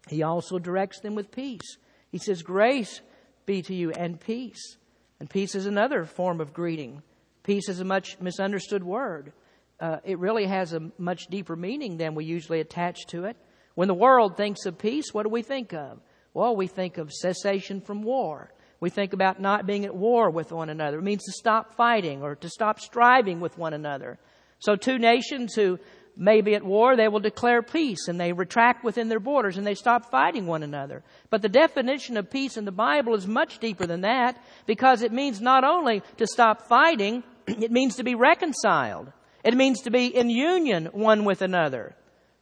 He 0.09 0.23
also 0.23 0.59
directs 0.59 0.99
them 0.99 1.15
with 1.15 1.31
peace. 1.31 1.77
He 2.11 2.17
says, 2.17 2.43
Grace 2.43 3.01
be 3.45 3.61
to 3.63 3.75
you 3.75 3.91
and 3.91 4.19
peace. 4.19 4.77
And 5.19 5.29
peace 5.29 5.55
is 5.55 5.65
another 5.65 6.05
form 6.05 6.41
of 6.41 6.53
greeting. 6.53 7.01
Peace 7.43 7.69
is 7.69 7.79
a 7.79 7.85
much 7.85 8.19
misunderstood 8.19 8.83
word. 8.83 9.33
Uh, 9.79 9.97
it 10.03 10.19
really 10.19 10.45
has 10.45 10.73
a 10.73 10.91
much 10.97 11.27
deeper 11.27 11.55
meaning 11.55 11.97
than 11.97 12.15
we 12.15 12.25
usually 12.25 12.59
attach 12.59 13.07
to 13.07 13.25
it. 13.25 13.35
When 13.75 13.87
the 13.87 13.93
world 13.93 14.37
thinks 14.37 14.65
of 14.65 14.77
peace, 14.77 15.13
what 15.13 15.23
do 15.23 15.29
we 15.29 15.41
think 15.41 15.73
of? 15.73 15.99
Well, 16.33 16.55
we 16.55 16.67
think 16.67 16.97
of 16.97 17.11
cessation 17.11 17.81
from 17.81 18.03
war. 18.03 18.51
We 18.79 18.89
think 18.89 19.13
about 19.13 19.39
not 19.39 19.65
being 19.65 19.85
at 19.85 19.95
war 19.95 20.29
with 20.29 20.51
one 20.51 20.69
another. 20.69 20.99
It 20.99 21.03
means 21.03 21.23
to 21.25 21.31
stop 21.31 21.75
fighting 21.75 22.21
or 22.21 22.35
to 22.35 22.49
stop 22.49 22.79
striving 22.79 23.39
with 23.39 23.57
one 23.57 23.73
another. 23.73 24.17
So, 24.59 24.75
two 24.75 24.97
nations 24.97 25.55
who 25.55 25.79
may 26.21 26.41
be 26.41 26.53
at 26.53 26.63
war, 26.63 26.95
they 26.95 27.07
will 27.07 27.19
declare 27.19 27.63
peace 27.63 28.07
and 28.07 28.19
they 28.19 28.31
retract 28.31 28.83
within 28.83 29.09
their 29.09 29.19
borders 29.19 29.57
and 29.57 29.65
they 29.65 29.73
stop 29.73 30.11
fighting 30.11 30.45
one 30.45 30.61
another. 30.61 31.03
But 31.31 31.41
the 31.41 31.49
definition 31.49 32.15
of 32.15 32.29
peace 32.29 32.57
in 32.57 32.65
the 32.65 32.71
Bible 32.71 33.15
is 33.15 33.25
much 33.25 33.57
deeper 33.57 33.87
than 33.87 34.01
that 34.01 34.41
because 34.67 35.01
it 35.01 35.11
means 35.11 35.41
not 35.41 35.63
only 35.63 36.03
to 36.17 36.27
stop 36.27 36.67
fighting, 36.67 37.23
it 37.47 37.71
means 37.71 37.95
to 37.95 38.03
be 38.03 38.13
reconciled. 38.13 39.11
It 39.43 39.57
means 39.57 39.81
to 39.81 39.89
be 39.89 40.15
in 40.15 40.29
union 40.29 40.85
one 40.93 41.25
with 41.25 41.41
another. 41.41 41.95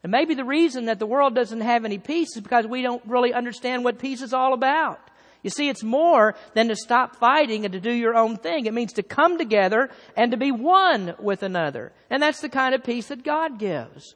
And 0.04 0.12
maybe 0.12 0.34
the 0.34 0.44
reason 0.44 0.86
that 0.86 1.00
the 1.00 1.06
world 1.06 1.34
doesn't 1.34 1.62
have 1.62 1.86
any 1.86 1.98
peace 1.98 2.36
is 2.36 2.42
because 2.42 2.68
we 2.68 2.82
don't 2.82 3.04
really 3.06 3.34
understand 3.34 3.86
what 3.86 3.98
peace 3.98 4.22
is 4.22 4.34
all 4.34 4.54
about. 4.54 5.00
You 5.42 5.50
see, 5.50 5.70
it's 5.70 5.84
more 5.84 6.36
than 6.54 6.68
to 6.68 6.76
stop 6.76 7.16
fighting 7.16 7.64
and 7.64 7.72
to 7.74 7.80
do 7.80 7.92
your 7.92 8.16
own 8.16 8.38
thing. 8.38 8.66
It 8.66 8.74
means 8.74 8.94
to 8.94 9.04
come 9.04 9.38
together 9.38 9.90
and 10.18 10.32
to 10.32 10.38
be 10.38 10.52
one 10.52 11.16
with 11.20 11.44
another. 11.44 11.94
And 12.10 12.22
that's 12.22 12.42
the 12.42 12.50
kind 12.50 12.76
of 12.76 12.84
peace 12.84 13.08
that 13.08 13.24
God 13.24 13.58
gives. 13.58 14.16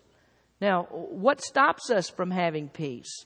Now, 0.59 0.83
what 0.83 1.41
stops 1.41 1.89
us 1.89 2.09
from 2.09 2.31
having 2.31 2.69
peace? 2.69 3.25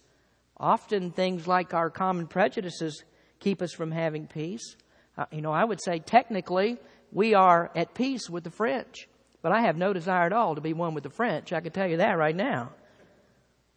Often 0.58 1.12
things 1.12 1.48
like 1.48 1.74
our 1.74 1.90
common 1.90 2.28
prejudices 2.28 3.04
keep 3.40 3.62
us 3.62 3.74
from 3.74 3.92
having 3.92 4.28
peace. 4.28 4.76
Uh, 5.18 5.26
you 5.32 5.42
know, 5.42 5.52
I 5.52 5.64
would 5.64 5.82
say 5.82 6.00
technically 6.00 6.78
we 7.12 7.34
are 7.34 7.72
at 7.76 7.94
peace 7.94 8.30
with 8.30 8.44
the 8.44 8.52
French, 8.52 9.08
but 9.42 9.52
I 9.52 9.62
have 9.62 9.78
no 9.78 9.94
desire 9.94 10.26
at 10.26 10.34
all 10.34 10.56
to 10.56 10.62
be 10.62 10.74
one 10.74 10.94
with 10.94 11.04
the 11.04 11.10
French. 11.10 11.54
I 11.54 11.62
can 11.62 11.72
tell 11.72 11.88
you 11.88 11.98
that 11.98 12.18
right 12.18 12.36
now. 12.36 12.72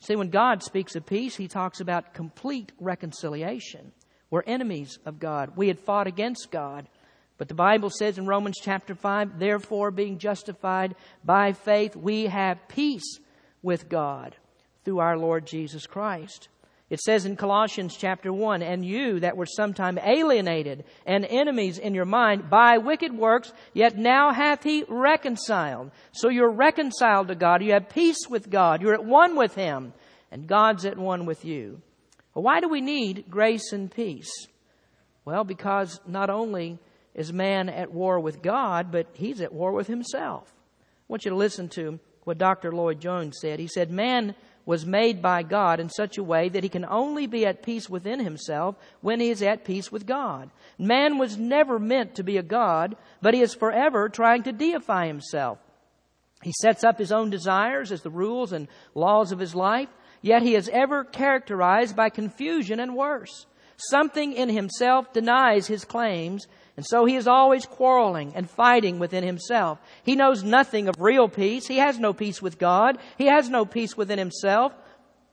See, 0.00 0.16
when 0.16 0.30
God 0.30 0.62
speaks 0.62 0.96
of 0.96 1.04
peace, 1.04 1.36
He 1.36 1.48
talks 1.48 1.80
about 1.80 2.14
complete 2.14 2.72
reconciliation. 2.80 3.92
We're 4.30 4.42
enemies 4.42 4.98
of 5.04 5.18
God. 5.18 5.52
We 5.56 5.68
had 5.68 5.80
fought 5.80 6.06
against 6.06 6.50
God. 6.50 6.88
But 7.36 7.48
the 7.48 7.54
Bible 7.54 7.90
says 7.90 8.18
in 8.18 8.26
Romans 8.26 8.58
chapter 8.62 8.94
5, 8.94 9.38
therefore, 9.38 9.90
being 9.90 10.18
justified 10.18 10.94
by 11.24 11.52
faith, 11.52 11.96
we 11.96 12.26
have 12.26 12.68
peace 12.68 13.18
with 13.62 13.88
God 13.88 14.36
through 14.84 14.98
our 14.98 15.18
Lord 15.18 15.46
Jesus 15.46 15.86
Christ. 15.86 16.48
It 16.90 17.00
says 17.00 17.24
in 17.24 17.36
Colossians 17.36 17.96
chapter 17.96 18.32
1, 18.32 18.62
and 18.62 18.84
you 18.84 19.20
that 19.20 19.36
were 19.36 19.46
sometime 19.46 19.96
alienated 19.96 20.84
and 21.06 21.24
enemies 21.24 21.78
in 21.78 21.94
your 21.94 22.04
mind 22.04 22.50
by 22.50 22.78
wicked 22.78 23.16
works, 23.16 23.52
yet 23.72 23.96
now 23.96 24.32
hath 24.32 24.64
he 24.64 24.84
reconciled. 24.88 25.92
So 26.10 26.28
you're 26.28 26.50
reconciled 26.50 27.28
to 27.28 27.36
God. 27.36 27.62
You 27.62 27.72
have 27.74 27.88
peace 27.88 28.28
with 28.28 28.50
God. 28.50 28.82
You're 28.82 28.94
at 28.94 29.04
one 29.04 29.36
with 29.36 29.54
him. 29.54 29.92
And 30.32 30.48
God's 30.48 30.84
at 30.84 30.98
one 30.98 31.26
with 31.26 31.44
you. 31.44 31.80
Well, 32.34 32.42
why 32.42 32.60
do 32.60 32.68
we 32.68 32.80
need 32.80 33.24
grace 33.28 33.72
and 33.72 33.90
peace? 33.90 34.30
Well, 35.24 35.44
because 35.44 36.00
not 36.06 36.30
only 36.30 36.78
is 37.14 37.32
man 37.32 37.68
at 37.68 37.92
war 37.92 38.20
with 38.20 38.42
God, 38.42 38.90
but 38.92 39.08
he's 39.12 39.40
at 39.40 39.52
war 39.52 39.72
with 39.72 39.86
himself. 39.86 40.52
I 40.52 40.84
want 41.08 41.24
you 41.24 41.30
to 41.30 41.36
listen 41.36 41.68
to 41.70 41.98
what 42.24 42.38
Dr. 42.38 42.72
Lloyd 42.72 43.00
Jones 43.00 43.38
said. 43.40 43.58
He 43.58 43.66
said, 43.66 43.90
Man 43.90 44.34
was 44.64 44.86
made 44.86 45.20
by 45.20 45.42
God 45.42 45.80
in 45.80 45.88
such 45.88 46.18
a 46.18 46.22
way 46.22 46.48
that 46.48 46.62
he 46.62 46.68
can 46.68 46.84
only 46.84 47.26
be 47.26 47.44
at 47.44 47.62
peace 47.62 47.90
within 47.90 48.20
himself 48.20 48.76
when 49.00 49.18
he 49.18 49.30
is 49.30 49.42
at 49.42 49.64
peace 49.64 49.90
with 49.90 50.06
God. 50.06 50.50
Man 50.78 51.18
was 51.18 51.36
never 51.36 51.78
meant 51.78 52.14
to 52.14 52.22
be 52.22 52.36
a 52.36 52.42
God, 52.42 52.96
but 53.20 53.34
he 53.34 53.40
is 53.40 53.54
forever 53.54 54.08
trying 54.08 54.44
to 54.44 54.52
deify 54.52 55.06
himself. 55.06 55.58
He 56.42 56.52
sets 56.60 56.84
up 56.84 56.98
his 56.98 57.12
own 57.12 57.30
desires 57.30 57.92
as 57.92 58.02
the 58.02 58.10
rules 58.10 58.52
and 58.52 58.68
laws 58.94 59.32
of 59.32 59.38
his 59.38 59.54
life, 59.54 59.88
yet 60.22 60.42
he 60.42 60.54
is 60.54 60.68
ever 60.72 61.04
characterized 61.04 61.96
by 61.96 62.10
confusion 62.10 62.80
and 62.80 62.96
worse. 62.96 63.46
Something 63.76 64.32
in 64.32 64.48
himself 64.48 65.12
denies 65.12 65.66
his 65.66 65.84
claims 65.84 66.46
and 66.80 66.86
so 66.86 67.04
he 67.04 67.16
is 67.16 67.28
always 67.28 67.66
quarreling 67.66 68.32
and 68.34 68.48
fighting 68.48 68.98
within 68.98 69.22
himself. 69.22 69.78
He 70.02 70.16
knows 70.16 70.42
nothing 70.42 70.88
of 70.88 70.94
real 70.98 71.28
peace. 71.28 71.66
He 71.66 71.76
has 71.76 71.98
no 71.98 72.14
peace 72.14 72.40
with 72.40 72.58
God. 72.58 72.96
He 73.18 73.26
has 73.26 73.50
no 73.50 73.66
peace 73.66 73.98
within 73.98 74.18
himself. 74.18 74.72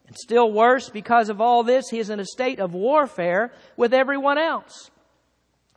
And 0.07 0.17
still 0.17 0.51
worse, 0.51 0.89
because 0.89 1.29
of 1.29 1.39
all 1.39 1.63
this, 1.63 1.85
he 1.89 1.99
is 1.99 2.09
in 2.09 2.19
a 2.19 2.25
state 2.25 2.59
of 2.59 2.73
warfare 2.73 3.53
with 3.77 3.93
everyone 3.93 4.37
else. 4.37 4.91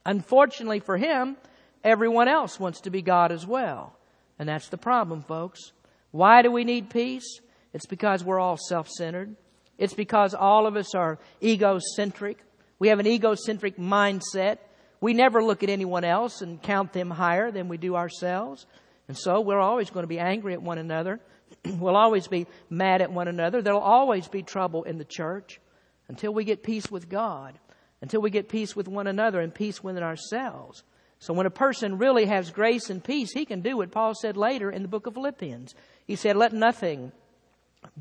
Unfortunately 0.05 0.81
for 0.81 0.97
him, 0.97 1.37
everyone 1.85 2.27
else 2.27 2.59
wants 2.59 2.81
to 2.81 2.91
be 2.91 3.01
God 3.01 3.31
as 3.31 3.47
well. 3.47 3.97
And 4.41 4.49
that's 4.49 4.71
the 4.71 4.77
problem, 4.77 5.23
folks. 5.23 5.73
Why 6.11 6.43
do 6.43 6.51
we 6.51 6.65
need 6.65 6.91
peace? 6.91 7.41
It's 7.73 7.87
because 7.87 8.25
we're 8.25 8.41
all 8.41 8.57
self-centered. 8.57 9.37
It's 9.79 9.95
because 9.95 10.35
all 10.35 10.67
of 10.67 10.77
us 10.77 10.95
are 10.95 11.19
egocentric. 11.43 12.39
We 12.79 12.89
have 12.89 12.99
an 12.99 13.07
egocentric 13.07 13.79
mindset. 13.79 14.59
We 15.01 15.15
never 15.15 15.43
look 15.43 15.63
at 15.63 15.71
anyone 15.71 16.05
else 16.05 16.43
and 16.43 16.61
count 16.63 16.93
them 16.93 17.11
higher 17.11 17.51
than 17.51 17.69
we 17.69 17.79
do 17.79 17.97
ourselves. 17.97 18.67
And 19.09 19.17
so 19.17 19.41
we're 19.41 19.59
always 19.59 19.91
going 19.91 20.05
to 20.05 20.09
be 20.09 20.19
angry 20.19 20.53
at 20.53 20.63
one 20.63 20.79
another. 20.79 21.21
we'll 21.79 21.97
always 21.97 22.29
be 22.29 22.47
mad 22.69 23.01
at 23.03 23.11
one 23.11 23.29
another. 23.29 23.63
There'll 23.63 23.81
always 23.81 24.29
be 24.29 24.43
trouble 24.43 24.85
in 24.85 24.99
the 24.99 25.05
church 25.05 25.61
until 26.09 26.35
we 26.35 26.45
get 26.45 26.63
peace 26.63 26.91
with 26.91 27.09
God, 27.09 27.59
until 28.03 28.21
we 28.21 28.31
get 28.31 28.49
peace 28.49 28.77
with 28.77 28.89
one 28.89 29.07
another 29.07 29.41
and 29.41 29.55
peace 29.55 29.83
within 29.83 30.03
ourselves. 30.03 30.83
So 31.19 31.35
when 31.35 31.47
a 31.47 31.51
person 31.51 31.99
really 31.99 32.27
has 32.27 32.51
grace 32.51 32.89
and 32.91 33.03
peace, 33.03 33.33
he 33.33 33.45
can 33.45 33.61
do 33.61 33.77
what 33.77 33.93
Paul 33.93 34.15
said 34.15 34.37
later 34.37 34.71
in 34.71 34.83
the 34.83 34.89
book 34.89 35.07
of 35.07 35.15
Philippians. 35.15 35.75
He 36.07 36.17
said, 36.17 36.37
Let 36.37 36.53
nothing 36.53 37.13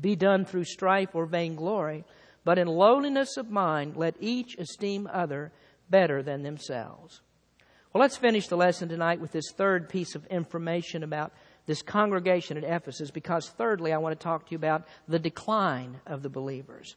be 0.00 0.16
done 0.16 0.44
through 0.44 0.64
strife 0.64 1.14
or 1.14 1.26
vainglory, 1.26 2.04
but 2.44 2.58
in 2.58 2.66
lowliness 2.66 3.36
of 3.36 3.50
mind 3.50 3.96
let 3.96 4.14
each 4.20 4.56
esteem 4.58 5.08
other 5.12 5.52
better 5.88 6.22
than 6.22 6.42
themselves. 6.42 7.20
Well, 7.92 8.00
let's 8.00 8.16
finish 8.16 8.46
the 8.46 8.56
lesson 8.56 8.88
tonight 8.88 9.20
with 9.20 9.32
this 9.32 9.50
third 9.50 9.88
piece 9.88 10.14
of 10.14 10.24
information 10.26 11.02
about 11.02 11.32
this 11.66 11.82
congregation 11.82 12.56
at 12.56 12.64
Ephesus, 12.64 13.10
because 13.10 13.48
thirdly, 13.48 13.92
I 13.92 13.98
want 13.98 14.18
to 14.18 14.22
talk 14.22 14.46
to 14.46 14.52
you 14.52 14.56
about 14.56 14.86
the 15.08 15.18
decline 15.18 16.00
of 16.06 16.22
the 16.22 16.28
believers. 16.28 16.96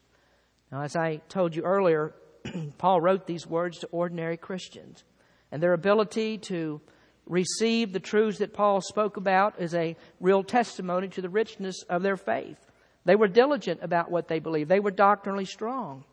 Now, 0.71 0.81
as 0.81 0.95
I 0.95 1.17
told 1.29 1.55
you 1.55 1.63
earlier, 1.63 2.13
Paul 2.77 3.01
wrote 3.01 3.25
these 3.25 3.47
words 3.47 3.79
to 3.79 3.87
ordinary 3.87 4.37
Christians, 4.37 5.03
and 5.51 5.61
their 5.61 5.73
ability 5.73 6.37
to 6.49 6.79
receive 7.25 7.93
the 7.93 7.99
truths 7.99 8.39
that 8.39 8.53
Paul 8.53 8.81
spoke 8.81 9.17
about 9.17 9.59
is 9.59 9.73
a 9.73 9.95
real 10.19 10.43
testimony 10.43 11.07
to 11.09 11.21
the 11.21 11.29
richness 11.29 11.83
of 11.89 12.03
their 12.03 12.17
faith. 12.17 12.57
They 13.05 13.15
were 13.15 13.27
diligent 13.27 13.81
about 13.81 14.11
what 14.11 14.27
they 14.27 14.39
believed. 14.39 14.69
They 14.69 14.79
were 14.79 14.91
doctrinally 14.91 15.45
strong. 15.45 16.05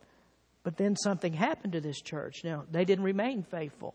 But 0.63 0.77
then 0.77 0.97
something 0.97 1.33
happened 1.33 1.73
to 1.73 1.81
this 1.81 2.01
church. 2.01 2.43
Now, 2.45 2.65
they 2.71 2.85
didn't 2.85 3.05
remain 3.05 3.43
faithful. 3.43 3.95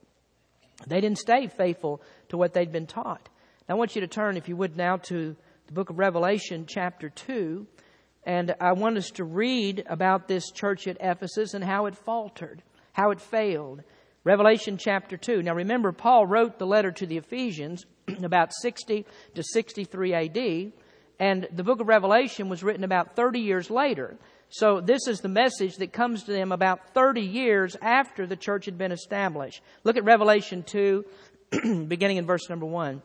They 0.87 0.99
didn't 1.01 1.19
stay 1.19 1.47
faithful 1.47 2.01
to 2.29 2.37
what 2.37 2.53
they'd 2.53 2.71
been 2.71 2.87
taught. 2.87 3.29
Now, 3.67 3.75
I 3.75 3.77
want 3.77 3.95
you 3.95 4.01
to 4.01 4.07
turn, 4.07 4.37
if 4.37 4.49
you 4.49 4.55
would, 4.55 4.75
now 4.75 4.97
to 4.97 5.35
the 5.67 5.73
book 5.73 5.89
of 5.89 5.99
Revelation, 5.99 6.65
chapter 6.67 7.09
2. 7.09 7.67
And 8.25 8.55
I 8.59 8.73
want 8.73 8.97
us 8.97 9.11
to 9.11 9.23
read 9.23 9.83
about 9.87 10.27
this 10.27 10.49
church 10.51 10.87
at 10.87 10.97
Ephesus 10.99 11.53
and 11.53 11.63
how 11.63 11.85
it 11.85 11.95
faltered, 11.95 12.63
how 12.93 13.11
it 13.11 13.21
failed. 13.21 13.83
Revelation 14.23 14.77
chapter 14.77 15.17
2. 15.17 15.43
Now 15.43 15.53
remember, 15.53 15.91
Paul 15.91 16.25
wrote 16.25 16.57
the 16.57 16.65
letter 16.65 16.91
to 16.93 17.05
the 17.05 17.17
Ephesians 17.17 17.85
about 18.23 18.51
60 18.53 19.05
to 19.35 19.43
63 19.43 20.13
AD, 20.13 20.71
and 21.19 21.47
the 21.51 21.63
book 21.63 21.79
of 21.79 21.87
Revelation 21.87 22.49
was 22.49 22.63
written 22.63 22.83
about 22.83 23.15
30 23.15 23.39
years 23.39 23.69
later. 23.69 24.17
So 24.49 24.81
this 24.81 25.07
is 25.07 25.21
the 25.21 25.29
message 25.29 25.77
that 25.77 25.93
comes 25.93 26.23
to 26.23 26.31
them 26.31 26.51
about 26.51 26.93
30 26.93 27.21
years 27.21 27.75
after 27.81 28.27
the 28.27 28.35
church 28.35 28.65
had 28.65 28.77
been 28.77 28.91
established. 28.91 29.61
Look 29.83 29.97
at 29.97 30.03
Revelation 30.03 30.63
2, 30.63 31.05
beginning 31.87 32.17
in 32.17 32.25
verse 32.25 32.49
number 32.49 32.65
1. 32.65 33.01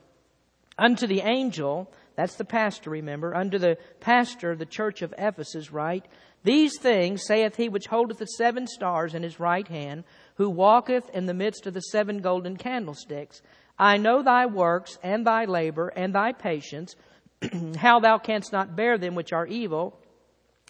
Unto 0.79 1.07
the 1.07 1.21
angel, 1.21 1.91
that's 2.17 2.37
the 2.37 2.45
pastor, 2.45 2.91
remember, 2.91 3.35
unto 3.35 3.59
the 3.59 3.79
pastor 4.01 4.53
of 4.53 4.59
the 4.59 4.67
church 4.67 5.03
of 5.03 5.15
Ephesus, 5.19 5.73
write, 5.73 6.07
These 6.43 6.79
things 6.79 7.25
saith 7.27 7.57
he 7.57 7.69
which 7.69 7.87
holdeth 7.87 8.19
the 8.19 8.27
seven 8.27 8.67
stars 8.67 9.15
in 9.15 9.23
his 9.23 9.41
right 9.41 9.67
hand, 9.67 10.05
who 10.37 10.49
walketh 10.51 11.09
in 11.11 11.27
the 11.27 11.35
midst 11.35 11.67
of 11.67 11.75
the 11.75 11.81
seven 11.81 12.21
golden 12.21 12.57
candlesticks. 12.57 13.43
I 13.79 13.97
know 13.97 14.23
thy 14.23 14.47
works, 14.47 14.99
and 15.03 15.27
thy 15.27 15.45
labor, 15.47 15.89
and 15.89 16.15
thy 16.15 16.33
patience, 16.33 16.95
how 17.77 18.01
thou 18.01 18.19
canst 18.19 18.53
not 18.53 18.77
bear 18.77 18.99
them 18.99 19.15
which 19.15 19.33
are 19.33 19.47
evil, 19.47 19.99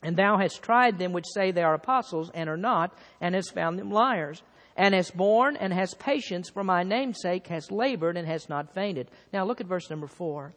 and 0.02 0.16
thou 0.16 0.38
hast 0.38 0.62
tried 0.62 0.98
them 0.98 1.12
which 1.12 1.26
say 1.34 1.50
they 1.50 1.62
are 1.62 1.74
apostles 1.74 2.30
and 2.32 2.48
are 2.48 2.56
not, 2.56 2.96
and 3.20 3.34
hast 3.34 3.54
found 3.54 3.78
them 3.78 3.90
liars. 3.90 4.42
And 4.76 4.94
hast 4.94 5.14
borne 5.14 5.56
and 5.56 5.74
hast 5.74 5.98
patience 5.98 6.48
for 6.48 6.64
my 6.64 6.84
name's 6.84 7.20
sake, 7.20 7.48
hast 7.48 7.70
labored 7.70 8.16
and 8.16 8.26
hast 8.26 8.48
not 8.48 8.72
fainted. 8.72 9.10
Now 9.32 9.44
look 9.44 9.60
at 9.60 9.66
verse 9.66 9.90
number 9.90 10.06
four. 10.06 10.54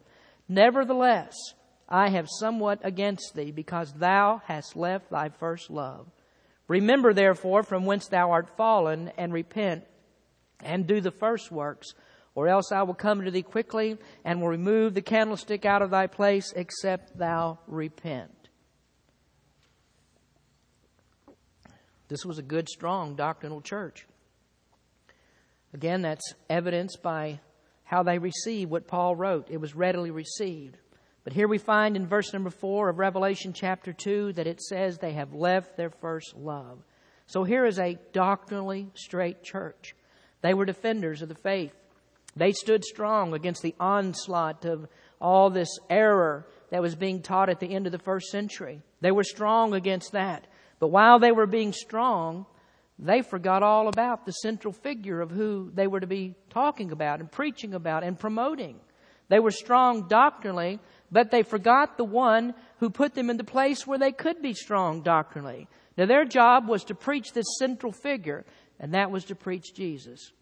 Nevertheless, 0.48 1.34
I 1.88 2.08
have 2.10 2.28
somewhat 2.30 2.80
against 2.82 3.34
thee, 3.34 3.50
because 3.50 3.92
thou 3.92 4.40
hast 4.46 4.76
left 4.76 5.10
thy 5.10 5.28
first 5.28 5.68
love. 5.68 6.06
Remember 6.68 7.12
therefore 7.12 7.62
from 7.62 7.84
whence 7.84 8.08
thou 8.08 8.30
art 8.30 8.56
fallen, 8.56 9.12
and 9.18 9.32
repent, 9.32 9.84
and 10.60 10.86
do 10.86 11.00
the 11.02 11.10
first 11.10 11.52
works, 11.52 11.92
or 12.34 12.48
else 12.48 12.72
I 12.72 12.82
will 12.82 12.94
come 12.94 13.24
to 13.24 13.30
thee 13.30 13.42
quickly, 13.42 13.96
and 14.24 14.40
will 14.40 14.48
remove 14.48 14.94
the 14.94 15.02
candlestick 15.02 15.64
out 15.64 15.82
of 15.82 15.90
thy 15.90 16.06
place, 16.06 16.52
except 16.56 17.16
thou 17.16 17.58
repent. 17.66 18.30
This 22.08 22.24
was 22.24 22.38
a 22.38 22.42
good, 22.42 22.68
strong 22.68 23.14
doctrinal 23.16 23.60
church. 23.60 24.06
Again, 25.72 26.02
that's 26.02 26.34
evidenced 26.48 27.02
by 27.02 27.40
how 27.84 28.02
they 28.02 28.18
received 28.18 28.70
what 28.70 28.86
Paul 28.86 29.16
wrote. 29.16 29.48
It 29.50 29.60
was 29.60 29.74
readily 29.74 30.10
received. 30.10 30.76
But 31.24 31.32
here 31.32 31.48
we 31.48 31.58
find 31.58 31.96
in 31.96 32.06
verse 32.06 32.32
number 32.32 32.50
four 32.50 32.88
of 32.88 32.98
Revelation 32.98 33.52
chapter 33.52 33.92
two 33.92 34.32
that 34.34 34.46
it 34.46 34.60
says 34.60 34.98
they 34.98 35.14
have 35.14 35.32
left 35.32 35.76
their 35.76 35.90
first 35.90 36.36
love. 36.36 36.84
So 37.26 37.44
here 37.44 37.64
is 37.64 37.78
a 37.78 37.98
doctrinally 38.12 38.90
straight 38.94 39.42
church. 39.42 39.94
They 40.42 40.52
were 40.52 40.66
defenders 40.66 41.22
of 41.22 41.30
the 41.30 41.34
faith. 41.34 41.74
They 42.36 42.52
stood 42.52 42.84
strong 42.84 43.32
against 43.32 43.62
the 43.62 43.74
onslaught 43.78 44.64
of 44.64 44.86
all 45.20 45.50
this 45.50 45.78
error 45.88 46.46
that 46.70 46.82
was 46.82 46.94
being 46.94 47.22
taught 47.22 47.48
at 47.48 47.60
the 47.60 47.74
end 47.74 47.86
of 47.86 47.92
the 47.92 47.98
first 47.98 48.26
century. 48.30 48.82
They 49.00 49.12
were 49.12 49.24
strong 49.24 49.74
against 49.74 50.12
that. 50.12 50.46
But 50.80 50.88
while 50.88 51.18
they 51.18 51.32
were 51.32 51.46
being 51.46 51.72
strong, 51.72 52.46
they 52.98 53.22
forgot 53.22 53.62
all 53.62 53.88
about 53.88 54.26
the 54.26 54.32
central 54.32 54.72
figure 54.72 55.20
of 55.20 55.30
who 55.30 55.70
they 55.74 55.86
were 55.86 56.00
to 56.00 56.06
be 56.06 56.34
talking 56.50 56.92
about 56.92 57.20
and 57.20 57.30
preaching 57.30 57.74
about 57.74 58.04
and 58.04 58.18
promoting. 58.18 58.80
They 59.28 59.40
were 59.40 59.50
strong 59.50 60.08
doctrinally, 60.08 60.80
but 61.10 61.30
they 61.30 61.42
forgot 61.42 61.96
the 61.96 62.04
one 62.04 62.54
who 62.78 62.90
put 62.90 63.14
them 63.14 63.30
in 63.30 63.36
the 63.36 63.44
place 63.44 63.86
where 63.86 63.98
they 63.98 64.12
could 64.12 64.42
be 64.42 64.52
strong 64.52 65.02
doctrinally. 65.02 65.68
Now, 65.96 66.06
their 66.06 66.24
job 66.24 66.68
was 66.68 66.84
to 66.84 66.94
preach 66.94 67.32
this 67.32 67.46
central 67.58 67.92
figure, 67.92 68.44
and 68.78 68.94
that 68.94 69.10
was 69.10 69.24
to 69.26 69.34
preach 69.34 69.74
Jesus. 69.74 70.32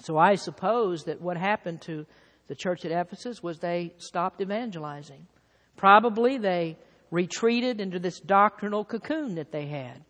So 0.00 0.18
I 0.18 0.34
suppose 0.34 1.04
that 1.04 1.20
what 1.20 1.36
happened 1.36 1.82
to 1.82 2.06
the 2.48 2.54
church 2.54 2.84
at 2.84 2.92
Ephesus 2.92 3.42
was 3.42 3.58
they 3.58 3.94
stopped 3.98 4.40
evangelizing. 4.40 5.26
Probably 5.76 6.38
they 6.38 6.76
retreated 7.10 7.80
into 7.80 7.98
this 7.98 8.20
doctrinal 8.20 8.84
cocoon 8.84 9.36
that 9.36 9.52
they 9.52 9.66
had. 9.66 10.04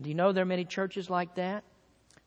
Do 0.00 0.08
you 0.08 0.14
know 0.14 0.32
there 0.32 0.42
are 0.42 0.46
many 0.46 0.64
churches 0.64 1.10
like 1.10 1.34
that? 1.34 1.64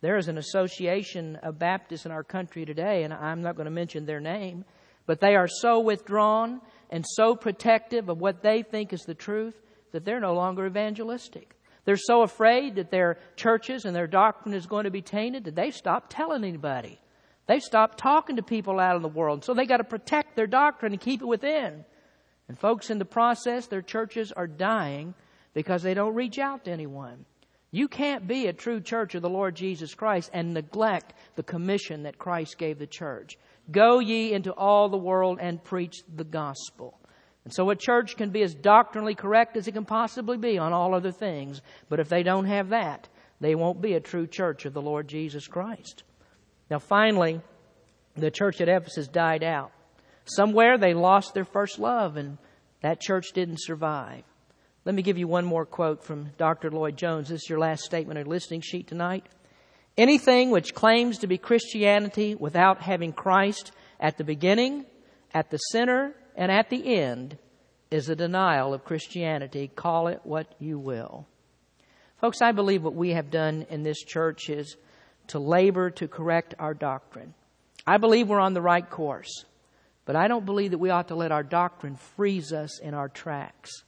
There 0.01 0.17
is 0.17 0.27
an 0.27 0.37
association 0.37 1.37
of 1.37 1.59
Baptists 1.59 2.05
in 2.05 2.11
our 2.11 2.23
country 2.23 2.65
today, 2.65 3.03
and 3.03 3.13
I'm 3.13 3.41
not 3.41 3.55
going 3.55 3.65
to 3.65 3.71
mention 3.71 4.05
their 4.05 4.19
name, 4.19 4.65
but 5.05 5.19
they 5.19 5.35
are 5.35 5.47
so 5.47 5.79
withdrawn 5.79 6.61
and 6.89 7.05
so 7.07 7.35
protective 7.35 8.09
of 8.09 8.19
what 8.19 8.43
they 8.43 8.63
think 8.63 8.91
is 8.91 9.01
the 9.01 9.15
truth 9.15 9.55
that 9.91 10.03
they're 10.03 10.19
no 10.19 10.33
longer 10.33 10.65
evangelistic. 10.65 11.55
They're 11.85 11.95
so 11.97 12.21
afraid 12.21 12.75
that 12.75 12.91
their 12.91 13.17
churches 13.35 13.85
and 13.85 13.95
their 13.95 14.07
doctrine 14.07 14.53
is 14.53 14.65
going 14.65 14.85
to 14.85 14.91
be 14.91 15.01
tainted 15.01 15.45
that 15.45 15.55
they've 15.55 15.73
stopped 15.73 16.11
telling 16.11 16.43
anybody. 16.43 16.99
They've 17.45 17.61
stopped 17.61 17.97
talking 17.97 18.37
to 18.37 18.43
people 18.43 18.79
out 18.79 18.95
in 18.95 19.01
the 19.01 19.07
world. 19.07 19.43
So 19.43 19.53
they 19.53 19.65
got 19.65 19.77
to 19.77 19.83
protect 19.83 20.35
their 20.35 20.47
doctrine 20.47 20.93
and 20.93 21.01
keep 21.01 21.21
it 21.21 21.27
within. 21.27 21.83
And 22.47 22.59
folks, 22.59 22.89
in 22.89 22.99
the 22.99 23.05
process, 23.05 23.67
their 23.67 23.81
churches 23.81 24.31
are 24.31 24.47
dying 24.47 25.13
because 25.53 25.83
they 25.83 25.93
don't 25.93 26.15
reach 26.15 26.39
out 26.39 26.65
to 26.65 26.71
anyone. 26.71 27.25
You 27.71 27.87
can't 27.87 28.27
be 28.27 28.47
a 28.47 28.53
true 28.53 28.79
church 28.79 29.15
of 29.15 29.21
the 29.21 29.29
Lord 29.29 29.55
Jesus 29.55 29.95
Christ 29.95 30.29
and 30.33 30.53
neglect 30.53 31.13
the 31.35 31.43
commission 31.43 32.03
that 32.03 32.19
Christ 32.19 32.57
gave 32.57 32.77
the 32.77 32.87
church. 32.87 33.37
Go 33.71 33.99
ye 33.99 34.33
into 34.33 34.53
all 34.53 34.89
the 34.89 34.97
world 34.97 35.39
and 35.41 35.63
preach 35.63 36.03
the 36.15 36.23
gospel. 36.23 36.99
And 37.45 37.53
so 37.53 37.69
a 37.69 37.75
church 37.75 38.15
can 38.15 38.29
be 38.29 38.43
as 38.43 38.53
doctrinally 38.53 39.15
correct 39.15 39.57
as 39.57 39.67
it 39.67 39.73
can 39.73 39.85
possibly 39.85 40.37
be 40.37 40.57
on 40.57 40.71
all 40.71 40.93
other 40.93 41.11
things, 41.11 41.61
but 41.89 41.99
if 41.99 42.09
they 42.09 42.23
don't 42.23 42.45
have 42.45 42.69
that, 42.69 43.09
they 43.41 43.55
won't 43.55 43.81
be 43.81 43.93
a 43.93 43.99
true 43.99 44.27
church 44.27 44.65
of 44.65 44.73
the 44.73 44.81
Lord 44.81 45.07
Jesus 45.07 45.47
Christ. 45.47 46.03
Now 46.73 46.79
finally, 46.79 47.39
the 48.17 48.31
church 48.31 48.59
at 48.59 48.67
Ephesus 48.67 49.07
died 49.07 49.43
out. 49.43 49.71
Somewhere 50.25 50.79
they 50.79 50.95
lost 50.95 51.35
their 51.35 51.45
first 51.45 51.77
love 51.77 52.17
and 52.17 52.39
that 52.81 52.99
church 52.99 53.27
didn't 53.35 53.61
survive. 53.61 54.23
Let 54.83 54.95
me 54.95 55.03
give 55.03 55.19
you 55.19 55.27
one 55.27 55.45
more 55.45 55.67
quote 55.67 56.03
from 56.03 56.31
Dr. 56.39 56.71
Lloyd 56.71 56.97
Jones. 56.97 57.29
This 57.29 57.43
is 57.43 57.47
your 57.47 57.59
last 57.59 57.83
statement 57.83 58.17
your 58.17 58.25
listening 58.25 58.61
sheet 58.61 58.87
tonight. 58.87 59.27
Anything 59.99 60.49
which 60.49 60.73
claims 60.73 61.19
to 61.19 61.27
be 61.27 61.37
Christianity 61.37 62.33
without 62.33 62.81
having 62.81 63.13
Christ 63.13 63.71
at 63.99 64.17
the 64.17 64.23
beginning, 64.23 64.87
at 65.31 65.51
the 65.51 65.59
center, 65.59 66.15
and 66.35 66.51
at 66.51 66.71
the 66.71 66.97
end 66.97 67.37
is 67.91 68.09
a 68.09 68.15
denial 68.15 68.73
of 68.73 68.83
Christianity. 68.83 69.67
Call 69.67 70.07
it 70.07 70.21
what 70.23 70.47
you 70.57 70.79
will. 70.79 71.27
Folks, 72.19 72.41
I 72.41 72.51
believe 72.51 72.83
what 72.83 72.95
we 72.95 73.11
have 73.11 73.29
done 73.29 73.67
in 73.69 73.83
this 73.83 74.03
church 74.03 74.49
is 74.49 74.75
to 75.27 75.39
labor 75.39 75.89
to 75.91 76.07
correct 76.07 76.55
our 76.59 76.73
doctrine. 76.73 77.33
I 77.85 77.97
believe 77.97 78.29
we're 78.29 78.39
on 78.39 78.53
the 78.53 78.61
right 78.61 78.87
course, 78.89 79.45
but 80.05 80.15
I 80.15 80.27
don't 80.27 80.45
believe 80.45 80.71
that 80.71 80.77
we 80.77 80.89
ought 80.89 81.09
to 81.09 81.15
let 81.15 81.31
our 81.31 81.43
doctrine 81.43 81.95
freeze 82.15 82.53
us 82.53 82.79
in 82.79 82.93
our 82.93 83.09
tracks. 83.09 83.83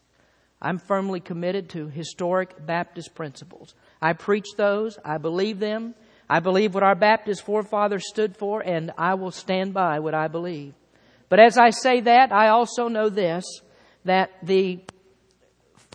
I'm 0.62 0.80
firmly 0.80 1.20
committed 1.20 1.70
to 1.72 1.88
historic 1.88 2.66
Baptist 2.66 3.14
principles. 3.14 3.76
I 4.02 4.14
preach 4.14 4.48
those, 4.58 4.98
I 5.04 5.18
believe 5.18 5.60
them, 5.60 5.96
I 6.30 6.40
believe 6.40 6.74
what 6.74 6.84
our 6.84 6.96
Baptist 6.96 7.44
forefathers 7.44 8.08
stood 8.08 8.36
for, 8.36 8.62
and 8.62 8.92
I 8.98 9.14
will 9.14 9.32
stand 9.32 9.74
by 9.74 10.00
what 10.00 10.16
I 10.16 10.28
believe. 10.28 10.74
But 11.30 11.40
as 11.40 11.58
I 11.58 11.70
say 11.70 12.02
that, 12.02 12.32
I 12.32 12.50
also 12.50 12.88
know 12.88 13.10
this 13.10 13.46
that 14.06 14.32
the 14.44 14.80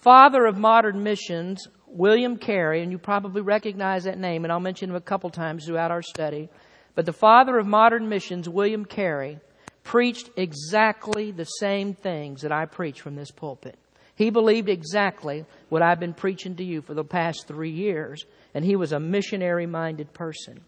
father 0.03 0.47
of 0.47 0.59
modern 0.59 1.03
missions, 1.03 1.69
William 1.93 2.37
Carey, 2.37 2.83
and 2.83 2.93
you 2.93 2.99
probably 2.99 3.43
recognize 3.43 4.05
that 4.05 4.19
name, 4.19 4.45
and 4.45 4.53
I'll 4.53 4.61
mention 4.61 4.91
him 4.91 4.97
a 4.97 5.01
couple 5.01 5.31
times 5.31 5.67
throughout 5.67 5.91
our 5.91 6.03
study, 6.03 6.49
but 6.95 7.05
the 7.07 7.13
father 7.13 7.59
of 7.59 7.67
modern 7.67 8.09
missions, 8.09 8.49
William 8.49 8.85
Carey, 8.85 9.41
preached 9.83 10.31
exactly 10.37 11.31
the 11.31 11.45
same 11.45 11.95
things 11.95 12.43
that 12.43 12.53
I 12.53 12.67
preach 12.67 13.01
from 13.01 13.17
this 13.17 13.31
pulpit. 13.31 13.79
He 14.15 14.31
believed 14.31 14.69
exactly 14.69 15.47
what 15.69 15.83
I've 15.83 15.99
been 15.99 16.15
preaching 16.15 16.57
to 16.57 16.65
you 16.65 16.83
for 16.83 16.95
the 16.95 17.05
past 17.05 17.49
three 17.49 17.71
years, 17.71 18.25
and 18.55 18.65
he 18.65 18.77
was 18.77 18.93
a 18.93 19.01
missionary 19.01 19.67
minded 19.67 20.13
person. 20.13 20.61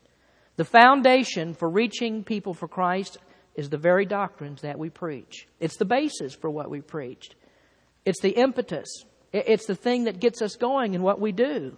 The 0.56 0.64
foundation 0.64 1.54
for 1.54 1.68
reaching 1.68 2.24
people 2.24 2.54
for 2.54 2.66
Christ 2.66 3.18
is 3.54 3.68
the 3.68 3.76
very 3.76 4.06
doctrines 4.06 4.62
that 4.62 4.78
we 4.78 4.90
preach. 4.90 5.46
It's 5.60 5.76
the 5.76 5.84
basis 5.84 6.34
for 6.34 6.50
what 6.50 6.70
we 6.70 6.80
preached. 6.80 7.34
It's 8.04 8.20
the 8.20 8.30
impetus. 8.30 9.04
It's 9.32 9.66
the 9.66 9.74
thing 9.74 10.04
that 10.04 10.20
gets 10.20 10.42
us 10.42 10.56
going 10.56 10.94
in 10.94 11.02
what 11.02 11.20
we 11.20 11.32
do. 11.32 11.76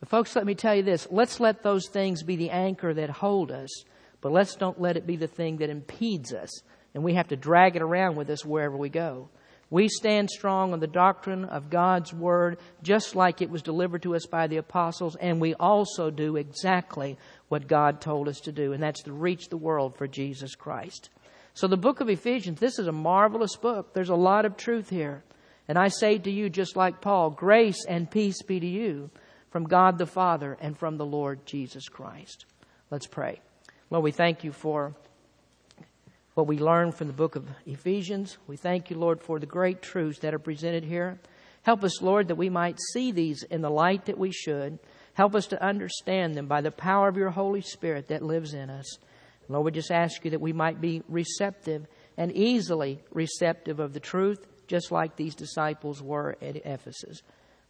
But 0.00 0.08
folks, 0.08 0.34
let 0.36 0.46
me 0.46 0.54
tell 0.54 0.74
you 0.74 0.82
this. 0.82 1.06
Let's 1.10 1.40
let 1.40 1.62
those 1.62 1.88
things 1.88 2.22
be 2.22 2.36
the 2.36 2.50
anchor 2.50 2.94
that 2.94 3.10
hold 3.10 3.50
us, 3.50 3.84
but 4.20 4.32
let's 4.32 4.54
don't 4.54 4.80
let 4.80 4.96
it 4.96 5.06
be 5.06 5.16
the 5.16 5.26
thing 5.26 5.58
that 5.58 5.70
impedes 5.70 6.32
us. 6.32 6.62
And 6.94 7.04
we 7.04 7.14
have 7.14 7.28
to 7.28 7.36
drag 7.36 7.76
it 7.76 7.82
around 7.82 8.16
with 8.16 8.30
us 8.30 8.44
wherever 8.44 8.76
we 8.76 8.88
go. 8.88 9.28
We 9.70 9.88
stand 9.88 10.30
strong 10.30 10.72
on 10.72 10.80
the 10.80 10.86
doctrine 10.86 11.44
of 11.44 11.68
God's 11.68 12.14
Word, 12.14 12.58
just 12.82 13.14
like 13.14 13.42
it 13.42 13.50
was 13.50 13.60
delivered 13.60 14.02
to 14.02 14.16
us 14.16 14.24
by 14.24 14.46
the 14.46 14.56
apostles, 14.56 15.14
and 15.16 15.40
we 15.40 15.54
also 15.54 16.10
do 16.10 16.36
exactly 16.36 17.18
what 17.48 17.68
God 17.68 18.00
told 18.00 18.28
us 18.28 18.40
to 18.40 18.52
do, 18.52 18.72
and 18.72 18.82
that's 18.82 19.02
to 19.02 19.12
reach 19.12 19.50
the 19.50 19.58
world 19.58 19.94
for 19.94 20.08
Jesus 20.08 20.54
Christ. 20.54 21.10
So, 21.52 21.66
the 21.66 21.76
book 21.76 22.00
of 22.00 22.08
Ephesians, 22.08 22.60
this 22.60 22.78
is 22.78 22.86
a 22.86 22.92
marvelous 22.92 23.56
book. 23.56 23.92
There's 23.92 24.08
a 24.08 24.14
lot 24.14 24.46
of 24.46 24.56
truth 24.56 24.88
here. 24.88 25.22
And 25.68 25.78
I 25.78 25.88
say 25.88 26.18
to 26.18 26.30
you, 26.30 26.48
just 26.48 26.76
like 26.76 27.00
Paul, 27.00 27.30
grace 27.30 27.84
and 27.86 28.10
peace 28.10 28.42
be 28.42 28.58
to 28.58 28.66
you 28.66 29.10
from 29.50 29.64
God 29.64 29.98
the 29.98 30.06
Father 30.06 30.56
and 30.60 30.76
from 30.76 30.96
the 30.96 31.06
Lord 31.06 31.44
Jesus 31.46 31.88
Christ. 31.88 32.46
Let's 32.90 33.06
pray. 33.06 33.40
Lord, 33.90 34.04
we 34.04 34.10
thank 34.10 34.44
you 34.44 34.52
for 34.52 34.94
what 36.34 36.46
we 36.46 36.58
learn 36.58 36.92
from 36.92 37.06
the 37.06 37.12
book 37.12 37.36
of 37.36 37.46
Ephesians. 37.66 38.38
We 38.46 38.56
thank 38.56 38.90
you, 38.90 38.96
Lord, 38.96 39.20
for 39.20 39.38
the 39.38 39.46
great 39.46 39.82
truths 39.82 40.20
that 40.20 40.34
are 40.34 40.38
presented 40.38 40.84
here. 40.84 41.18
Help 41.64 41.84
us, 41.84 42.00
Lord, 42.00 42.28
that 42.28 42.36
we 42.36 42.48
might 42.48 42.78
see 42.92 43.12
these 43.12 43.42
in 43.42 43.60
the 43.60 43.70
light 43.70 44.06
that 44.06 44.16
we 44.16 44.30
should. 44.30 44.78
Help 45.14 45.34
us 45.34 45.46
to 45.48 45.62
understand 45.62 46.34
them 46.34 46.46
by 46.46 46.60
the 46.60 46.70
power 46.70 47.08
of 47.08 47.16
your 47.16 47.30
Holy 47.30 47.60
Spirit 47.60 48.08
that 48.08 48.22
lives 48.22 48.54
in 48.54 48.70
us. 48.70 48.98
Lord, 49.48 49.64
we 49.64 49.72
just 49.72 49.90
ask 49.90 50.24
you 50.24 50.30
that 50.30 50.40
we 50.40 50.52
might 50.52 50.80
be 50.80 51.02
receptive 51.08 51.86
and 52.16 52.30
easily 52.32 53.00
receptive 53.12 53.80
of 53.80 53.92
the 53.92 54.00
truth, 54.00 54.46
just 54.68 54.92
like 54.92 55.16
these 55.16 55.34
disciples 55.34 56.02
were 56.02 56.36
at 56.40 56.56
Ephesus. 56.56 57.22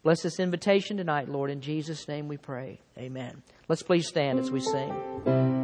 Bless 0.02 0.22
this 0.22 0.38
invitation 0.38 0.96
tonight, 0.96 1.28
Lord. 1.28 1.50
In 1.50 1.60
Jesus' 1.60 2.06
name 2.06 2.28
we 2.28 2.36
pray. 2.36 2.80
Amen. 2.98 3.42
Let's 3.68 3.82
please 3.82 4.06
stand 4.06 4.38
as 4.38 4.50
we 4.50 4.60
sing. 4.60 5.57